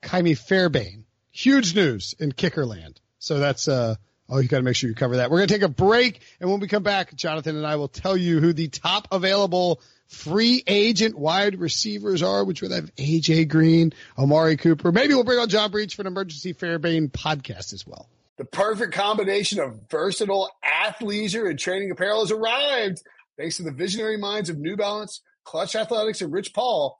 Ka'imi 0.03 0.37
Fairbairn. 0.37 1.05
Huge 1.31 1.75
news 1.75 2.13
in 2.19 2.31
Kickerland. 2.31 2.97
So 3.19 3.39
that's 3.39 3.67
uh 3.67 3.95
oh 4.29 4.39
you 4.39 4.47
got 4.47 4.57
to 4.57 4.63
make 4.63 4.75
sure 4.75 4.89
you 4.89 4.95
cover 4.95 5.17
that. 5.17 5.31
We're 5.31 5.37
gonna 5.37 5.47
take 5.47 5.61
a 5.61 5.69
break, 5.69 6.21
and 6.39 6.49
when 6.49 6.59
we 6.59 6.67
come 6.67 6.83
back, 6.83 7.15
Jonathan 7.15 7.55
and 7.57 7.65
I 7.65 7.77
will 7.77 7.87
tell 7.87 8.15
you 8.15 8.39
who 8.39 8.53
the 8.53 8.67
top 8.67 9.07
available 9.11 9.81
free 10.07 10.63
agent 10.67 11.17
wide 11.17 11.59
receivers 11.59 12.21
are, 12.21 12.43
which 12.43 12.61
would 12.61 12.71
have 12.71 12.93
AJ 12.95 13.47
Green, 13.49 13.93
Amari 14.17 14.57
Cooper. 14.57 14.91
Maybe 14.91 15.13
we'll 15.13 15.23
bring 15.23 15.39
on 15.39 15.49
John 15.49 15.71
Breech 15.71 15.95
for 15.95 16.01
an 16.03 16.07
emergency 16.07 16.53
Fairbairn 16.53 17.09
podcast 17.09 17.73
as 17.73 17.85
well. 17.85 18.07
The 18.37 18.45
perfect 18.45 18.93
combination 18.93 19.59
of 19.59 19.89
versatile 19.89 20.49
athleisure 20.63 21.49
and 21.49 21.57
training 21.57 21.91
apparel 21.91 22.21
has 22.21 22.31
arrived. 22.31 23.03
Thanks 23.37 23.57
to 23.57 23.63
the 23.63 23.71
visionary 23.71 24.17
minds 24.17 24.49
of 24.49 24.57
New 24.57 24.75
Balance, 24.75 25.21
Clutch 25.43 25.75
Athletics, 25.75 26.21
and 26.21 26.31
Rich 26.31 26.53
Paul, 26.53 26.99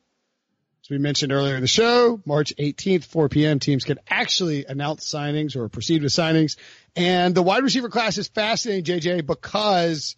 We 0.91 0.97
mentioned 0.97 1.31
earlier 1.31 1.55
in 1.55 1.61
the 1.61 1.67
show, 1.67 2.21
March 2.25 2.53
18th, 2.59 3.05
4 3.05 3.29
p.m. 3.29 3.59
teams 3.59 3.85
can 3.85 3.97
actually 4.09 4.65
announce 4.65 5.09
signings 5.09 5.55
or 5.55 5.69
proceed 5.69 6.03
with 6.03 6.11
signings. 6.11 6.57
And 6.97 7.33
the 7.33 7.41
wide 7.41 7.63
receiver 7.63 7.87
class 7.87 8.17
is 8.17 8.27
fascinating, 8.27 8.99
JJ, 8.99 9.25
because 9.25 10.17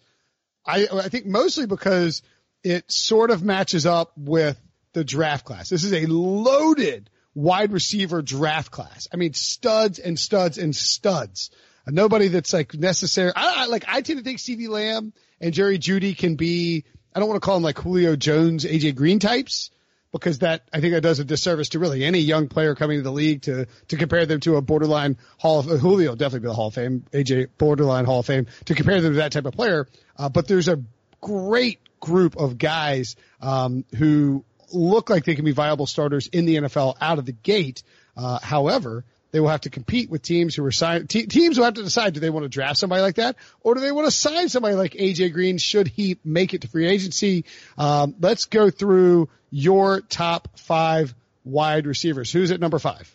I, 0.66 0.88
I 0.92 1.08
think 1.10 1.26
mostly 1.26 1.66
because 1.66 2.22
it 2.64 2.90
sort 2.90 3.30
of 3.30 3.44
matches 3.44 3.86
up 3.86 4.14
with 4.16 4.60
the 4.94 5.04
draft 5.04 5.44
class. 5.44 5.68
This 5.68 5.84
is 5.84 5.92
a 5.92 6.06
loaded 6.06 7.08
wide 7.36 7.70
receiver 7.70 8.20
draft 8.20 8.72
class. 8.72 9.06
I 9.12 9.16
mean, 9.16 9.32
studs 9.32 10.00
and 10.00 10.18
studs 10.18 10.58
and 10.58 10.74
studs 10.74 11.50
nobody 11.86 12.26
that's 12.26 12.52
like 12.52 12.74
necessary. 12.74 13.30
I, 13.36 13.62
I 13.62 13.66
like 13.66 13.84
I 13.86 14.00
tend 14.00 14.18
to 14.18 14.24
think 14.24 14.40
CeeDee 14.40 14.68
Lamb 14.68 15.12
and 15.40 15.54
Jerry 15.54 15.78
Jeudy 15.78 16.18
can 16.18 16.34
be. 16.34 16.84
I 17.14 17.20
don't 17.20 17.28
want 17.28 17.40
to 17.40 17.46
call 17.46 17.54
them 17.54 17.62
like 17.62 17.78
Julio 17.78 18.16
Jones, 18.16 18.64
AJ 18.64 18.96
Green 18.96 19.20
types 19.20 19.70
because 20.14 20.38
that 20.38 20.62
I 20.72 20.80
think 20.80 20.94
that 20.94 21.00
does 21.00 21.18
a 21.18 21.24
disservice 21.24 21.70
to 21.70 21.80
really 21.80 22.04
any 22.04 22.20
young 22.20 22.46
player 22.46 22.76
coming 22.76 22.98
to 22.98 23.02
the 23.02 23.12
league 23.12 23.42
to 23.42 23.66
to 23.88 23.96
compare 23.96 24.24
them 24.26 24.40
to 24.40 24.56
a 24.56 24.62
borderline 24.62 25.18
Hall 25.38 25.58
of 25.58 25.66
Julio 25.66 26.14
definitely 26.14 26.46
be 26.46 26.48
the 26.48 26.54
Hall 26.54 26.68
of 26.68 26.74
Fame, 26.74 27.04
AJ 27.12 27.48
borderline 27.58 28.04
Hall 28.04 28.20
of 28.20 28.26
Fame 28.26 28.46
to 28.66 28.74
compare 28.74 29.00
them 29.00 29.12
to 29.12 29.16
that 29.18 29.32
type 29.32 29.44
of 29.44 29.54
player. 29.54 29.88
Uh, 30.16 30.28
but 30.28 30.46
there's 30.46 30.68
a 30.68 30.80
great 31.20 31.80
group 31.98 32.36
of 32.36 32.58
guys 32.58 33.16
um, 33.40 33.84
who 33.96 34.44
look 34.72 35.10
like 35.10 35.24
they 35.24 35.34
can 35.34 35.44
be 35.44 35.52
viable 35.52 35.86
starters 35.86 36.28
in 36.28 36.44
the 36.44 36.56
NFL 36.56 36.96
out 37.00 37.18
of 37.18 37.26
the 37.26 37.32
gate. 37.32 37.82
Uh, 38.16 38.38
however, 38.40 39.04
they 39.34 39.40
will 39.40 39.48
have 39.48 39.62
to 39.62 39.70
compete 39.70 40.10
with 40.10 40.22
teams 40.22 40.54
who 40.54 40.64
are 40.64 40.70
signed. 40.70 41.10
Te- 41.10 41.26
teams 41.26 41.58
will 41.58 41.64
have 41.64 41.74
to 41.74 41.82
decide: 41.82 42.14
do 42.14 42.20
they 42.20 42.30
want 42.30 42.44
to 42.44 42.48
draft 42.48 42.78
somebody 42.78 43.02
like 43.02 43.16
that, 43.16 43.34
or 43.62 43.74
do 43.74 43.80
they 43.80 43.90
want 43.90 44.06
to 44.06 44.12
sign 44.12 44.48
somebody 44.48 44.76
like 44.76 44.92
AJ 44.92 45.32
Green? 45.32 45.58
Should 45.58 45.88
he 45.88 46.18
make 46.24 46.54
it 46.54 46.60
to 46.60 46.68
free 46.68 46.86
agency? 46.86 47.44
Um, 47.76 48.14
let's 48.20 48.44
go 48.44 48.70
through 48.70 49.28
your 49.50 50.02
top 50.02 50.56
five 50.56 51.16
wide 51.42 51.88
receivers. 51.88 52.30
Who's 52.30 52.52
at 52.52 52.60
number 52.60 52.78
five? 52.78 53.12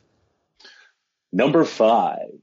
Number 1.32 1.64
five. 1.64 2.42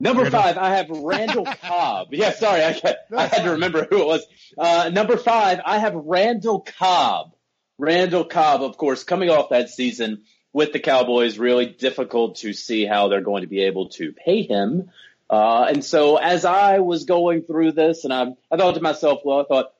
Number 0.00 0.28
five, 0.28 0.58
I 0.58 0.70
have 0.70 0.90
Randall 0.90 1.44
Cobb. 1.62 2.08
Yeah, 2.10 2.32
sorry, 2.32 2.64
I, 2.64 2.80
I 3.16 3.26
had 3.28 3.44
to 3.44 3.52
remember 3.52 3.86
who 3.88 4.00
it 4.00 4.06
was. 4.06 4.26
Uh, 4.58 4.90
number 4.92 5.16
five, 5.16 5.60
I 5.64 5.78
have 5.78 5.94
Randall 5.94 6.58
Cobb. 6.58 7.34
Randall 7.78 8.24
Cobb, 8.24 8.64
of 8.64 8.76
course, 8.76 9.04
coming 9.04 9.30
off 9.30 9.50
that 9.50 9.70
season 9.70 10.24
with 10.52 10.72
the 10.72 10.80
Cowboys, 10.80 11.38
really 11.38 11.66
difficult 11.66 12.36
to 12.36 12.52
see 12.52 12.86
how 12.86 13.08
they're 13.08 13.20
going 13.20 13.42
to 13.42 13.48
be 13.48 13.62
able 13.62 13.88
to 13.90 14.12
pay 14.12 14.42
him. 14.42 14.90
Uh, 15.30 15.66
and 15.68 15.84
so 15.84 16.16
as 16.16 16.44
I 16.44 16.78
was 16.78 17.04
going 17.04 17.42
through 17.42 17.72
this 17.72 18.04
and 18.04 18.12
I, 18.12 18.34
I 18.50 18.56
thought 18.56 18.74
to 18.74 18.80
myself, 18.80 19.20
well, 19.24 19.40
I 19.40 19.44
thought, 19.44 19.72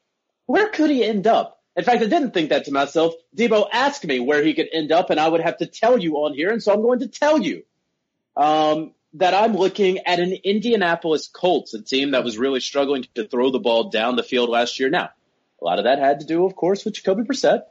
where 0.47 0.69
could 0.69 0.91
he 0.91 1.05
end 1.05 1.27
up? 1.27 1.61
In 1.77 1.85
fact, 1.85 2.03
I 2.03 2.07
didn't 2.07 2.33
think 2.33 2.51
that 2.51 2.67
to 2.67 2.73
myself. 2.73 3.15
Debo 3.37 3.69
asked 3.73 4.05
me 4.05 4.21
where 4.21 4.43
he 4.43 4.55
could 4.55 4.69
end 4.73 4.93
up 4.93 5.11
and 5.11 5.19
I 5.19 5.29
would 5.29 5.41
have 5.41 5.59
to 5.59 5.67
tell 5.67 5.99
you 5.99 6.17
on 6.17 6.35
here. 6.35 6.51
And 6.51 6.63
so 6.63 6.73
I'm 6.73 6.83
going 6.83 7.01
to 7.01 7.09
tell 7.09 7.41
you, 7.41 7.63
um, 8.37 8.93
that 9.15 9.35
I'm 9.35 9.57
looking 9.57 9.99
at 9.99 10.21
an 10.21 10.33
Indianapolis 10.45 11.29
Colts, 11.29 11.75
a 11.75 11.83
team 11.83 12.13
that 12.13 12.25
was 12.25 12.37
really 12.37 12.61
struggling 12.61 13.07
to 13.15 13.27
throw 13.27 13.51
the 13.51 13.59
ball 13.59 13.91
down 13.91 14.17
the 14.17 14.23
field 14.23 14.51
last 14.51 14.79
year. 14.79 14.91
Now, 14.91 15.11
a 15.61 15.65
lot 15.65 15.79
of 15.79 15.85
that 15.85 15.99
had 15.99 16.21
to 16.21 16.27
do, 16.27 16.45
of 16.45 16.55
course, 16.55 16.85
with 16.85 16.95
Jacoby 16.95 17.23
Brissett. 17.23 17.63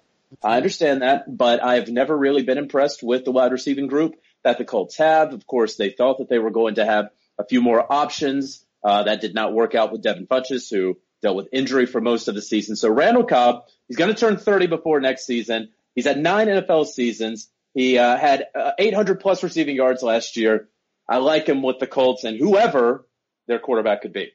I 0.43 0.57
understand 0.57 1.01
that, 1.01 1.25
but 1.37 1.63
I've 1.63 1.89
never 1.89 2.15
really 2.15 2.43
been 2.43 2.57
impressed 2.57 3.01
with 3.01 3.25
the 3.25 3.31
wide 3.31 3.51
receiving 3.51 3.87
group 3.87 4.15
that 4.43 4.57
the 4.57 4.65
Colts 4.65 4.97
have. 4.97 5.33
Of 5.33 5.47
course, 5.47 5.75
they 5.75 5.89
thought 5.89 6.19
that 6.19 6.29
they 6.29 6.39
were 6.39 6.51
going 6.51 6.75
to 6.75 6.85
have 6.85 7.09
a 7.39 7.45
few 7.45 7.61
more 7.61 7.91
options. 7.91 8.63
Uh, 8.83 9.03
that 9.03 9.21
did 9.21 9.33
not 9.33 9.53
work 9.53 9.75
out 9.75 9.91
with 9.91 10.01
Devin 10.01 10.27
Funchess, 10.27 10.69
who 10.69 10.97
dealt 11.21 11.35
with 11.35 11.49
injury 11.51 11.85
for 11.85 11.99
most 11.99 12.27
of 12.27 12.35
the 12.35 12.41
season. 12.41 12.75
So 12.75 12.89
Randall 12.89 13.23
Cobb, 13.23 13.63
he's 13.87 13.97
going 13.97 14.13
to 14.13 14.19
turn 14.19 14.37
30 14.37 14.67
before 14.67 14.99
next 14.99 15.25
season. 15.25 15.69
He's 15.95 16.05
had 16.05 16.19
nine 16.19 16.47
NFL 16.47 16.85
seasons. 16.85 17.49
He 17.73 17.97
uh, 17.97 18.17
had 18.17 18.45
uh, 18.55 18.71
800 18.77 19.19
plus 19.19 19.43
receiving 19.43 19.75
yards 19.75 20.03
last 20.03 20.37
year. 20.37 20.69
I 21.09 21.17
like 21.17 21.47
him 21.47 21.63
with 21.63 21.79
the 21.79 21.87
Colts 21.87 22.23
and 22.23 22.37
whoever 22.37 23.07
their 23.47 23.59
quarterback 23.59 24.01
could 24.01 24.13
be. 24.13 24.31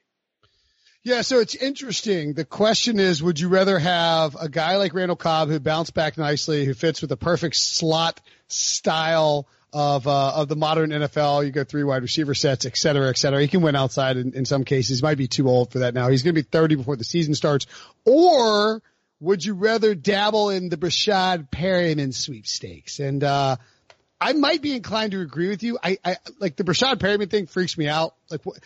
Yeah, 1.04 1.22
so 1.22 1.40
it's 1.40 1.56
interesting. 1.56 2.34
The 2.34 2.44
question 2.44 3.00
is, 3.00 3.20
would 3.20 3.40
you 3.40 3.48
rather 3.48 3.76
have 3.76 4.36
a 4.36 4.48
guy 4.48 4.76
like 4.76 4.94
Randall 4.94 5.16
Cobb 5.16 5.48
who 5.48 5.58
bounced 5.58 5.94
back 5.94 6.16
nicely, 6.16 6.64
who 6.64 6.74
fits 6.74 7.00
with 7.00 7.10
the 7.10 7.16
perfect 7.16 7.56
slot 7.56 8.20
style 8.46 9.48
of 9.72 10.06
uh, 10.06 10.32
of 10.36 10.46
the 10.46 10.54
modern 10.54 10.90
NFL? 10.90 11.44
You 11.44 11.50
go 11.50 11.64
three 11.64 11.82
wide 11.82 12.02
receiver 12.02 12.34
sets, 12.34 12.66
et 12.66 12.76
cetera, 12.76 13.08
et 13.08 13.18
cetera. 13.18 13.40
He 13.40 13.48
can 13.48 13.62
win 13.62 13.74
outside 13.74 14.16
in, 14.16 14.34
in 14.34 14.44
some 14.44 14.62
cases. 14.62 15.00
He 15.00 15.02
might 15.02 15.18
be 15.18 15.26
too 15.26 15.48
old 15.48 15.72
for 15.72 15.80
that 15.80 15.92
now. 15.92 16.08
He's 16.08 16.22
going 16.22 16.36
to 16.36 16.40
be 16.40 16.48
30 16.48 16.76
before 16.76 16.94
the 16.94 17.04
season 17.04 17.34
starts. 17.34 17.66
Or 18.04 18.80
would 19.18 19.44
you 19.44 19.54
rather 19.54 19.96
dabble 19.96 20.50
in 20.50 20.68
the 20.68 20.76
Breshad 20.76 21.50
Perriman 21.50 22.14
sweepstakes? 22.14 23.00
And 23.00 23.24
uh, 23.24 23.56
I 24.20 24.34
might 24.34 24.62
be 24.62 24.76
inclined 24.76 25.12
to 25.12 25.20
agree 25.20 25.48
with 25.48 25.64
you. 25.64 25.80
I, 25.82 25.98
I 26.04 26.18
like 26.38 26.54
the 26.54 26.62
Breshad 26.62 26.98
Perriman 26.98 27.28
thing 27.28 27.46
freaks 27.46 27.76
me 27.76 27.88
out. 27.88 28.14
Like 28.30 28.46
what 28.46 28.58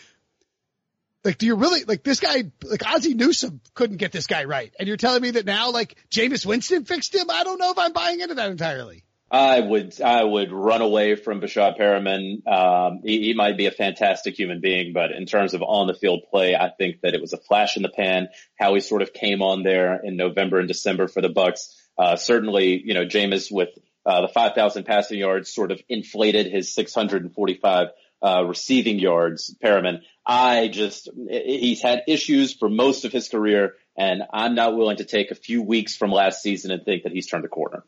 like, 1.27 1.39
do 1.39 1.47
you 1.47 1.57
really 1.57 1.85
like 1.85 2.05
this 2.05 2.21
guy? 2.21 2.45
Like 2.63 2.87
Ozzie 2.87 3.15
Newsome 3.15 3.61
couldn't 3.75 3.97
get 3.97 4.13
this 4.13 4.29
guy 4.29 4.45
right, 4.45 4.73
and 4.79 4.87
you're 4.87 4.97
telling 4.97 5.21
me 5.21 5.33
that 5.33 5.45
now 5.45 5.73
like 5.73 5.97
Jameis 6.09 6.47
Winston 6.47 6.85
fixed 6.85 7.15
him? 7.15 7.29
I 7.29 7.43
don't 7.43 7.59
know 7.59 7.73
if 7.73 7.79
I'm 7.79 7.93
buying 7.93 8.21
into 8.21 8.37
that 8.37 8.51
entirely. 8.51 9.03
I 9.29 9.59
would 9.59 10.01
I 10.01 10.23
would 10.23 10.53
run 10.53 10.83
away 10.83 11.17
from 11.17 11.41
Breshad 11.41 11.77
Perriman. 11.77 12.47
Um, 12.47 13.01
he, 13.05 13.23
he, 13.23 13.35
might 13.35 13.57
be 13.57 13.67
a 13.67 13.73
fantastic 13.73 14.39
human 14.39 14.61
being, 14.61 14.93
but 14.93 15.11
in 15.11 15.27
terms 15.27 15.53
of 15.53 15.63
on 15.63 15.89
the 15.89 15.95
field 15.95 16.23
play, 16.31 16.55
I 16.55 16.71
think 16.71 17.01
that 17.01 17.15
it 17.15 17.21
was 17.21 17.33
a 17.33 17.39
flash 17.39 17.77
in 17.77 17.83
the 17.83 17.89
pan. 17.89 18.29
How 18.57 18.75
he 18.75 18.81
sort 18.81 19.03
of 19.03 19.13
came 19.13 19.43
on 19.43 19.65
there 19.65 20.01
in 20.05 20.17
November 20.17 20.61
and 20.61 20.69
December 20.69 21.09
for 21.09 21.23
the 21.23 21.29
Bucs. 21.29 21.75
Uh, 21.99 22.15
certainly, 22.15 22.81
you 22.85 22.95
know, 22.95 23.05
Jameis 23.05 23.51
with 23.51 23.71
uh, 24.05 24.21
the 24.21 24.29
5,000 24.29 24.85
passing 24.85 25.19
yards 25.19 25.53
sort 25.53 25.73
of 25.73 25.83
inflated 25.89 26.47
his 26.47 26.73
645 26.73 27.89
uh, 28.23 28.45
receiving 28.47 29.01
yards. 29.01 29.55
Perriman, 29.63 30.03
I 30.27 30.69
just 30.69 31.09
he's 31.29 31.81
had 31.81 32.03
issues 32.09 32.53
for 32.53 32.69
most 32.69 33.05
of 33.05 33.13
his 33.13 33.29
career, 33.29 33.75
and 33.97 34.23
I'm 34.33 34.57
not 34.57 34.77
willing 34.77 34.97
to 34.97 35.05
take 35.05 35.31
a 35.31 35.37
few 35.37 35.63
weeks 35.63 35.97
from 35.97 36.11
last 36.11 36.43
season 36.43 36.73
and 36.73 36.85
think 36.85 37.05
that 37.05 37.13
he's 37.13 37.29
turned 37.29 37.45
a 37.45 37.49
corner. 37.49 37.85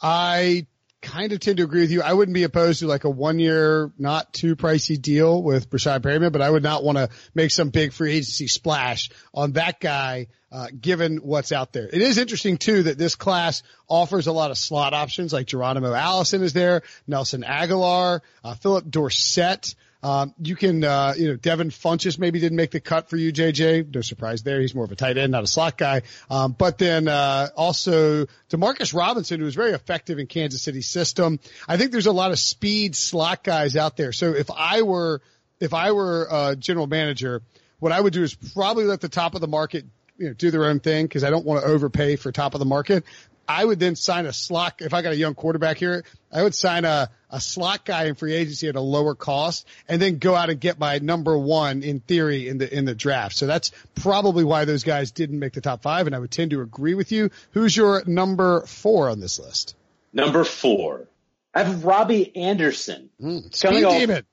I 0.00 0.66
kind 1.02 1.32
of 1.32 1.40
tend 1.40 1.58
to 1.58 1.64
agree 1.64 1.82
with 1.82 1.90
you. 1.90 2.00
I 2.02 2.12
wouldn't 2.12 2.34
be 2.34 2.44
opposed 2.44 2.80
to 2.80 2.86
like 2.86 3.04
a 3.04 3.10
one 3.10 3.38
year, 3.38 3.92
not 3.98 4.32
too 4.32 4.56
pricey 4.56 5.00
deal 5.00 5.42
with 5.42 5.68
Breshad 5.68 6.00
Perriman, 6.00 6.32
but 6.32 6.42
I 6.42 6.50
would 6.50 6.62
not 6.62 6.82
want 6.82 6.98
to 6.98 7.10
make 7.34 7.50
some 7.50 7.68
big 7.68 7.92
free 7.92 8.12
agency 8.12 8.46
splash 8.46 9.10
on 9.32 9.52
that 9.52 9.80
guy, 9.80 10.28
uh, 10.50 10.68
given 10.80 11.18
what's 11.18 11.52
out 11.52 11.72
there. 11.72 11.86
It 11.86 12.00
is 12.00 12.18
interesting 12.18 12.56
too 12.56 12.84
that 12.84 12.98
this 12.98 13.16
class 13.16 13.62
offers 13.88 14.26
a 14.26 14.32
lot 14.32 14.50
of 14.50 14.58
slot 14.58 14.94
options 14.94 15.32
like 15.32 15.46
Geronimo 15.46 15.92
Allison 15.92 16.42
is 16.42 16.52
there, 16.52 16.82
Nelson 17.06 17.42
Agholor, 17.42 18.20
uh, 18.42 18.54
Phillip 18.54 18.88
Dorsett, 18.88 19.74
um, 20.04 20.34
you 20.38 20.54
can, 20.54 20.84
uh, 20.84 21.14
you 21.16 21.28
know, 21.28 21.36
Devin 21.36 21.70
Funchess 21.70 22.18
maybe 22.18 22.38
didn't 22.38 22.56
make 22.56 22.70
the 22.70 22.80
cut 22.80 23.08
for 23.08 23.16
you, 23.16 23.32
JJ. 23.32 23.94
No 23.94 24.02
surprise 24.02 24.42
there. 24.42 24.60
He's 24.60 24.74
more 24.74 24.84
of 24.84 24.92
a 24.92 24.96
tight 24.96 25.16
end, 25.16 25.32
not 25.32 25.44
a 25.44 25.46
slot 25.46 25.78
guy. 25.78 26.02
Um, 26.28 26.52
but 26.52 26.76
then, 26.76 27.08
uh, 27.08 27.48
also 27.56 28.26
Demarcus 28.50 28.94
Robinson, 28.94 29.38
who 29.38 29.46
was 29.46 29.54
very 29.54 29.72
effective 29.72 30.18
in 30.18 30.26
Kansas 30.26 30.60
City 30.60 30.82
system. 30.82 31.40
I 31.66 31.78
think 31.78 31.90
there's 31.90 32.06
a 32.06 32.12
lot 32.12 32.32
of 32.32 32.38
speed 32.38 32.94
slot 32.94 33.42
guys 33.42 33.76
out 33.76 33.96
there. 33.96 34.12
So 34.12 34.34
if 34.34 34.50
I 34.50 34.82
were, 34.82 35.22
if 35.58 35.72
I 35.72 35.92
were 35.92 36.28
a 36.30 36.54
general 36.54 36.86
manager, 36.86 37.40
what 37.78 37.90
I 37.92 37.98
would 37.98 38.12
do 38.12 38.22
is 38.22 38.34
probably 38.34 38.84
let 38.84 39.00
the 39.00 39.08
top 39.08 39.34
of 39.34 39.40
the 39.40 39.48
market 39.48 39.86
you 40.18 40.28
know, 40.28 40.34
do 40.34 40.50
their 40.50 40.66
own 40.66 40.80
thing 40.80 41.06
because 41.06 41.24
I 41.24 41.30
don't 41.30 41.46
want 41.46 41.64
to 41.64 41.66
overpay 41.70 42.16
for 42.16 42.30
top 42.30 42.54
of 42.54 42.58
the 42.58 42.66
market. 42.66 43.04
I 43.48 43.64
would 43.64 43.78
then 43.78 43.96
sign 43.96 44.26
a 44.26 44.32
slot. 44.32 44.76
If 44.80 44.94
I 44.94 45.02
got 45.02 45.12
a 45.12 45.16
young 45.16 45.34
quarterback 45.34 45.78
here, 45.78 46.04
I 46.32 46.42
would 46.42 46.54
sign 46.54 46.84
a, 46.84 47.10
a 47.30 47.40
slot 47.40 47.84
guy 47.84 48.04
in 48.04 48.14
free 48.14 48.34
agency 48.34 48.68
at 48.68 48.76
a 48.76 48.80
lower 48.80 49.14
cost 49.14 49.66
and 49.88 50.00
then 50.00 50.18
go 50.18 50.34
out 50.34 50.50
and 50.50 50.60
get 50.60 50.78
my 50.78 50.98
number 50.98 51.36
one 51.36 51.82
in 51.82 52.00
theory 52.00 52.48
in 52.48 52.58
the, 52.58 52.76
in 52.76 52.84
the 52.84 52.94
draft. 52.94 53.36
So 53.36 53.46
that's 53.46 53.70
probably 53.94 54.44
why 54.44 54.64
those 54.64 54.84
guys 54.84 55.10
didn't 55.10 55.38
make 55.38 55.52
the 55.52 55.60
top 55.60 55.82
five. 55.82 56.06
And 56.06 56.14
I 56.14 56.18
would 56.18 56.30
tend 56.30 56.52
to 56.52 56.60
agree 56.60 56.94
with 56.94 57.12
you. 57.12 57.30
Who's 57.52 57.76
your 57.76 58.02
number 58.06 58.66
four 58.66 59.08
on 59.08 59.20
this 59.20 59.38
list? 59.38 59.76
Number 60.12 60.44
four. 60.44 61.08
I 61.54 61.62
have 61.62 61.84
Robbie 61.84 62.34
Anderson. 62.36 63.10
Mm, 63.20 63.62
coming 63.62 63.84
off, 63.84 63.98
demon. 63.98 64.24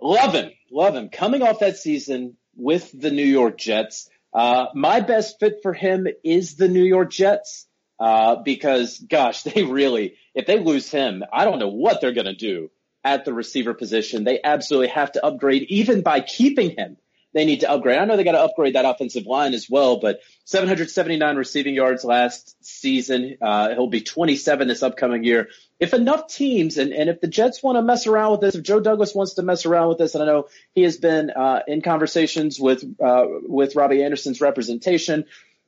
Love 0.00 0.34
him. 0.34 0.52
Love 0.70 0.94
him. 0.94 1.10
Coming 1.10 1.42
off 1.42 1.60
that 1.60 1.76
season 1.76 2.36
with 2.56 2.90
the 2.98 3.10
New 3.10 3.24
York 3.24 3.58
Jets. 3.58 4.08
Uh, 4.32 4.66
my 4.74 5.00
best 5.00 5.38
fit 5.38 5.60
for 5.62 5.74
him 5.74 6.06
is 6.24 6.56
the 6.56 6.68
New 6.68 6.82
York 6.82 7.10
Jets. 7.10 7.66
Uh, 8.02 8.42
because 8.42 8.98
gosh, 8.98 9.42
they 9.44 9.62
really, 9.62 10.16
if 10.34 10.44
they 10.46 10.58
lose 10.58 10.90
him, 10.90 11.22
I 11.32 11.44
don't 11.44 11.60
know 11.60 11.68
what 11.68 12.00
they're 12.00 12.12
going 12.12 12.26
to 12.26 12.34
do 12.34 12.68
at 13.04 13.24
the 13.24 13.32
receiver 13.32 13.74
position. 13.74 14.24
They 14.24 14.40
absolutely 14.42 14.88
have 14.88 15.12
to 15.12 15.24
upgrade 15.24 15.62
even 15.68 16.02
by 16.02 16.20
keeping 16.20 16.70
him. 16.70 16.96
They 17.32 17.44
need 17.44 17.60
to 17.60 17.70
upgrade. 17.70 17.98
I 17.98 18.04
know 18.04 18.16
they 18.16 18.24
got 18.24 18.32
to 18.32 18.42
upgrade 18.42 18.74
that 18.74 18.84
offensive 18.84 19.24
line 19.24 19.54
as 19.54 19.70
well, 19.70 20.00
but 20.00 20.20
779 20.44 21.36
receiving 21.36 21.74
yards 21.74 22.04
last 22.04 22.56
season. 22.62 23.38
Uh, 23.40 23.70
he'll 23.70 23.86
be 23.86 24.02
27 24.02 24.68
this 24.68 24.82
upcoming 24.82 25.24
year. 25.24 25.48
If 25.80 25.94
enough 25.94 26.26
teams 26.26 26.78
and, 26.78 26.92
and 26.92 27.08
if 27.08 27.20
the 27.20 27.28
Jets 27.28 27.62
want 27.62 27.76
to 27.76 27.82
mess 27.82 28.06
around 28.06 28.32
with 28.32 28.40
this, 28.40 28.54
if 28.56 28.64
Joe 28.64 28.80
Douglas 28.80 29.14
wants 29.14 29.34
to 29.34 29.42
mess 29.42 29.64
around 29.64 29.88
with 29.88 29.98
this, 29.98 30.14
and 30.14 30.22
I 30.22 30.26
know 30.26 30.48
he 30.74 30.82
has 30.82 30.98
been 30.98 31.30
uh, 31.30 31.60
in 31.66 31.80
conversations 31.80 32.60
with 32.60 32.84
uh, 33.00 33.24
with 33.48 33.76
Robbie 33.76 34.02
Anderson's 34.02 34.40
representation, 34.40 35.24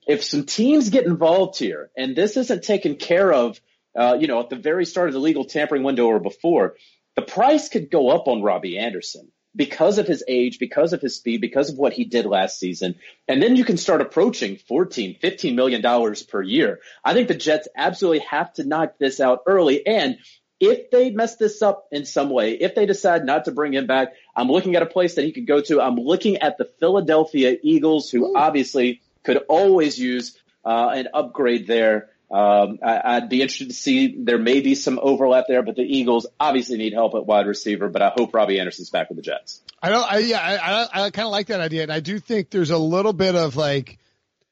if 0.07 0.25
some 0.25 0.45
teams 0.45 0.91
get 0.91 1.07
involved 1.07 1.59
here 1.59 1.91
and 1.97 2.15
this 2.15 2.37
isn't 2.37 2.65
taken 2.65 2.97
care 2.97 3.33
of, 3.33 3.61
uh, 3.97 4.17
you 4.19 4.27
know, 4.27 4.41
at 4.41 4.51
the 4.51 4.57
very 4.57 4.85
start 4.85 5.09
of 5.09 5.15
the 5.15 5.21
legal 5.21 5.45
tampering 5.45 5.83
window 5.83 6.07
or 6.07 6.21
before, 6.21 6.77
the 7.17 7.23
price 7.23 7.69
could 7.69 7.91
go 7.91 8.11
up 8.11 8.29
on 8.29 8.43
Robbie 8.43 8.79
Anderson 8.79 9.31
because 9.57 9.99
of 9.99 10.07
his 10.07 10.25
age, 10.27 10.59
because 10.59 10.93
of 10.93 11.01
his 11.01 11.17
speed, 11.17 11.41
because 11.41 11.71
of 11.71 11.79
what 11.79 11.93
he 11.93 12.05
did 12.05 12.27
last 12.27 12.59
season. 12.59 12.97
And 13.29 13.41
then 13.43 13.57
you 13.57 13.65
can 13.65 13.77
start 13.77 14.01
approaching 14.01 14.57
14, 14.57 15.17
15 15.21 15.55
million 15.55 15.81
dollars 15.81 16.23
per 16.23 16.43
year. 16.43 16.81
I 17.05 17.15
think 17.15 17.29
the 17.29 17.35
Jets 17.35 17.69
absolutely 17.77 18.27
have 18.31 18.53
to 18.55 18.65
knock 18.65 18.95
this 18.99 19.21
out 19.21 19.43
early. 19.47 19.87
And 19.87 20.19
if 20.61 20.91
they 20.91 21.11
mess 21.11 21.37
this 21.37 21.63
up 21.63 21.87
in 21.93 22.05
some 22.05 22.31
way, 22.31 22.53
if 22.53 22.75
they 22.75 22.87
decide 22.87 23.25
not 23.25 23.45
to 23.45 23.53
bring 23.53 23.75
him 23.75 23.87
back, 23.87 24.15
I'm 24.35 24.49
looking 24.49 24.77
at 24.77 24.83
a 24.83 24.87
place 24.87 25.15
that 25.15 25.25
he 25.25 25.33
could 25.33 25.47
go 25.47 25.61
to. 25.61 25.81
I'm 25.81 25.97
looking 25.97 26.39
at 26.39 26.59
the 26.59 26.69
Philadelphia 26.81 27.57
Eagles, 27.63 28.11
who 28.11 28.27
Ooh. 28.27 28.37
obviously 28.37 29.03
could 29.25 29.39
always 29.49 29.99
use 29.99 30.39
uh, 30.65 30.91
an 30.95 31.09
upgrade 31.13 31.67
there. 31.67 32.11
Um, 32.31 32.79
I, 32.83 33.21
would 33.21 33.29
be 33.29 33.43
interested 33.43 33.69
to 33.69 33.75
see. 33.75 34.17
There 34.19 34.39
may 34.39 34.61
be 34.61 34.75
some 34.75 34.99
overlap 35.01 35.45
there, 35.47 35.63
but 35.63 35.77
the 35.77 35.83
Eagles 35.83 36.27
obviously 36.41 36.79
need 36.79 36.93
help 36.93 37.15
at 37.15 37.27
wide 37.27 37.47
receiver. 37.47 37.89
But 37.89 38.03
I 38.03 38.13
hope 38.17 38.35
Robbie 38.35 38.59
Anderson's 38.59 38.91
back 38.91 39.09
with 39.09 39.17
the 39.17 39.23
Jets. 39.23 39.61
I 39.83 39.91
don't. 39.91 40.11
I, 40.11 40.19
yeah, 40.19 40.41
I, 40.41 40.57
I, 40.57 41.05
I 41.05 41.11
kind 41.11 41.27
of 41.27 41.33
like 41.33 41.49
that 41.49 41.61
idea, 41.61 41.83
and 41.83 41.93
I 41.93 42.01
do 42.01 42.19
think 42.19 42.51
there's 42.51 42.71
a 42.71 42.79
little 42.79 43.13
bit 43.13 43.35
of 43.35 43.57
like 43.57 43.99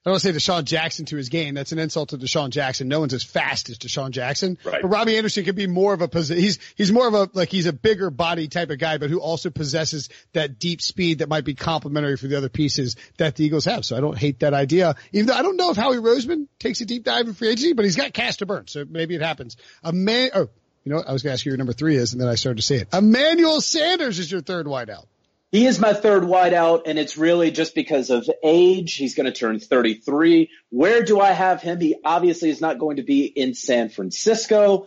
I 0.05 0.11
don't 0.11 0.15
want 0.15 0.23
to 0.23 0.33
say 0.33 0.53
DeSean 0.53 0.65
Jackson 0.65 1.05
to 1.07 1.17
his 1.17 1.29
game. 1.29 1.55
That's 1.55 1.71
an 1.71 1.79
insult 1.79 2.09
to 2.09 2.19
DeSean 2.19 2.51
Jackson. 2.51 2.89
No 2.89 2.99
one's 2.99 3.15
as 3.15 3.23
fast 3.23 3.71
as 3.71 3.79
DeSean 3.79 4.11
Jackson. 4.11 4.59
Right. 4.65 4.83
But 4.83 4.89
Robbie 4.89 5.17
Anderson 5.17 5.45
could 5.45 5.55
be 5.55 5.69
more 5.69 5.95
of 5.95 6.03
a 6.03 6.09
he's 6.21 6.59
he's 6.75 6.91
more 6.91 7.07
of 7.07 7.15
a 7.15 7.31
like 7.35 7.51
he's 7.51 7.67
a 7.67 7.73
bigger 7.73 8.11
body 8.11 8.49
type 8.49 8.71
of 8.71 8.79
guy, 8.81 8.99
but 8.99 9.11
who 9.11 9.21
also 9.21 9.49
possesses 9.51 10.09
that 10.33 10.59
deep 10.59 10.83
speed 10.83 11.21
that 11.21 11.29
might 11.29 11.45
be 11.45 11.55
complementary 11.55 12.17
for 12.17 12.27
the 12.27 12.37
other 12.37 12.49
pieces 12.49 12.97
that 13.19 13.37
the 13.37 13.45
Eagles 13.45 13.65
have. 13.67 13.85
So 13.85 13.97
I 13.97 14.01
don't 14.01 14.19
hate 14.19 14.41
that 14.41 14.55
idea. 14.55 14.97
Even 15.13 15.27
though 15.27 15.35
I 15.35 15.43
don't 15.43 15.57
know 15.57 15.71
if 15.71 15.77
Howie 15.77 15.99
Roseman 15.99 16.49
takes 16.59 16.81
a 16.81 16.85
deep 16.85 17.05
dive 17.05 17.29
in 17.29 17.35
free 17.35 17.51
agency, 17.51 17.73
but 17.73 17.85
he's 17.85 17.95
got 17.95 18.13
cash 18.13 18.39
to 18.39 18.47
burn, 18.47 18.67
so 18.67 18.85
maybe 18.89 19.15
it 19.15 19.23
happens. 19.23 19.57
A 19.85 19.93
man. 19.93 20.31
Oh, 20.35 20.49
you 20.83 20.91
know 20.91 20.97
what? 20.97 21.09
I 21.09 21.13
was 21.13 21.23
going 21.23 21.31
to 21.31 21.35
ask 21.35 21.45
you 21.47 21.53
your 21.53 21.59
number 21.59 21.75
three 21.75 21.95
is, 21.95 22.13
and 22.13 22.21
then 22.21 22.29
I 22.29 22.35
started 22.35 22.57
to 22.57 22.63
say 22.63 22.79
it. 22.79 22.89
Emmanuel 22.93 23.61
Sanders 23.61 24.19
is 24.19 24.33
your 24.33 24.41
third 24.41 24.67
wideout. 24.67 25.07
He 25.53 25.67
is 25.67 25.79
my 25.79 25.93
third 25.93 26.23
wideout, 26.23 26.85
and 26.87 26.99
it's 26.99 27.19
really 27.19 27.51
just 27.51 27.75
because 27.75 28.09
of 28.09 28.27
age. 28.43 28.95
He's 28.95 29.15
going 29.15 29.27
to 29.27 29.39
turn 29.39 29.61
33. 29.61 30.49
Where 30.71 31.03
do 31.03 31.21
I 31.21 31.33
have 31.33 31.61
him? 31.61 31.79
He 31.79 31.95
obviously 32.03 32.49
is 32.49 32.63
not 32.63 32.79
going 32.79 32.97
to 32.97 33.03
be 33.03 33.27
in 33.27 33.53
San 33.53 33.91
Francisco. 33.91 34.87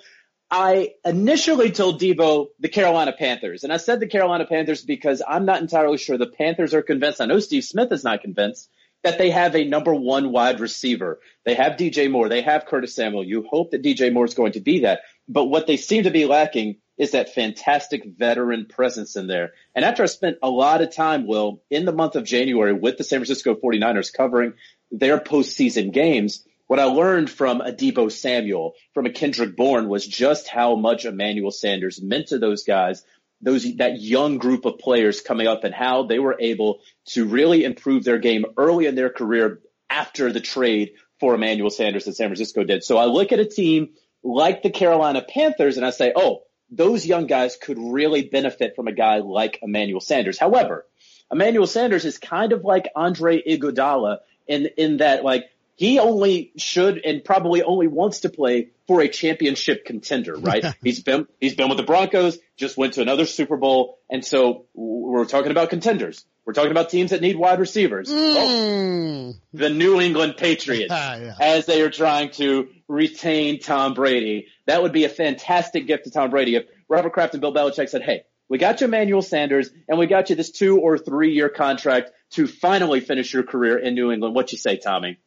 I 0.50 0.94
initially 1.06 1.70
told 1.70 2.02
Debo 2.02 2.48
the 2.60 2.70
Carolina 2.70 3.14
Panthers, 3.18 3.64
and 3.64 3.72
I 3.72 3.78
said 3.78 4.00
the 4.00 4.08
Carolina 4.08 4.48
Panthers 4.48 4.84
because 4.84 5.22
I'm 5.28 5.46
not 5.46 5.62
entirely 5.62 6.00
sure 6.00 6.18
the 6.18 6.26
Panthers 6.26 6.74
are 6.74 6.82
convinced. 6.82 7.22
I 7.22 7.26
know 7.26 7.40
Steve 7.40 7.64
Smith 7.64 7.92
is 7.92 8.04
not 8.04 8.22
convinced 8.22 8.68
that 9.04 9.20
they 9.20 9.30
have 9.30 9.56
a 9.56 9.66
number 9.66 9.94
one 9.94 10.32
wide 10.32 10.60
receiver. 10.60 11.20
They 11.46 11.54
have 11.54 11.74
DJ 11.74 12.10
Moore. 12.10 12.28
They 12.28 12.42
have 12.42 12.66
Curtis 12.66 12.96
Samuel. 12.96 13.24
You 13.24 13.46
hope 13.48 13.70
that 13.70 13.84
DJ 13.84 14.12
Moore 14.12 14.26
is 14.26 14.34
going 14.34 14.54
to 14.54 14.62
be 14.62 14.80
that. 14.80 15.02
But 15.28 15.46
what 15.46 15.68
they 15.68 15.78
seem 15.78 16.04
to 16.04 16.12
be 16.12 16.26
lacking 16.26 16.78
is 16.98 17.12
that 17.12 17.34
fantastic 17.34 18.04
veteran 18.06 18.68
presence 18.68 19.16
in 19.16 19.28
there. 19.28 19.54
And 19.74 19.84
after 19.84 20.04
I 20.04 20.08
spent 20.08 20.38
a 20.42 20.50
lot 20.50 20.82
of 20.82 20.96
time, 20.96 21.28
Will, 21.28 21.62
in 21.70 21.86
the 21.86 21.92
month 21.92 22.16
of 22.16 22.24
January 22.24 22.74
with 22.74 22.98
the 22.98 23.04
San 23.04 23.20
Francisco 23.20 23.56
49ers 23.56 24.14
covering 24.14 24.54
their 24.92 25.20
postseason 25.20 25.92
games, 25.92 26.46
what 26.68 26.80
I 26.80 26.86
learned 26.86 27.30
from 27.30 27.62
a 27.62 27.72
Deebo 27.72 28.12
Samuel, 28.12 28.74
from 28.94 29.06
a 29.06 29.12
Kendrick 29.12 29.56
Bourne 29.56 29.88
was 29.88 30.06
just 30.06 30.48
how 30.48 30.76
much 30.76 31.06
Emmanuel 31.06 31.52
Sanders 31.52 32.02
meant 32.02 32.28
to 32.28 32.40
those 32.40 32.64
guys, 32.64 33.04
those, 33.42 33.76
that 33.76 34.02
young 34.02 34.38
group 34.38 34.66
of 34.66 34.80
players 34.80 35.22
coming 35.22 35.48
up 35.48 35.64
and 35.64 35.76
how 35.76 36.04
they 36.04 36.18
were 36.18 36.38
able 36.40 36.80
to 37.08 37.26
really 37.26 37.64
improve 37.64 38.04
their 38.04 38.18
game 38.18 38.46
early 38.58 38.88
in 38.88 38.96
their 38.96 39.10
career 39.10 39.60
after 39.90 40.32
the 40.32 40.40
trade 40.40 40.94
for 41.20 41.36
Emmanuel 41.36 41.70
Sanders 41.70 42.06
that 42.06 42.16
San 42.16 42.30
Francisco 42.30 42.64
did. 42.64 42.84
So 42.84 42.98
I 42.98 43.06
look 43.06 43.32
at 43.32 43.40
a 43.40 43.46
team 43.46 43.90
like 44.24 44.64
the 44.64 44.72
Carolina 44.72 45.24
Panthers 45.28 45.78
and 45.78 45.86
I 45.86 45.92
say, 45.92 46.14
oh, 46.16 46.42
those 46.70 47.06
young 47.06 47.28
guys 47.28 47.56
could 47.56 47.78
really 47.80 48.24
benefit 48.24 48.76
from 48.76 48.88
a 48.88 48.92
guy 48.92 49.20
like 49.20 49.60
Emmanuel 49.62 50.02
Sanders. 50.02 50.38
However, 50.38 50.86
Emmanuel 51.32 51.68
Sanders 51.68 52.06
is 52.06 52.18
kind 52.18 52.54
of 52.54 52.64
like 52.64 52.90
Andre 52.96 53.42
Iguodala 53.42 54.20
in, 54.48 54.70
in 54.78 54.98
that 54.98 55.24
like 55.24 55.46
he 55.76 56.00
only 56.00 56.52
should 56.58 57.04
and 57.04 57.24
probably 57.24 57.62
only 57.62 57.88
wants 57.88 58.22
to 58.22 58.30
play 58.30 58.70
for 58.88 59.02
a 59.02 59.10
championship 59.10 59.86
contender, 59.86 60.36
right? 60.36 60.64
he's 60.84 61.02
been, 61.04 61.28
he's 61.42 61.56
been 61.56 61.68
with 61.68 61.78
the 61.78 61.84
Broncos, 61.84 62.38
just 62.56 62.78
went 62.78 62.94
to 62.94 63.02
another 63.02 63.26
Super 63.26 63.58
Bowl. 63.58 64.00
And 64.10 64.24
so 64.24 64.66
we're 64.74 65.26
talking 65.26 65.52
about 65.52 65.70
contenders. 65.70 66.24
We're 66.46 66.54
talking 66.54 66.72
about 66.72 66.92
teams 66.92 67.10
that 67.10 67.22
need 67.22 67.36
wide 67.36 67.60
receivers. 67.60 68.10
Mm. 68.10 69.34
Oh, 69.34 69.34
the 69.54 69.70
New 69.70 70.00
England 70.00 70.38
Patriots, 70.38 70.92
yeah. 70.92 71.34
as 71.40 71.66
they 71.66 71.82
are 71.82 71.90
trying 71.90 72.30
to 72.32 72.70
retain 72.88 73.60
Tom 73.60 73.96
Brady. 73.96 74.48
That 74.68 74.82
would 74.82 74.94
be 74.94 75.04
a 75.06 75.10
fantastic 75.10 75.88
gift 75.88 76.06
to 76.06 76.12
Tom 76.12 76.30
Brady 76.30 76.56
if 76.56 76.66
Robert 76.90 77.14
Kraft 77.14 77.34
and 77.34 77.42
Bill 77.42 77.54
Belichick 77.54 77.90
said, 77.90 78.02
hey, 78.02 78.24
we 78.50 78.58
got 78.58 78.82
you 78.82 78.86
Emmanuel 78.86 79.22
Sanders 79.22 79.70
and 79.88 79.98
we 79.98 80.08
got 80.08 80.30
you 80.30 80.36
this 80.36 80.52
two 80.52 80.80
or 80.80 80.98
three 80.98 81.34
year 81.34 81.50
contract 81.50 82.12
to 82.32 82.48
finally 82.48 83.00
finish 83.00 83.34
your 83.34 83.44
career 83.44 83.78
in 83.78 83.96
New 83.96 84.12
England. 84.12 84.36
What 84.36 84.52
you 84.52 84.58
say, 84.58 84.78
Tommy? 84.78 85.18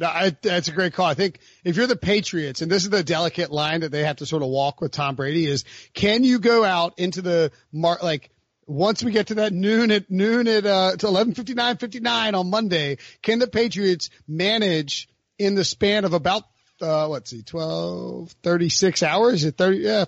No, 0.00 0.08
I, 0.08 0.36
that's 0.42 0.68
a 0.68 0.72
great 0.72 0.92
call. 0.92 1.06
I 1.06 1.14
think 1.14 1.38
if 1.62 1.76
you're 1.76 1.86
the 1.86 1.94
Patriots, 1.94 2.62
and 2.62 2.70
this 2.70 2.82
is 2.82 2.90
the 2.90 3.04
delicate 3.04 3.52
line 3.52 3.82
that 3.82 3.92
they 3.92 4.02
have 4.02 4.16
to 4.16 4.26
sort 4.26 4.42
of 4.42 4.48
walk 4.48 4.80
with 4.80 4.90
Tom 4.90 5.14
Brady, 5.14 5.46
is 5.46 5.64
can 5.92 6.24
you 6.24 6.40
go 6.40 6.64
out 6.64 6.98
into 6.98 7.22
the 7.22 7.52
mar 7.72 7.98
like 8.02 8.30
once 8.66 9.04
we 9.04 9.12
get 9.12 9.28
to 9.28 9.34
that 9.36 9.52
noon 9.52 9.92
at 9.92 10.10
noon 10.10 10.48
at 10.48 10.66
uh 10.66 10.96
to 10.96 11.06
eleven 11.06 11.34
fifty 11.34 11.54
nine 11.54 11.76
fifty 11.76 12.00
nine 12.00 12.34
on 12.34 12.50
Monday, 12.50 12.98
can 13.22 13.38
the 13.38 13.46
Patriots 13.46 14.10
manage 14.26 15.08
in 15.38 15.54
the 15.54 15.64
span 15.64 16.04
of 16.04 16.12
about 16.12 16.42
uh 16.82 17.08
let's 17.08 17.30
see 17.30 17.42
12 17.42 18.32
36 18.42 19.02
hours 19.02 19.44
at 19.44 19.56
30 19.56 19.78
yeah 19.78 20.04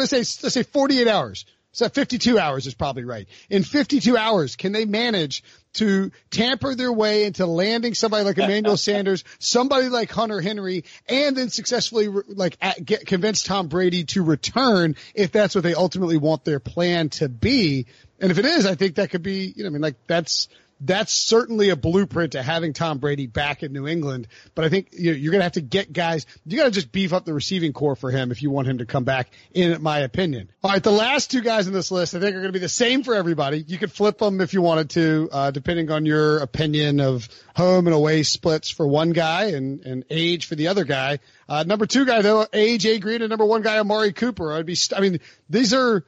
to 0.00 0.06
say 0.06 0.18
let's 0.18 0.54
say 0.54 0.62
48 0.62 1.08
hours 1.08 1.44
so 1.72 1.88
52 1.88 2.38
hours 2.38 2.66
is 2.66 2.74
probably 2.74 3.04
right. 3.04 3.28
In 3.50 3.62
52 3.62 4.16
hours, 4.16 4.56
can 4.56 4.72
they 4.72 4.84
manage 4.84 5.44
to 5.74 6.10
tamper 6.30 6.74
their 6.74 6.92
way 6.92 7.24
into 7.24 7.46
landing 7.46 7.94
somebody 7.94 8.24
like 8.24 8.38
Emmanuel 8.38 8.76
Sanders, 8.78 9.22
somebody 9.38 9.88
like 9.88 10.10
Hunter 10.10 10.40
Henry, 10.40 10.84
and 11.08 11.36
then 11.36 11.50
successfully 11.50 12.08
like 12.08 12.56
at, 12.60 12.84
get 12.84 13.06
convince 13.06 13.42
Tom 13.42 13.68
Brady 13.68 14.04
to 14.04 14.24
return 14.24 14.96
if 15.14 15.30
that's 15.30 15.54
what 15.54 15.62
they 15.62 15.74
ultimately 15.74 16.16
want 16.16 16.44
their 16.44 16.58
plan 16.58 17.10
to 17.10 17.28
be. 17.28 17.86
And 18.18 18.32
if 18.32 18.38
it 18.38 18.44
is, 18.44 18.66
I 18.66 18.74
think 18.74 18.96
that 18.96 19.10
could 19.10 19.22
be, 19.22 19.52
you 19.54 19.62
know, 19.62 19.68
I 19.68 19.70
mean, 19.70 19.82
like 19.82 20.06
that's 20.06 20.48
that's 20.80 21.12
certainly 21.12 21.70
a 21.70 21.76
blueprint 21.76 22.32
to 22.32 22.42
having 22.42 22.72
Tom 22.72 22.98
Brady 22.98 23.26
back 23.26 23.62
in 23.62 23.72
New 23.72 23.86
England. 23.86 24.28
But 24.54 24.64
I 24.64 24.68
think 24.68 24.88
you 24.92 25.12
are 25.12 25.32
going 25.32 25.40
to 25.40 25.42
have 25.42 25.52
to 25.52 25.60
get 25.60 25.92
guys. 25.92 26.26
You 26.46 26.58
got 26.58 26.64
to 26.64 26.70
just 26.70 26.92
beef 26.92 27.12
up 27.12 27.24
the 27.24 27.34
receiving 27.34 27.72
core 27.72 27.96
for 27.96 28.10
him 28.10 28.30
if 28.30 28.42
you 28.42 28.50
want 28.50 28.68
him 28.68 28.78
to 28.78 28.86
come 28.86 29.04
back. 29.04 29.30
In 29.52 29.82
my 29.82 30.00
opinion. 30.00 30.50
All 30.62 30.70
right, 30.70 30.82
the 30.82 30.92
last 30.92 31.30
two 31.30 31.40
guys 31.40 31.66
in 31.66 31.72
this 31.72 31.90
list, 31.90 32.14
I 32.14 32.20
think, 32.20 32.34
are 32.34 32.40
going 32.40 32.52
to 32.52 32.52
be 32.52 32.58
the 32.58 32.68
same 32.68 33.02
for 33.02 33.14
everybody. 33.14 33.64
You 33.66 33.78
could 33.78 33.92
flip 33.92 34.18
them 34.18 34.40
if 34.40 34.54
you 34.54 34.62
wanted 34.62 34.90
to, 34.90 35.28
uh, 35.32 35.50
depending 35.50 35.90
on 35.90 36.06
your 36.06 36.38
opinion 36.38 37.00
of 37.00 37.28
home 37.56 37.86
and 37.86 37.94
away 37.94 38.22
splits 38.22 38.70
for 38.70 38.86
one 38.86 39.10
guy 39.10 39.46
and 39.46 39.80
and 39.80 40.04
age 40.10 40.46
for 40.46 40.54
the 40.54 40.68
other 40.68 40.84
guy. 40.84 41.18
Uh, 41.48 41.64
number 41.66 41.86
two 41.86 42.04
guy 42.04 42.22
though, 42.22 42.46
AJ 42.46 43.00
Green, 43.00 43.22
and 43.22 43.30
number 43.30 43.44
one 43.44 43.62
guy 43.62 43.78
Amari 43.78 44.12
Cooper. 44.12 44.52
I'd 44.52 44.66
be. 44.66 44.76
I 44.94 45.00
mean, 45.00 45.20
these 45.48 45.74
are 45.74 46.04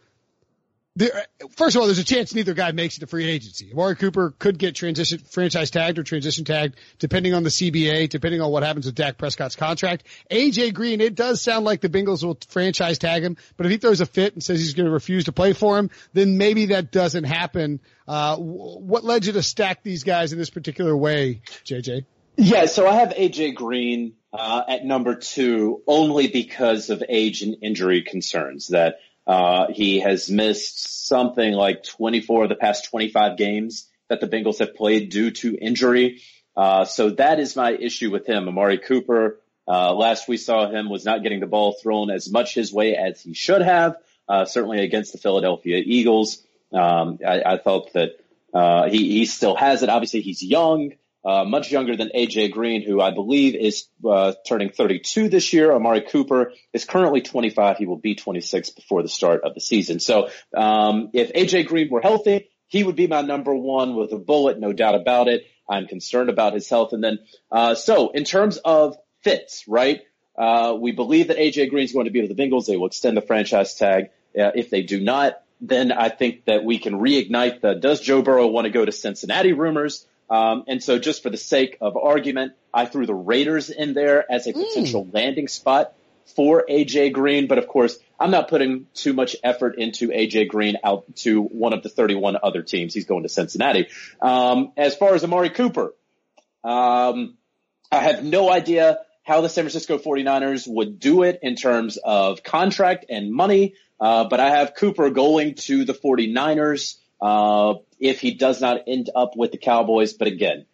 there, 0.97 1.27
first 1.57 1.77
of 1.77 1.81
all, 1.81 1.87
there's 1.87 2.01
a 2.01 2.05
chance 2.05 2.35
neither 2.35 2.53
guy 2.53 2.73
makes 2.73 2.97
it 2.97 3.01
to 3.01 3.07
free 3.07 3.29
agency. 3.29 3.71
Amari 3.73 3.95
Cooper 3.95 4.35
could 4.39 4.59
get 4.59 4.75
transition 4.75 5.19
franchise 5.19 5.71
tagged 5.71 5.99
or 5.99 6.03
transition 6.03 6.45
tagged, 6.45 6.77
depending 6.99 7.33
on 7.33 7.45
the 7.45 7.49
CBA, 7.49 8.09
depending 8.09 8.41
on 8.41 8.51
what 8.51 8.65
happens 8.65 8.87
with 8.87 8.97
Dak 8.97 9.17
Prescott's 9.17 9.55
contract. 9.55 10.05
AJ 10.31 10.75
Green, 10.75 11.01
it 11.01 11.15
does 11.15 11.41
sound 11.41 11.65
like 11.65 11.81
the 11.81 11.89
Bengals 11.89 12.25
will 12.25 12.39
franchise 12.49 12.99
tag 12.99 13.23
him, 13.23 13.37
but 13.57 13.67
if 13.67 13.73
he 13.73 13.79
throws 13.79 14.01
a 14.01 14.07
fit 14.07 14.35
and 14.35 14.43
says 14.43 14.59
he's 14.59 14.75
going 14.75 14.87
to 14.87 14.93
refuse 14.93 15.25
to 15.25 15.33
play 15.33 15.53
for 15.53 15.79
him, 15.79 15.91
then 16.13 16.39
maybe 16.39 16.67
that 16.67 16.91
doesn't 16.91 17.25
happen. 17.25 17.81
Uh, 18.09 18.37
what 18.37 19.05
led 19.05 19.25
you 19.27 19.33
to 19.33 19.43
stack 19.43 19.85
these 19.85 20.03
guys 20.03 20.33
in 20.33 20.39
this 20.39 20.51
particular 20.51 20.97
way, 20.97 21.43
JJ? 21.65 22.05
Yeah, 22.37 22.67
so 22.67 22.89
I 22.89 22.95
have 22.95 23.11
AJ 23.11 23.55
Green 23.55 24.15
uh, 24.33 24.63
at 24.67 24.85
number 24.85 25.15
two 25.15 25.83
only 25.87 26.29
because 26.29 26.91
of 26.91 27.03
age 27.09 27.43
and 27.43 27.57
injury 27.63 28.03
concerns 28.03 28.69
that 28.69 29.01
uh, 29.31 29.73
he 29.73 30.01
has 30.01 30.29
missed 30.29 31.07
something 31.07 31.53
like 31.53 31.85
24 31.85 32.43
of 32.43 32.49
the 32.49 32.57
past 32.57 32.91
25 32.91 33.37
games 33.39 33.89
that 34.09 34.21
the 34.21 34.27
Bengals 34.27 34.59
have 34.59 34.75
played 34.75 35.09
due 35.09 35.31
to 35.31 35.57
injury. 35.57 36.21
Uh, 36.57 36.85
so 36.85 37.11
that 37.11 37.39
is 37.39 37.55
my 37.55 37.71
issue 37.71 38.11
with 38.11 38.27
him. 38.27 38.49
Amari 38.49 38.79
Cooper, 38.79 39.39
uh, 39.69 39.95
last 39.95 40.27
we 40.27 40.37
saw 40.37 40.69
him 40.69 40.91
was 40.91 41.05
not 41.05 41.23
getting 41.23 41.39
the 41.39 41.47
ball 41.47 41.77
thrown 41.81 42.11
as 42.11 42.29
much 42.29 42.55
his 42.55 42.73
way 42.73 42.97
as 42.97 43.23
he 43.23 43.33
should 43.33 43.63
have, 43.63 43.95
uh, 44.29 44.47
certainly 44.47 44.81
against 44.81 45.13
the 45.13 45.19
Philadelphia 45.19 45.81
Eagles. 45.87 46.45
Um, 46.73 47.21
I, 47.25 47.43
I, 47.53 47.59
thought 47.59 47.93
that, 47.93 48.19
uh, 48.53 48.89
he, 48.89 49.19
he 49.19 49.27
still 49.27 49.55
has 49.55 49.85
it. 49.85 49.89
Obviously 49.89 50.23
he's 50.23 50.43
young 50.43 50.95
uh, 51.25 51.45
much 51.45 51.71
younger 51.71 51.97
than 51.97 52.11
AJ 52.15 52.53
Green, 52.53 52.83
who 52.83 53.01
I 53.01 53.11
believe 53.11 53.55
is 53.55 53.87
uh, 54.09 54.33
turning 54.47 54.71
32 54.71 55.29
this 55.29 55.53
year. 55.53 55.73
Amari 55.73 56.03
Cooper 56.03 56.53
is 56.73 56.85
currently 56.85 57.21
25. 57.21 57.77
He 57.77 57.87
will 57.87 57.99
be 57.99 58.15
26 58.15 58.71
before 58.71 59.03
the 59.03 59.09
start 59.09 59.43
of 59.45 59.55
the 59.55 59.61
season. 59.61 60.01
So 60.01 60.31
um, 60.57 61.11
if 61.13 61.33
AJ 61.33 61.67
Green 61.67 61.91
were 61.91 62.01
healthy, 62.01 62.49
he 62.69 62.85
would 62.85 62.97
be 62.97 63.07
my 63.07 63.21
number 63.21 63.55
one 63.55 63.97
with 63.97 64.13
a 64.13 64.19
bullet, 64.19 64.59
no 64.59 64.73
doubt 64.73 64.95
about 64.95 65.29
it. 65.29 65.45
I'm 65.69 65.87
concerned 65.87 66.31
about 66.31 66.55
his 66.55 66.69
health. 66.69 66.93
And 66.93 67.03
then, 67.03 67.19
uh, 67.51 67.75
so 67.75 68.11
in 68.11 68.25
terms 68.25 68.57
of 68.59 68.97
fits, 69.23 69.65
right? 69.69 70.03
Uh, 70.39 70.75
we 70.81 70.93
believe 70.93 71.29
that 71.29 71.37
AJ 71.37 71.71
Green 71.71 71.85
is 71.85 71.93
going 71.93 72.07
to 72.07 72.11
be 72.11 72.23
with 72.23 72.35
the 72.35 72.43
Bengals. 72.43 72.67
They 72.67 72.77
will 72.77 72.87
extend 72.87 73.17
the 73.17 73.23
franchise 73.23 73.75
tag. 73.75 74.07
Uh, 74.39 74.53
if 74.55 74.71
they 74.71 74.83
do 74.83 75.01
not, 75.01 75.43
then 75.61 75.93
I 75.93 76.09
think 76.09 76.47
that 76.47 76.65
we 76.65 76.79
can 76.79 76.95
reignite 76.95 77.61
the 77.61 77.75
does 77.75 78.01
Joe 78.01 78.23
Burrow 78.23 78.47
want 78.47 78.65
to 78.65 78.71
go 78.71 78.85
to 78.85 78.93
Cincinnati 78.93 79.53
rumors? 79.53 80.07
Um, 80.31 80.65
and 80.69 80.83
so 80.83 80.99
just 80.99 81.23
for 81.23 81.31
the 81.31 81.37
sake 81.37 81.77
of 81.81 81.97
argument, 81.97 82.53
I 82.73 82.87
threw 82.87 83.05
the 83.05 83.15
Raiders 83.15 83.69
in 83.69 83.95
there 83.95 84.25
as 84.31 84.47
a 84.47 84.53
hmm. 84.53 84.63
potential 84.63 85.05
mm. 85.05 85.13
landing 85.13 85.49
spot 85.49 85.93
for 86.37 86.65
AJ 86.69 87.13
Green. 87.13 87.49
But 87.49 87.59
of 87.59 87.67
course, 87.67 87.99
I'm 88.19 88.31
not 88.31 88.49
putting 88.49 88.87
too 88.95 89.13
much 89.13 89.35
effort 89.43 89.77
into 89.77 90.09
AJ 90.09 90.49
Green 90.49 90.77
out 90.85 91.17
to 91.17 91.43
one 91.43 91.73
of 91.73 91.83
the 91.83 91.89
31 91.89 92.37
other 92.43 92.63
teams. 92.63 92.95
He's 92.95 93.07
going 93.07 93.25
to 93.25 93.29
Cincinnati. 93.29 93.89
Um, 94.21 94.73
as 94.77 94.95
far 94.95 95.15
as 95.15 95.25
Amari 95.25 95.51
Cooper, 95.51 95.95
um, 96.63 97.37
I 97.91 97.99
have 97.99 98.23
no 98.23 98.51
idea 98.51 98.99
how 99.25 99.41
the 99.41 99.49
San 99.49 99.65
Francisco 99.65 99.99
49ers 99.99 100.67
would 100.67 100.99
do 100.99 101.25
it 101.25 101.41
in 101.43 101.57
terms 101.57 101.97
of 101.97 102.43
contract 102.43 103.07
and 103.09 103.33
money. 103.33 103.75
Uh, 103.99 104.25
but 104.25 104.41
I 104.41 104.51
have 104.51 104.75
Cooper 104.75 105.11
going 105.11 105.55
to 105.57 105.85
the 105.85 105.93
49ers. 105.93 106.97
Uh, 107.21 107.75
if 107.99 108.21
he 108.21 108.33
does 108.33 108.61
not 108.61 108.83
end 108.87 109.11
up 109.15 109.37
with 109.37 109.53
the 109.53 109.59
Cowboys, 109.59 110.15
but 110.15 110.29
again, 110.29 110.67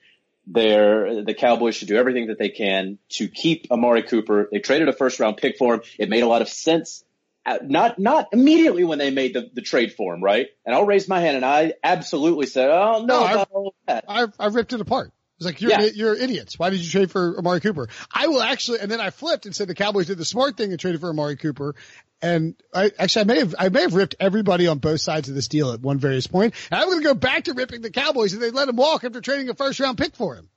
they're, 0.47 1.24
the 1.24 1.34
Cowboys 1.34 1.74
should 1.74 1.88
do 1.88 1.97
everything 1.97 2.28
that 2.28 2.38
they 2.38 2.51
can 2.51 2.99
to 3.11 3.28
keep 3.28 3.66
Amari 3.70 4.03
Cooper. 4.03 4.49
They 4.51 4.61
traded 4.61 4.88
a 4.88 4.92
first 4.92 5.18
round 5.18 5.38
pick 5.38 5.59
for 5.59 5.74
him. 5.74 5.80
It 5.99 6.09
made 6.09 6.22
a 6.22 6.28
lot 6.28 6.42
of 6.42 6.49
sense. 6.49 7.03
Uh, 7.44 7.59
not, 7.62 7.99
not 7.99 8.28
immediately 8.32 8.84
when 8.84 8.99
they 8.99 9.11
made 9.11 9.34
the, 9.34 9.51
the 9.53 9.62
trade 9.62 9.94
for 9.94 10.14
him, 10.14 10.22
right? 10.22 10.49
And 10.64 10.74
I'll 10.74 10.86
raise 10.86 11.09
my 11.09 11.20
hand 11.20 11.36
and 11.36 11.44
I 11.44 11.74
absolutely 11.82 12.47
said, 12.47 12.70
oh 12.70 13.05
no, 13.05 13.44
no 13.47 13.72
I, 13.88 14.03
I, 14.09 14.26
I 14.38 14.47
ripped 14.47 14.72
it 14.72 14.80
apart. 14.80 15.12
It's 15.36 15.44
like 15.44 15.61
you're 15.61 15.70
yeah. 15.70 15.82
you're 15.82 16.14
idiots. 16.14 16.59
Why 16.59 16.70
did 16.70 16.80
you 16.80 16.90
trade 16.90 17.11
for 17.11 17.38
Amari 17.38 17.61
Cooper? 17.61 17.88
I 18.11 18.28
will 18.28 18.40
actually, 18.40 18.80
and 18.80 18.90
then 18.90 19.03
I 19.03 19.11
flipped 19.11 19.44
and 19.44 19.55
said 19.55 19.68
the 19.68 19.74
Cowboys 19.74 20.07
did 20.07 20.16
the 20.16 20.24
smart 20.24 20.57
thing 20.57 20.70
and 20.70 20.80
traded 20.80 21.03
for 21.03 21.11
Amari 21.11 21.36
Cooper. 21.36 21.74
And 22.22 22.54
I 22.74 22.90
actually 22.98 23.22
I 23.22 23.24
may 23.24 23.38
have 23.40 23.54
I 23.58 23.68
may 23.68 23.82
have 23.82 23.94
ripped 23.94 24.16
everybody 24.18 24.66
on 24.66 24.78
both 24.78 25.00
sides 25.00 25.28
of 25.28 25.34
this 25.34 25.48
deal 25.48 25.72
at 25.72 25.80
one 25.80 25.98
various 25.98 26.26
point. 26.26 26.54
And 26.70 26.80
I'm 26.80 26.88
going 26.88 27.00
to 27.00 27.04
go 27.04 27.14
back 27.14 27.44
to 27.44 27.52
ripping 27.52 27.82
the 27.82 27.90
Cowboys 27.90 28.32
and 28.32 28.42
they 28.42 28.50
let 28.50 28.68
him 28.68 28.76
walk 28.76 29.04
after 29.04 29.20
trading 29.20 29.48
a 29.50 29.54
first 29.54 29.80
round 29.80 29.98
pick 29.98 30.16
for 30.16 30.34
him. 30.34 30.48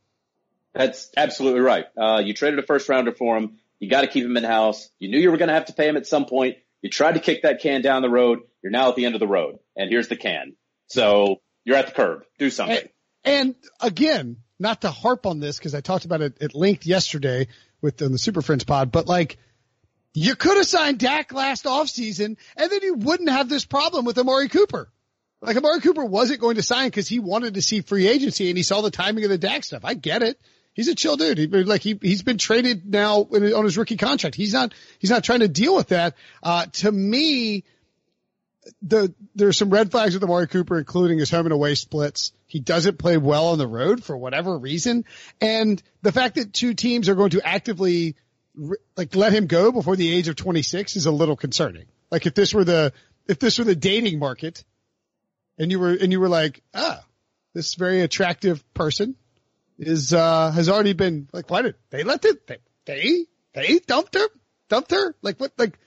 That's 0.74 1.10
absolutely 1.18 1.62
right. 1.62 1.86
Uh, 1.98 2.22
you 2.24 2.34
traded 2.34 2.60
a 2.60 2.64
first 2.64 2.88
rounder 2.88 3.12
for 3.12 3.38
him. 3.38 3.58
You 3.80 3.90
got 3.90 4.02
to 4.02 4.08
keep 4.08 4.26
him 4.26 4.38
in 4.38 4.44
house. 4.44 4.90
You 5.00 5.10
knew 5.10 5.20
you 5.20 5.32
were 5.32 5.38
going 5.38 5.48
to 5.48 5.54
have 5.54 5.66
to 5.66 5.74
pay 5.74 5.88
him 5.88 5.98
at 5.98 6.08
some 6.08 6.26
point. 6.26 6.58
You 6.82 6.90
tried 6.90 7.14
to 7.14 7.20
kick 7.20 7.42
that 7.42 7.62
can 7.62 7.82
down 7.82 8.02
the 8.02 8.10
road. 8.10 8.40
You're 8.62 8.72
now 8.72 8.90
at 8.90 8.96
the 8.96 9.06
end 9.06 9.16
of 9.16 9.20
the 9.20 9.28
road, 9.28 9.60
and 9.76 9.90
here's 9.90 10.08
the 10.08 10.16
can. 10.16 10.56
So 10.88 11.42
you're 11.66 11.78
at 11.78 11.88
the 11.88 11.94
curb. 11.94 12.24
Do 12.38 12.50
something. 12.50 12.78
And, 12.78 12.90
and 13.24 13.56
again, 13.82 14.38
not 14.60 14.82
to 14.82 14.92
harp 14.92 15.26
on 15.26 15.40
this 15.40 15.58
because 15.58 15.74
I 15.74 15.82
talked 15.82 16.06
about 16.06 16.22
it 16.22 16.42
at 16.42 16.56
length 16.56 16.86
yesterday 16.86 17.48
with 17.82 17.98
the 17.98 18.18
Super 18.18 18.42
Friends 18.42 18.64
pod, 18.64 18.92
but 18.92 19.08
like 19.08 19.38
you 20.14 20.36
could 20.36 20.58
have 20.58 20.66
signed 20.66 21.00
Dak 21.00 21.34
last 21.34 21.66
offseason 21.66 22.38
and 22.58 22.72
then 22.72 22.80
you 22.82 22.96
wouldn't 22.96 23.30
have 23.30 23.50
this 23.50 23.66
problem 23.66 24.06
with 24.06 24.18
Amari 24.18 24.50
Cooper. 24.50 24.90
Like 25.42 25.56
Amari 25.56 25.80
Cooper 25.80 26.04
wasn't 26.04 26.42
going 26.42 26.56
to 26.56 26.64
sign 26.64 26.88
because 26.88 27.08
he 27.08 27.20
wanted 27.20 27.54
to 27.54 27.62
see 27.62 27.82
free 27.82 28.08
agency 28.08 28.50
and 28.50 28.58
he 28.58 28.64
saw 28.64 28.82
the 28.82 28.92
timing 28.92 29.24
of 29.24 29.30
the 29.30 29.38
Dak 29.38 29.64
stuff. 29.64 29.86
I 29.86 29.94
get 29.94 30.24
it. 30.24 30.40
He's 30.74 30.88
a 30.88 30.96
chill 30.96 31.18
dude. 31.18 31.38
He, 31.38 31.48
like 31.48 31.82
he 31.82 31.98
he's 32.02 32.24
been 32.24 32.38
traded 32.38 32.86
now 32.86 33.22
on 33.22 33.64
his 33.64 33.78
rookie 33.78 33.98
contract. 33.98 34.36
He's 34.36 34.54
not 34.54 34.74
he's 35.00 35.10
not 35.10 35.24
trying 35.24 35.40
to 35.40 35.48
deal 35.48 35.76
with 35.76 35.90
that. 35.90 36.16
Uh, 36.42 36.66
to 36.74 36.92
me, 36.92 37.64
the 38.82 39.14
there's 39.36 39.58
some 39.58 39.70
red 39.70 39.92
flags 39.92 40.14
with 40.14 40.24
Amari 40.24 40.48
Cooper, 40.48 40.78
including 40.78 41.20
his 41.20 41.30
home 41.32 41.46
and 41.46 41.54
away 41.54 41.76
splits. 41.76 42.32
He 42.46 42.60
doesn't 42.60 42.98
play 42.98 43.18
well 43.18 43.48
on 43.48 43.58
the 43.58 43.68
road 43.68 44.04
for 44.04 44.16
whatever 44.16 44.58
reason, 44.58 45.06
and 45.42 45.82
the 46.02 46.12
fact 46.12 46.36
that 46.36 46.54
two 46.54 46.74
teams 46.74 47.10
are 47.10 47.16
going 47.16 47.32
to 47.32 47.46
actively 47.46 48.16
like 48.96 49.16
let 49.16 49.34
him 49.34 49.48
go 49.48 49.72
before 49.72 49.96
the 49.96 50.12
age 50.12 50.28
of 50.28 50.36
26 50.36 50.96
is 50.96 51.06
a 51.06 51.12
little 51.12 51.36
concerning. 51.36 51.86
Like 52.12 52.26
if 52.26 52.34
this 52.34 52.54
were 52.54 52.64
the 52.64 52.94
if 53.28 53.40
this 53.40 53.60
were 53.60 53.66
the 53.66 53.76
dating 53.76 54.20
market, 54.20 54.64
and 55.58 55.72
you 55.72 55.80
were 55.80 55.94
and 55.94 56.12
you 56.12 56.20
were 56.20 56.30
like, 56.30 56.62
ah, 56.74 57.04
this 57.54 57.76
very 57.76 58.02
attractive 58.02 58.64
person 58.74 59.16
is 59.78 60.14
uh 60.14 60.52
has 60.52 60.70
already 60.70 60.94
been 60.94 61.30
like, 61.32 61.50
why 61.50 61.62
did 61.62 61.76
they 61.90 62.04
let 62.04 62.26
it? 62.26 62.48
They 62.48 62.58
they 62.86 63.26
they 63.54 63.80
dumped 63.80 64.16
her, 64.16 64.28
dumped 64.68 64.92
her? 64.92 65.16
Like 65.22 65.40
what? 65.40 65.54
Like 65.58 65.78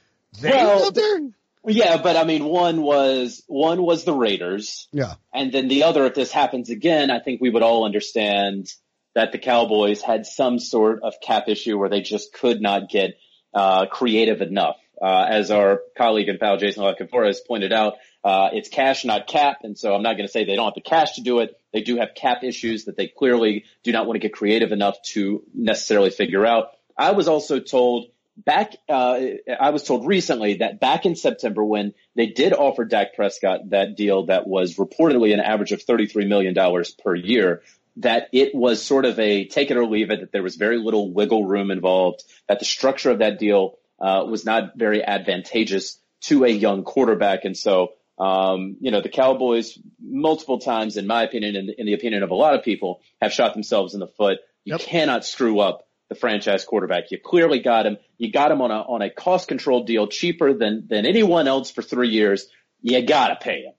they 0.41 0.51
well, 0.51 0.79
dumped 0.79 0.99
her? 0.99 1.31
Yeah, 1.65 2.03
but 2.03 2.17
I 2.17 2.25
mean, 2.25 2.45
one 2.45 2.83
was 2.83 3.43
one 3.47 3.83
was 3.83 4.05
the 4.05 4.15
Raiders. 4.15 4.89
Yeah, 4.93 5.15
and 5.33 5.53
then 5.53 5.69
the 5.69 5.85
other, 5.85 6.07
if 6.07 6.15
this 6.15 6.33
happens 6.33 6.71
again, 6.71 7.11
I 7.11 7.21
think 7.21 7.41
we 7.41 7.51
would 7.51 7.63
all 7.63 7.85
understand 7.85 8.69
that 9.15 9.33
the 9.33 9.39
Cowboys 9.39 10.03
had 10.03 10.27
some 10.27 10.59
sort 10.59 11.03
of 11.03 11.15
cap 11.21 11.49
issue 11.49 11.79
where 11.79 11.89
they 11.89 12.01
just 12.01 12.33
could 12.33 12.61
not 12.61 12.89
get 12.89 13.19
uh, 13.55 13.87
creative 13.87 14.41
enough. 14.41 14.77
Uh, 15.01 15.27
as 15.29 15.51
our 15.51 15.81
colleague 15.99 16.29
and 16.29 16.39
pal 16.39 16.57
Jason 16.57 16.85
La 16.85 16.95
Canfora 16.95 17.27
has 17.27 17.41
pointed 17.41 17.73
out, 17.73 17.95
Uh, 18.25 18.51
it's 18.53 18.69
cash, 18.69 19.05
not 19.05 19.27
cap. 19.27 19.59
And 19.65 19.77
so 19.77 19.95
I'm 19.95 20.03
not 20.03 20.17
going 20.17 20.29
to 20.29 20.33
say 20.33 20.45
they 20.45 20.55
don't 20.55 20.67
have 20.67 20.75
the 20.75 20.81
cash 20.81 21.17
to 21.17 21.23
do 21.23 21.41
it. 21.41 21.59
They 21.73 21.83
do 21.83 21.97
have 21.97 22.15
cap 22.15 22.45
issues 22.45 22.85
that 22.85 22.97
they 22.97 23.09
clearly 23.09 23.65
do 23.83 23.91
not 23.91 24.07
want 24.07 24.15
to 24.15 24.21
get 24.21 24.33
creative 24.33 24.71
enough 24.71 24.97
to 25.15 25.43
necessarily 25.53 26.11
figure 26.11 26.47
out. 26.47 26.69
I 26.97 27.13
was 27.13 27.27
also 27.27 27.59
told 27.59 28.13
back, 28.37 28.77
uh, 28.89 29.19
I 29.59 29.71
was 29.71 29.83
told 29.83 30.07
recently 30.07 30.59
that 30.59 30.79
back 30.79 31.05
in 31.05 31.17
September 31.17 31.65
when 31.65 31.95
they 32.15 32.27
did 32.27 32.53
offer 32.53 32.85
Dak 32.85 33.15
Prescott 33.17 33.71
that 33.71 33.97
deal 33.97 34.27
that 34.27 34.47
was 34.47 34.77
reportedly 34.77 35.35
an 35.35 35.41
average 35.41 35.73
of 35.73 35.85
$33 35.85 36.29
million 36.29 36.55
per 37.03 37.15
year, 37.17 37.63
that 37.97 38.29
it 38.33 38.55
was 38.55 38.83
sort 38.83 39.05
of 39.05 39.19
a 39.19 39.47
take 39.47 39.71
it 39.71 39.77
or 39.77 39.87
leave 39.87 40.11
it, 40.11 40.21
that 40.21 40.33
there 40.33 40.43
was 40.43 40.57
very 40.57 40.79
little 40.79 41.13
wiggle 41.13 41.45
room 41.45 41.71
involved, 41.71 42.23
that 42.49 42.59
the 42.59 42.65
structure 42.65 43.11
of 43.11 43.19
that 43.19 43.39
deal 43.39 43.79
uh, 44.01 44.25
was 44.27 44.45
not 44.45 44.77
very 44.77 45.05
advantageous 45.05 45.99
to 46.23 46.45
a 46.45 46.49
young 46.49 46.85
quarterback. 46.85 47.45
And 47.45 47.57
so, 47.57 47.93
um, 48.19 48.77
you 48.81 48.91
know, 48.91 49.01
the 49.01 49.09
Cowboys 49.09 49.79
multiple 50.01 50.59
times, 50.59 50.97
in 50.97 51.07
my 51.07 51.23
opinion, 51.23 51.57
and 51.57 51.69
in, 51.69 51.75
in 51.79 51.87
the 51.87 51.95
opinion 51.95 52.23
of 52.23 52.31
a 52.31 52.35
lot 52.35 52.55
of 52.55 52.65
people, 52.65 53.01
have 53.21 53.33
shot 53.33 53.55
themselves 53.55 53.95
in 53.95 54.01
the 54.01 54.07
foot. 54.07 54.39
You 54.65 54.75
yep. 54.75 54.81
cannot 54.81 55.25
screw 55.25 55.61
up 55.61 55.87
the 56.09 56.15
franchise 56.15 56.65
quarterback. 56.65 57.11
You 57.11 57.19
clearly 57.19 57.61
got 57.61 57.87
him. 57.87 57.97
You 58.19 58.31
got 58.31 58.51
him 58.51 58.61
on 58.61 58.71
a 58.71 58.81
on 58.81 59.03
a 59.03 59.11
cost 59.11 59.49
controlled 59.49 59.87
deal, 59.87 60.07
cheaper 60.07 60.55
than 60.55 60.87
than 60.89 61.07
anyone 61.07 61.49
else 61.49 61.71
for 61.71 61.83
three 61.83 62.11
years. 62.11 62.47
You 62.81 63.05
gotta 63.05 63.37
pay 63.37 63.63
him. 63.63 63.73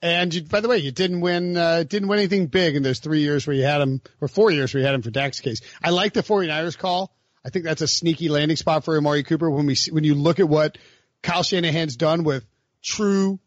And 0.00 0.32
you, 0.32 0.42
by 0.42 0.60
the 0.60 0.68
way, 0.68 0.78
you 0.78 0.92
didn't 0.92 1.20
win 1.20 1.56
uh, 1.56 1.82
didn't 1.82 2.08
win 2.08 2.20
anything 2.20 2.46
big 2.46 2.76
in 2.76 2.82
those 2.82 3.00
three 3.00 3.20
years 3.20 3.46
where 3.46 3.56
you 3.56 3.64
had 3.64 3.80
him, 3.80 4.00
or 4.20 4.28
four 4.28 4.50
years 4.50 4.72
where 4.72 4.80
you 4.80 4.86
had 4.86 4.94
him 4.94 5.02
for 5.02 5.10
Dak's 5.10 5.40
case. 5.40 5.60
I 5.82 5.90
like 5.90 6.12
the 6.12 6.22
49ers 6.22 6.78
call. 6.78 7.12
I 7.44 7.50
think 7.50 7.64
that's 7.64 7.82
a 7.82 7.88
sneaky 7.88 8.28
landing 8.28 8.56
spot 8.56 8.84
for 8.84 8.96
Amari 8.96 9.22
Cooper 9.24 9.50
when 9.50 9.66
we 9.66 9.74
see, 9.74 9.90
when 9.90 10.04
you 10.04 10.14
look 10.14 10.38
at 10.38 10.48
what 10.48 10.78
Kyle 11.22 11.42
Shanahan's 11.42 11.96
done 11.96 12.22
with 12.22 12.44
true 12.82 13.40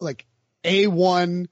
like 0.00 0.26
A1 0.64 1.46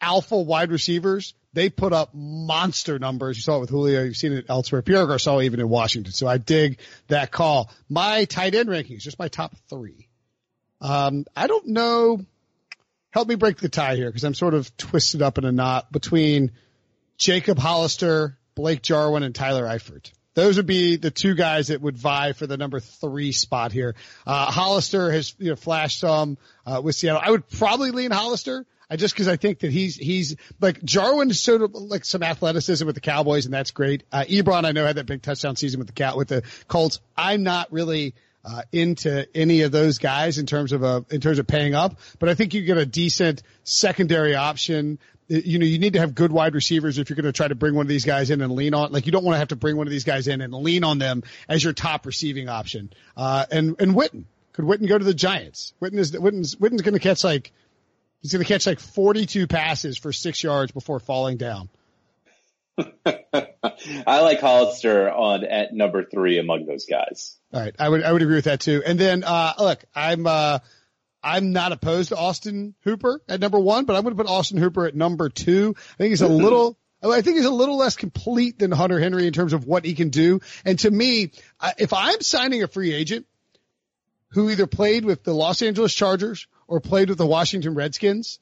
alpha 0.00 0.38
wide 0.38 0.70
receivers 0.70 1.34
they 1.52 1.68
put 1.68 1.92
up 1.92 2.14
monster 2.14 2.98
numbers. 2.98 3.36
You 3.36 3.42
saw 3.42 3.56
it 3.56 3.60
with 3.60 3.70
Julio. 3.70 4.04
You've 4.04 4.16
seen 4.16 4.32
it 4.32 4.46
elsewhere. 4.48 4.82
Pierre 4.82 5.06
Garcon 5.06 5.42
even 5.42 5.60
in 5.60 5.68
Washington. 5.68 6.12
So 6.12 6.26
I 6.26 6.38
dig 6.38 6.78
that 7.08 7.30
call. 7.30 7.70
My 7.88 8.24
tight 8.24 8.54
end 8.54 8.68
rankings, 8.68 9.00
just 9.00 9.18
my 9.18 9.28
top 9.28 9.54
three. 9.68 10.08
Um, 10.80 11.26
I 11.36 11.46
don't 11.46 11.66
know. 11.68 12.24
Help 13.10 13.28
me 13.28 13.34
break 13.34 13.58
the 13.58 13.68
tie 13.68 13.96
here 13.96 14.08
because 14.08 14.24
I'm 14.24 14.34
sort 14.34 14.54
of 14.54 14.74
twisted 14.76 15.22
up 15.22 15.38
in 15.38 15.44
a 15.44 15.52
knot 15.52 15.90
between 15.90 16.52
Jacob 17.16 17.58
Hollister, 17.58 18.38
Blake 18.54 18.82
Jarwin, 18.82 19.22
and 19.22 19.34
Tyler 19.34 19.64
Eifert. 19.64 20.12
Those 20.34 20.56
would 20.56 20.66
be 20.66 20.96
the 20.96 21.10
two 21.10 21.34
guys 21.34 21.68
that 21.68 21.80
would 21.80 21.98
vie 21.98 22.32
for 22.32 22.46
the 22.46 22.56
number 22.56 22.78
three 22.78 23.32
spot 23.32 23.72
here. 23.72 23.96
Uh, 24.26 24.46
Hollister 24.46 25.10
has 25.10 25.34
you 25.38 25.50
know, 25.50 25.56
flashed 25.56 25.98
some 25.98 26.38
uh, 26.64 26.80
with 26.82 26.94
Seattle. 26.94 27.20
I 27.24 27.30
would 27.30 27.48
probably 27.48 27.90
lean 27.90 28.12
Hollister. 28.12 28.64
I 28.88 28.96
just 28.96 29.14
because 29.14 29.28
I 29.28 29.36
think 29.36 29.60
that 29.60 29.70
he's 29.70 29.94
he's 29.96 30.36
like 30.60 30.82
Jarwin 30.82 31.30
showed 31.30 31.62
of 31.62 31.74
like 31.74 32.04
some 32.04 32.24
athleticism 32.24 32.84
with 32.84 32.96
the 32.96 33.00
Cowboys 33.00 33.44
and 33.44 33.54
that's 33.54 33.70
great. 33.70 34.02
Uh, 34.10 34.24
Ebron 34.28 34.64
I 34.64 34.72
know 34.72 34.84
had 34.84 34.96
that 34.96 35.06
big 35.06 35.22
touchdown 35.22 35.54
season 35.54 35.78
with 35.78 35.86
the 35.86 35.92
cat 35.92 36.16
with 36.16 36.28
the 36.28 36.42
Colts. 36.66 37.00
I'm 37.16 37.44
not 37.44 37.72
really 37.72 38.14
uh, 38.44 38.62
into 38.72 39.26
any 39.36 39.62
of 39.62 39.72
those 39.72 39.98
guys 39.98 40.38
in 40.38 40.46
terms 40.46 40.72
of 40.72 40.82
a 40.82 41.04
in 41.10 41.20
terms 41.20 41.38
of 41.38 41.46
paying 41.46 41.74
up, 41.74 41.98
but 42.18 42.28
I 42.28 42.34
think 42.34 42.54
you 42.54 42.62
get 42.62 42.78
a 42.78 42.86
decent 42.86 43.42
secondary 43.64 44.34
option. 44.34 44.98
You 45.28 45.58
know, 45.60 45.66
you 45.66 45.78
need 45.78 45.92
to 45.92 46.00
have 46.00 46.14
good 46.14 46.32
wide 46.32 46.54
receivers 46.54 46.98
if 46.98 47.08
you're 47.08 47.14
going 47.14 47.24
to 47.24 47.32
try 47.32 47.46
to 47.46 47.54
bring 47.54 47.74
one 47.74 47.84
of 47.84 47.88
these 47.88 48.04
guys 48.04 48.30
in 48.30 48.40
and 48.40 48.52
lean 48.52 48.74
on. 48.74 48.90
Like, 48.90 49.06
you 49.06 49.12
don't 49.12 49.24
want 49.24 49.34
to 49.34 49.38
have 49.38 49.48
to 49.48 49.56
bring 49.56 49.76
one 49.76 49.86
of 49.86 49.92
these 49.92 50.02
guys 50.02 50.26
in 50.26 50.40
and 50.40 50.52
lean 50.52 50.82
on 50.82 50.98
them 50.98 51.22
as 51.48 51.62
your 51.62 51.72
top 51.72 52.04
receiving 52.04 52.48
option. 52.48 52.92
Uh, 53.16 53.46
and 53.50 53.80
and 53.80 53.94
Witten 53.94 54.24
could 54.52 54.64
Witten 54.64 54.88
go 54.88 54.98
to 54.98 55.04
the 55.04 55.14
Giants? 55.14 55.72
Witten 55.80 55.98
is 55.98 56.12
Witten's 56.12 56.56
Witten's 56.56 56.82
going 56.82 56.94
to 56.94 57.00
catch 57.00 57.22
like 57.22 57.52
He's 58.22 58.32
going 58.32 58.44
to 58.44 58.48
catch 58.48 58.66
like 58.66 58.80
42 58.80 59.46
passes 59.46 59.96
for 59.96 60.12
six 60.12 60.42
yards 60.42 60.72
before 60.72 61.00
falling 61.00 61.36
down. 61.38 61.70
I 64.06 64.20
like 64.20 64.40
Hollister 64.40 65.10
on 65.10 65.44
at 65.44 65.72
number 65.72 66.04
three 66.04 66.38
among 66.38 66.66
those 66.66 66.86
guys. 66.86 67.38
All 67.52 67.60
right, 67.60 67.74
I 67.78 67.88
would 67.88 68.02
I 68.02 68.12
would 68.12 68.22
agree 68.22 68.36
with 68.36 68.44
that 68.44 68.60
too. 68.60 68.82
And 68.84 68.98
then 68.98 69.24
uh, 69.24 69.54
look, 69.58 69.84
I'm 69.94 70.26
uh, 70.26 70.60
I'm 71.22 71.52
not 71.52 71.72
opposed 71.72 72.10
to 72.10 72.16
Austin 72.16 72.74
Hooper 72.84 73.20
at 73.28 73.40
number 73.40 73.58
one, 73.58 73.84
but 73.84 73.96
I'm 73.96 74.02
going 74.02 74.16
to 74.16 74.22
put 74.22 74.30
Austin 74.30 74.58
Hooper 74.58 74.86
at 74.86 74.94
number 74.94 75.28
two. 75.28 75.74
I 75.76 75.96
think 75.96 76.10
he's 76.10 76.22
a 76.22 76.28
little. 76.28 76.76
I 77.02 77.22
think 77.22 77.36
he's 77.36 77.46
a 77.46 77.50
little 77.50 77.78
less 77.78 77.96
complete 77.96 78.58
than 78.58 78.70
Hunter 78.70 79.00
Henry 79.00 79.26
in 79.26 79.32
terms 79.32 79.54
of 79.54 79.66
what 79.66 79.86
he 79.86 79.94
can 79.94 80.10
do. 80.10 80.40
And 80.66 80.78
to 80.80 80.90
me, 80.90 81.30
if 81.78 81.94
I'm 81.94 82.20
signing 82.20 82.62
a 82.62 82.68
free 82.68 82.92
agent 82.92 83.26
who 84.32 84.50
either 84.50 84.66
played 84.66 85.06
with 85.06 85.24
the 85.24 85.32
Los 85.32 85.62
Angeles 85.62 85.94
Chargers 85.94 86.46
or 86.68 86.78
played 86.78 87.08
with 87.08 87.16
the 87.16 87.26
Washington 87.26 87.74
Redskins, 87.74 88.38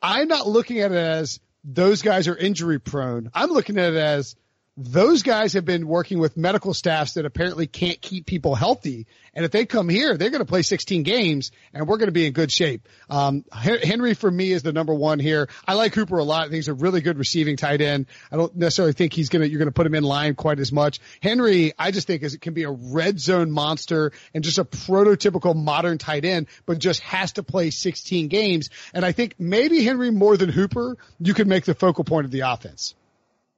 I'm 0.00 0.28
not 0.28 0.46
looking 0.46 0.78
at 0.78 0.92
it 0.92 0.98
as 0.98 1.40
those 1.64 2.02
guys 2.02 2.28
are 2.28 2.36
injury 2.36 2.78
prone. 2.78 3.30
I'm 3.34 3.50
looking 3.50 3.78
at 3.78 3.92
it 3.92 3.98
as 3.98 4.36
those 4.76 5.22
guys 5.22 5.52
have 5.54 5.64
been 5.64 5.86
working 5.86 6.18
with 6.18 6.36
medical 6.36 6.72
staffs 6.72 7.14
that 7.14 7.26
apparently 7.26 7.66
can't 7.66 8.00
keep 8.00 8.24
people 8.24 8.54
healthy. 8.54 9.06
And 9.34 9.44
if 9.44 9.50
they 9.50 9.66
come 9.66 9.88
here, 9.88 10.16
they're 10.16 10.30
going 10.30 10.40
to 10.40 10.46
play 10.46 10.62
16 10.62 11.02
games 11.02 11.50
and 11.74 11.86
we're 11.86 11.98
going 11.98 12.08
to 12.08 12.12
be 12.12 12.26
in 12.26 12.32
good 12.32 12.50
shape. 12.52 12.88
Um, 13.08 13.44
Henry 13.52 14.14
for 14.14 14.30
me 14.30 14.52
is 14.52 14.62
the 14.62 14.72
number 14.72 14.94
one 14.94 15.18
here. 15.18 15.48
I 15.66 15.74
like 15.74 15.94
Hooper 15.94 16.18
a 16.18 16.24
lot. 16.24 16.42
I 16.42 16.44
think 16.44 16.54
he's 16.54 16.68
a 16.68 16.74
really 16.74 17.00
good 17.00 17.18
receiving 17.18 17.56
tight 17.56 17.80
end. 17.80 18.06
I 18.30 18.36
don't 18.36 18.54
necessarily 18.56 18.92
think 18.92 19.12
he's 19.12 19.28
going 19.28 19.42
to, 19.42 19.48
you're 19.48 19.58
going 19.58 19.68
to 19.68 19.72
put 19.72 19.86
him 19.86 19.94
in 19.94 20.04
line 20.04 20.34
quite 20.34 20.60
as 20.60 20.72
much. 20.72 21.00
Henry, 21.20 21.72
I 21.78 21.90
just 21.90 22.06
think 22.06 22.22
is 22.22 22.34
it 22.34 22.40
can 22.40 22.54
be 22.54 22.62
a 22.62 22.70
red 22.70 23.20
zone 23.20 23.50
monster 23.50 24.12
and 24.34 24.44
just 24.44 24.58
a 24.58 24.64
prototypical 24.64 25.54
modern 25.54 25.98
tight 25.98 26.24
end, 26.24 26.46
but 26.64 26.78
just 26.78 27.00
has 27.00 27.32
to 27.32 27.42
play 27.42 27.70
16 27.70 28.28
games. 28.28 28.70
And 28.94 29.04
I 29.04 29.12
think 29.12 29.34
maybe 29.38 29.82
Henry 29.82 30.10
more 30.10 30.36
than 30.36 30.48
Hooper, 30.48 30.96
you 31.18 31.34
can 31.34 31.48
make 31.48 31.64
the 31.64 31.74
focal 31.74 32.04
point 32.04 32.24
of 32.24 32.30
the 32.30 32.40
offense. 32.40 32.94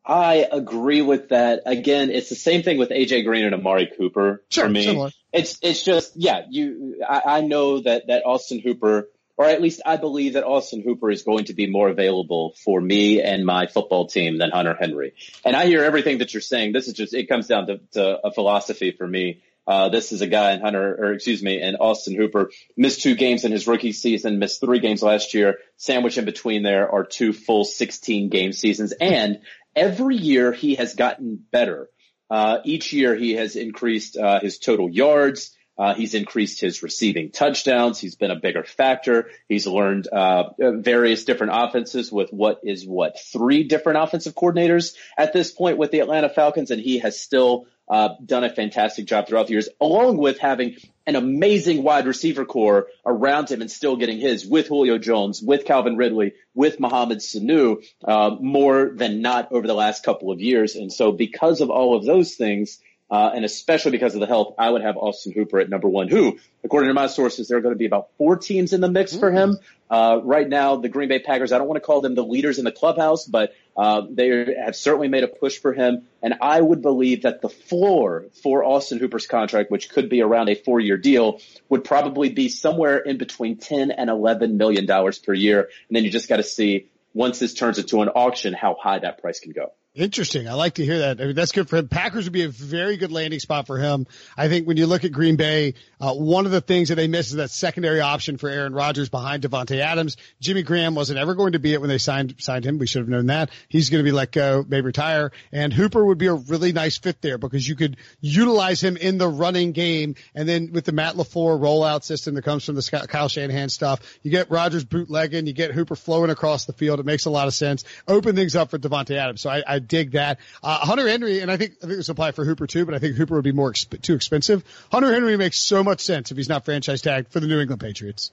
I 0.04 0.46
agree 0.50 1.02
with 1.02 1.28
that. 1.28 1.62
Again, 1.66 2.10
it's 2.10 2.28
the 2.28 2.34
same 2.34 2.62
thing 2.62 2.78
with 2.78 2.90
AJ 2.90 3.24
Green 3.24 3.44
and 3.44 3.54
Amari 3.54 3.90
Cooper 3.96 4.42
sure, 4.50 4.64
for 4.64 4.70
me. 4.70 4.84
Similar. 4.84 5.10
It's 5.32 5.58
it's 5.62 5.82
just 5.82 6.16
yeah, 6.16 6.42
you 6.50 7.02
I, 7.08 7.22
I 7.26 7.40
know 7.42 7.80
that 7.80 8.08
that 8.08 8.24
Austin 8.26 8.60
Hooper 8.60 9.08
or 9.36 9.46
at 9.46 9.62
least 9.62 9.80
I 9.86 9.96
believe 9.96 10.34
that 10.34 10.44
Austin 10.44 10.82
Hooper 10.82 11.10
is 11.10 11.22
going 11.22 11.46
to 11.46 11.54
be 11.54 11.66
more 11.66 11.88
available 11.88 12.54
for 12.64 12.80
me 12.80 13.22
and 13.22 13.46
my 13.46 13.66
football 13.66 14.06
team 14.06 14.38
than 14.38 14.50
Hunter 14.50 14.76
Henry. 14.78 15.14
And 15.44 15.56
I 15.56 15.66
hear 15.66 15.82
everything 15.82 16.18
that 16.18 16.34
you're 16.34 16.40
saying. 16.40 16.72
This 16.72 16.88
is 16.88 16.94
just 16.94 17.14
it 17.14 17.28
comes 17.28 17.46
down 17.46 17.66
to, 17.66 17.80
to 17.92 18.26
a 18.26 18.32
philosophy 18.32 18.90
for 18.90 19.06
me. 19.06 19.42
Uh, 19.64 19.88
this 19.88 20.10
is 20.10 20.20
a 20.20 20.26
guy 20.26 20.52
in 20.52 20.60
Hunter, 20.60 20.96
or 20.98 21.12
excuse 21.12 21.40
me, 21.40 21.62
and 21.62 21.76
Austin 21.78 22.16
Hooper 22.16 22.50
missed 22.76 23.02
two 23.02 23.14
games 23.14 23.44
in 23.44 23.52
his 23.52 23.68
rookie 23.68 23.92
season, 23.92 24.40
missed 24.40 24.60
three 24.60 24.80
games 24.80 25.04
last 25.04 25.34
year. 25.34 25.58
Sandwich 25.76 26.18
in 26.18 26.24
between 26.24 26.64
there 26.64 26.90
are 26.90 27.04
two 27.04 27.32
full 27.32 27.64
16 27.64 28.28
game 28.28 28.52
seasons. 28.52 28.92
And 29.00 29.40
every 29.74 30.16
year 30.16 30.52
he 30.52 30.76
has 30.76 30.94
gotten 30.94 31.44
better. 31.50 31.88
Uh, 32.30 32.58
each 32.64 32.92
year 32.92 33.14
he 33.14 33.32
has 33.34 33.56
increased 33.56 34.16
uh, 34.16 34.40
his 34.40 34.58
total 34.58 34.88
yards. 34.88 35.56
Uh, 35.76 35.94
he's 35.94 36.14
increased 36.14 36.60
his 36.60 36.82
receiving 36.82 37.30
touchdowns. 37.30 37.98
He's 37.98 38.14
been 38.14 38.30
a 38.30 38.38
bigger 38.38 38.62
factor. 38.62 39.30
He's 39.48 39.66
learned 39.66 40.06
uh, 40.06 40.50
various 40.58 41.24
different 41.24 41.52
offenses 41.54 42.12
with 42.12 42.30
what 42.30 42.60
is 42.62 42.86
what 42.86 43.18
three 43.32 43.64
different 43.64 43.98
offensive 43.98 44.34
coordinators 44.34 44.94
at 45.16 45.32
this 45.32 45.50
point 45.50 45.78
with 45.78 45.90
the 45.90 46.00
Atlanta 46.00 46.28
Falcons, 46.28 46.70
and 46.70 46.80
he 46.80 46.98
has 46.98 47.20
still 47.20 47.66
uh, 47.88 48.10
done 48.24 48.44
a 48.44 48.54
fantastic 48.54 49.06
job 49.06 49.26
throughout 49.26 49.46
the 49.46 49.54
years, 49.54 49.68
along 49.80 50.18
with 50.18 50.38
having 50.38 50.76
an 51.06 51.16
amazing 51.16 51.82
wide 51.82 52.06
receiver 52.06 52.44
core 52.44 52.86
around 53.04 53.50
him 53.50 53.60
and 53.60 53.70
still 53.70 53.96
getting 53.96 54.18
his 54.18 54.46
with 54.46 54.68
Julio 54.68 54.98
Jones, 54.98 55.42
with 55.42 55.64
Calvin 55.64 55.96
Ridley, 55.96 56.34
with 56.54 56.78
Mohamed 56.78 57.18
Sanu, 57.18 57.84
uh, 58.04 58.36
more 58.40 58.92
than 58.94 59.22
not 59.22 59.52
over 59.52 59.66
the 59.66 59.74
last 59.74 60.04
couple 60.04 60.30
of 60.30 60.40
years. 60.40 60.76
And 60.76 60.92
so 60.92 61.12
because 61.12 61.60
of 61.60 61.70
all 61.70 61.96
of 61.96 62.04
those 62.04 62.34
things, 62.34 62.78
uh, 63.10 63.30
and 63.34 63.44
especially 63.44 63.90
because 63.90 64.14
of 64.14 64.20
the 64.20 64.26
health, 64.26 64.54
I 64.56 64.70
would 64.70 64.80
have 64.80 64.96
Austin 64.96 65.32
Hooper 65.32 65.60
at 65.60 65.68
number 65.68 65.86
one, 65.86 66.08
who, 66.08 66.38
according 66.64 66.88
to 66.88 66.94
my 66.94 67.08
sources, 67.08 67.46
there 67.46 67.58
are 67.58 67.60
going 67.60 67.74
to 67.74 67.78
be 67.78 67.84
about 67.84 68.08
four 68.16 68.38
teams 68.38 68.72
in 68.72 68.80
the 68.80 68.88
mix 68.88 69.14
for 69.14 69.30
him. 69.30 69.58
Uh, 69.90 70.20
right 70.24 70.48
now, 70.48 70.76
the 70.76 70.88
Green 70.88 71.10
Bay 71.10 71.18
Packers, 71.18 71.52
I 71.52 71.58
don't 71.58 71.68
want 71.68 71.76
to 71.76 71.86
call 71.86 72.00
them 72.00 72.14
the 72.14 72.24
leaders 72.24 72.58
in 72.58 72.64
the 72.64 72.72
clubhouse, 72.72 73.26
but 73.26 73.52
uh, 73.76 74.02
they 74.10 74.54
have 74.62 74.76
certainly 74.76 75.08
made 75.08 75.24
a 75.24 75.28
push 75.28 75.58
for 75.58 75.72
him. 75.72 76.02
And 76.22 76.34
I 76.40 76.60
would 76.60 76.82
believe 76.82 77.22
that 77.22 77.40
the 77.40 77.48
floor 77.48 78.26
for 78.42 78.64
Austin 78.64 78.98
Hooper's 78.98 79.26
contract, 79.26 79.70
which 79.70 79.88
could 79.88 80.08
be 80.08 80.20
around 80.20 80.48
a 80.48 80.54
four 80.54 80.80
year 80.80 80.96
deal, 80.98 81.40
would 81.68 81.84
probably 81.84 82.28
be 82.30 82.48
somewhere 82.48 82.98
in 82.98 83.18
between 83.18 83.56
10 83.56 83.90
and 83.90 84.10
11 84.10 84.56
million 84.56 84.86
dollars 84.86 85.18
per 85.18 85.32
year. 85.32 85.60
And 85.88 85.96
then 85.96 86.04
you 86.04 86.10
just 86.10 86.28
got 86.28 86.36
to 86.36 86.42
see 86.42 86.88
once 87.14 87.38
this 87.38 87.54
turns 87.54 87.78
into 87.78 88.02
an 88.02 88.08
auction, 88.08 88.54
how 88.54 88.76
high 88.80 88.98
that 88.98 89.20
price 89.20 89.40
can 89.40 89.52
go. 89.52 89.72
Interesting. 89.94 90.48
I 90.48 90.54
like 90.54 90.74
to 90.74 90.84
hear 90.86 91.00
that. 91.00 91.20
I 91.20 91.26
mean, 91.26 91.34
that's 91.34 91.52
good 91.52 91.68
for 91.68 91.76
him. 91.76 91.86
Packers 91.86 92.24
would 92.24 92.32
be 92.32 92.44
a 92.44 92.48
very 92.48 92.96
good 92.96 93.12
landing 93.12 93.40
spot 93.40 93.66
for 93.66 93.76
him. 93.76 94.06
I 94.38 94.48
think 94.48 94.66
when 94.66 94.78
you 94.78 94.86
look 94.86 95.04
at 95.04 95.12
Green 95.12 95.36
Bay, 95.36 95.74
uh, 96.00 96.14
one 96.14 96.46
of 96.46 96.50
the 96.50 96.62
things 96.62 96.88
that 96.88 96.94
they 96.94 97.08
miss 97.08 97.28
is 97.28 97.34
that 97.34 97.50
secondary 97.50 98.00
option 98.00 98.38
for 98.38 98.48
Aaron 98.48 98.72
Rodgers 98.72 99.10
behind 99.10 99.42
Davante 99.42 99.80
Adams. 99.80 100.16
Jimmy 100.40 100.62
Graham 100.62 100.94
wasn't 100.94 101.18
ever 101.18 101.34
going 101.34 101.52
to 101.52 101.58
be 101.58 101.74
it 101.74 101.80
when 101.82 101.90
they 101.90 101.98
signed 101.98 102.36
signed 102.38 102.64
him. 102.64 102.78
We 102.78 102.86
should 102.86 103.02
have 103.02 103.08
known 103.10 103.26
that. 103.26 103.50
He's 103.68 103.90
going 103.90 104.02
to 104.02 104.08
be 104.08 104.12
let 104.12 104.32
go, 104.32 104.64
may 104.66 104.80
retire. 104.80 105.30
And 105.52 105.74
Hooper 105.74 106.02
would 106.02 106.16
be 106.16 106.28
a 106.28 106.34
really 106.34 106.72
nice 106.72 106.96
fit 106.96 107.20
there 107.20 107.36
because 107.36 107.68
you 107.68 107.76
could 107.76 107.98
utilize 108.22 108.82
him 108.82 108.96
in 108.96 109.18
the 109.18 109.28
running 109.28 109.72
game. 109.72 110.14
And 110.34 110.48
then 110.48 110.72
with 110.72 110.86
the 110.86 110.92
Matt 110.92 111.16
LaFleur 111.16 111.60
rollout 111.60 112.02
system 112.02 112.34
that 112.36 112.46
comes 112.46 112.64
from 112.64 112.76
the 112.76 113.06
Kyle 113.10 113.28
Shanahan 113.28 113.68
stuff, 113.68 114.00
you 114.22 114.30
get 114.30 114.50
Rodgers 114.50 114.84
bootlegging, 114.84 115.46
you 115.46 115.52
get 115.52 115.72
Hooper 115.72 115.96
flowing 115.96 116.30
across 116.30 116.64
the 116.64 116.72
field. 116.72 116.98
It 116.98 117.04
makes 117.04 117.26
a 117.26 117.30
lot 117.30 117.46
of 117.46 117.52
sense. 117.52 117.84
Open 118.08 118.34
things 118.34 118.56
up 118.56 118.70
for 118.70 118.78
Davante 118.78 119.16
Adams. 119.16 119.42
So 119.42 119.50
I, 119.50 119.62
I 119.66 119.81
dig 119.88 120.12
that. 120.12 120.38
Uh, 120.62 120.78
Hunter 120.78 121.06
Henry, 121.08 121.40
and 121.40 121.50
I 121.50 121.56
think 121.56 121.72
I 121.82 121.86
think 121.86 121.96
this 121.98 122.08
apply 122.08 122.32
for 122.32 122.44
Hooper 122.44 122.66
too, 122.66 122.84
but 122.86 122.94
I 122.94 122.98
think 122.98 123.16
Hooper 123.16 123.34
would 123.34 123.44
be 123.44 123.52
more 123.52 123.72
exp- 123.72 124.00
too 124.02 124.14
expensive. 124.14 124.64
Hunter 124.90 125.12
Henry 125.12 125.36
makes 125.36 125.58
so 125.60 125.82
much 125.84 126.00
sense 126.00 126.30
if 126.30 126.36
he's 126.36 126.48
not 126.48 126.64
franchise 126.64 127.02
tagged 127.02 127.32
for 127.32 127.40
the 127.40 127.46
New 127.46 127.60
England 127.60 127.80
Patriots. 127.80 128.32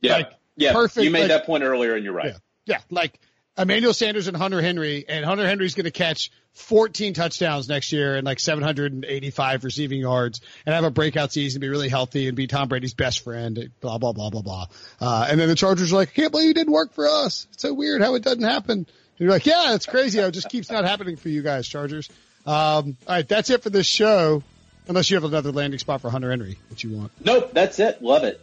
Yeah, 0.00 0.14
Like, 0.14 0.32
yeah. 0.56 0.72
perfect, 0.72 1.04
You 1.04 1.10
made 1.10 1.20
like- 1.20 1.28
that 1.28 1.46
point 1.46 1.62
earlier, 1.62 1.94
and 1.94 2.04
you're 2.04 2.14
right. 2.14 2.26
Yeah, 2.26 2.36
yeah, 2.66 2.80
like 2.90 3.18
Emmanuel 3.58 3.92
Sanders 3.92 4.28
and 4.28 4.36
Hunter 4.36 4.62
Henry, 4.62 5.04
and 5.08 5.24
Hunter 5.24 5.46
Henry's 5.46 5.74
going 5.74 5.84
to 5.84 5.90
catch 5.90 6.30
14 6.52 7.14
touchdowns 7.14 7.68
next 7.68 7.92
year 7.92 8.16
and 8.16 8.24
like 8.24 8.40
785 8.40 9.64
receiving 9.64 10.00
yards 10.00 10.40
and 10.66 10.74
have 10.74 10.84
a 10.84 10.90
breakout 10.90 11.32
season, 11.32 11.60
be 11.60 11.68
really 11.68 11.88
healthy 11.88 12.26
and 12.28 12.36
be 12.36 12.46
Tom 12.46 12.68
Brady's 12.68 12.94
best 12.94 13.22
friend, 13.22 13.70
blah, 13.80 13.98
blah, 13.98 14.12
blah, 14.12 14.30
blah, 14.30 14.42
blah. 14.42 14.66
Uh, 15.00 15.26
and 15.30 15.38
then 15.38 15.48
the 15.48 15.54
Chargers 15.54 15.92
are 15.92 15.96
like, 15.96 16.08
I 16.08 16.12
can't 16.12 16.32
believe 16.32 16.48
you 16.48 16.54
didn't 16.54 16.72
work 16.72 16.92
for 16.94 17.06
us. 17.08 17.46
It's 17.52 17.62
so 17.62 17.74
weird 17.74 18.00
how 18.02 18.14
it 18.14 18.22
doesn't 18.22 18.42
happen. 18.42 18.86
You're 19.20 19.30
like, 19.30 19.44
yeah, 19.44 19.74
it's 19.74 19.84
crazy 19.84 20.18
how 20.18 20.26
it 20.28 20.30
just 20.32 20.48
keeps 20.48 20.70
not 20.70 20.84
happening 20.84 21.16
for 21.16 21.28
you 21.28 21.42
guys, 21.42 21.68
Chargers. 21.68 22.08
Um, 22.46 22.96
all 23.06 23.14
right, 23.16 23.28
that's 23.28 23.50
it 23.50 23.62
for 23.62 23.68
this 23.68 23.86
show. 23.86 24.42
Unless 24.88 25.10
you 25.10 25.16
have 25.16 25.24
another 25.24 25.52
landing 25.52 25.78
spot 25.78 26.00
for 26.00 26.08
Hunter 26.08 26.30
Henry 26.30 26.58
that 26.70 26.82
you 26.82 26.96
want. 26.96 27.12
Nope, 27.22 27.50
that's 27.52 27.78
it. 27.78 28.02
Love 28.02 28.24
it. 28.24 28.40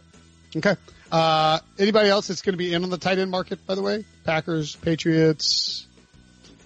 Okay. 0.56 0.76
Uh, 1.10 1.58
anybody 1.80 2.08
else 2.08 2.28
that's 2.28 2.42
going 2.42 2.52
to 2.52 2.58
be 2.58 2.72
in 2.72 2.84
on 2.84 2.90
the 2.90 2.96
tight 2.96 3.18
end 3.18 3.30
market, 3.30 3.66
by 3.66 3.74
the 3.74 3.82
way? 3.82 4.04
Packers, 4.24 4.76
Patriots. 4.76 5.84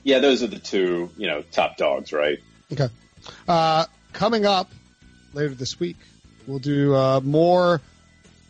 Yeah, 0.05 0.19
those 0.19 0.43
are 0.43 0.47
the 0.47 0.59
two, 0.59 1.11
you 1.17 1.27
know, 1.27 1.41
top 1.51 1.79
dogs, 1.79 2.13
right? 2.13 2.39
Okay. 2.71 2.89
Uh, 3.49 3.87
coming 4.13 4.45
up 4.45 4.71
later 5.33 5.55
this 5.55 5.81
week, 5.81 5.97
we'll 6.47 6.59
do, 6.59 6.95
uh, 6.95 7.21
more 7.25 7.81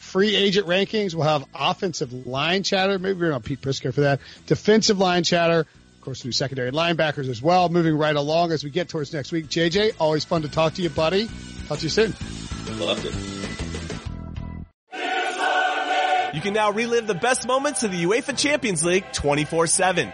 free 0.03 0.35
agent 0.35 0.67
rankings. 0.67 1.15
We'll 1.15 1.27
have 1.27 1.45
offensive 1.55 2.27
line 2.27 2.65
chatter. 2.65 2.99
Maybe 2.99 3.19
we're 3.19 3.33
on 3.33 3.41
Pete 3.41 3.63
Prisco 3.63 3.95
for 3.95 4.03
that. 4.03 4.21
Defensive 4.47 4.99
line 4.99 5.23
chatter. 5.23 5.61
Of 5.61 6.01
course, 6.01 6.25
new 6.25 6.33
secondary 6.33 6.73
linebackers 6.73 7.29
as 7.29 7.41
well. 7.41 7.69
Moving 7.69 7.97
right 7.97 8.15
along 8.15 8.51
as 8.53 8.65
we 8.65 8.71
get 8.71 8.89
towards 8.89 9.13
next 9.13 9.31
week. 9.33 9.47
JJ, 9.47 9.93
always 10.01 10.25
fun 10.25 10.43
to 10.43 10.49
talk 10.49 10.75
to 10.75 10.83
you, 10.83 10.91
buddy. 10.91 11.31
Talk 11.69 11.79
to 11.79 11.85
you 11.85 11.89
soon. 11.89 12.15
Loved 12.79 13.07
it. 13.07 13.15
You 16.35 16.41
can 16.41 16.55
now 16.55 16.73
relive 16.73 17.07
the 17.07 17.15
best 17.15 17.47
moments 17.47 17.83
of 17.83 17.93
the 17.93 18.05
UEFA 18.05 18.37
Champions 18.37 18.85
League 18.85 19.05
24-7. 19.13 20.13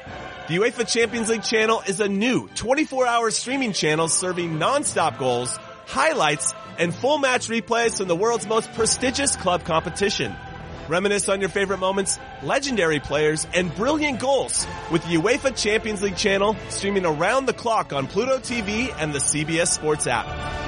The 0.49 0.57
UEFA 0.57 0.87
Champions 0.87 1.29
League 1.29 1.43
channel 1.43 1.83
is 1.87 2.01
a 2.01 2.09
new 2.09 2.49
24-hour 2.49 3.31
streaming 3.31 3.73
channel 3.73 4.09
serving 4.09 4.59
non-stop 4.59 5.19
goals, 5.19 5.59
highlights, 5.89 6.55
and 6.79 6.95
full 6.95 7.19
match 7.19 7.49
replays 7.49 7.99
from 7.99 8.09
the 8.09 8.15
world's 8.15 8.47
most 8.47 8.73
prestigious 8.75 9.35
club 9.35 9.65
competition. 9.65 10.35
Reminisce 10.89 11.29
on 11.29 11.41
your 11.41 11.51
favorite 11.51 11.79
moments, 11.79 12.19
legendary 12.43 13.01
players, 13.01 13.47
and 13.55 13.75
brilliant 13.75 14.21
goals 14.21 14.67
with 14.91 15.03
the 15.03 15.17
UEFA 15.17 15.57
Champions 15.57 16.03
League 16.03 16.17
channel 16.17 16.57
streaming 16.69 17.05
around 17.05 17.47
the 17.47 17.53
clock 17.53 17.93
on 17.93 18.07
Pluto 18.07 18.39
TV 18.39 18.95
and 18.99 19.13
the 19.13 19.19
CBS 19.19 19.69
Sports 19.69 20.07
app. 20.07 20.68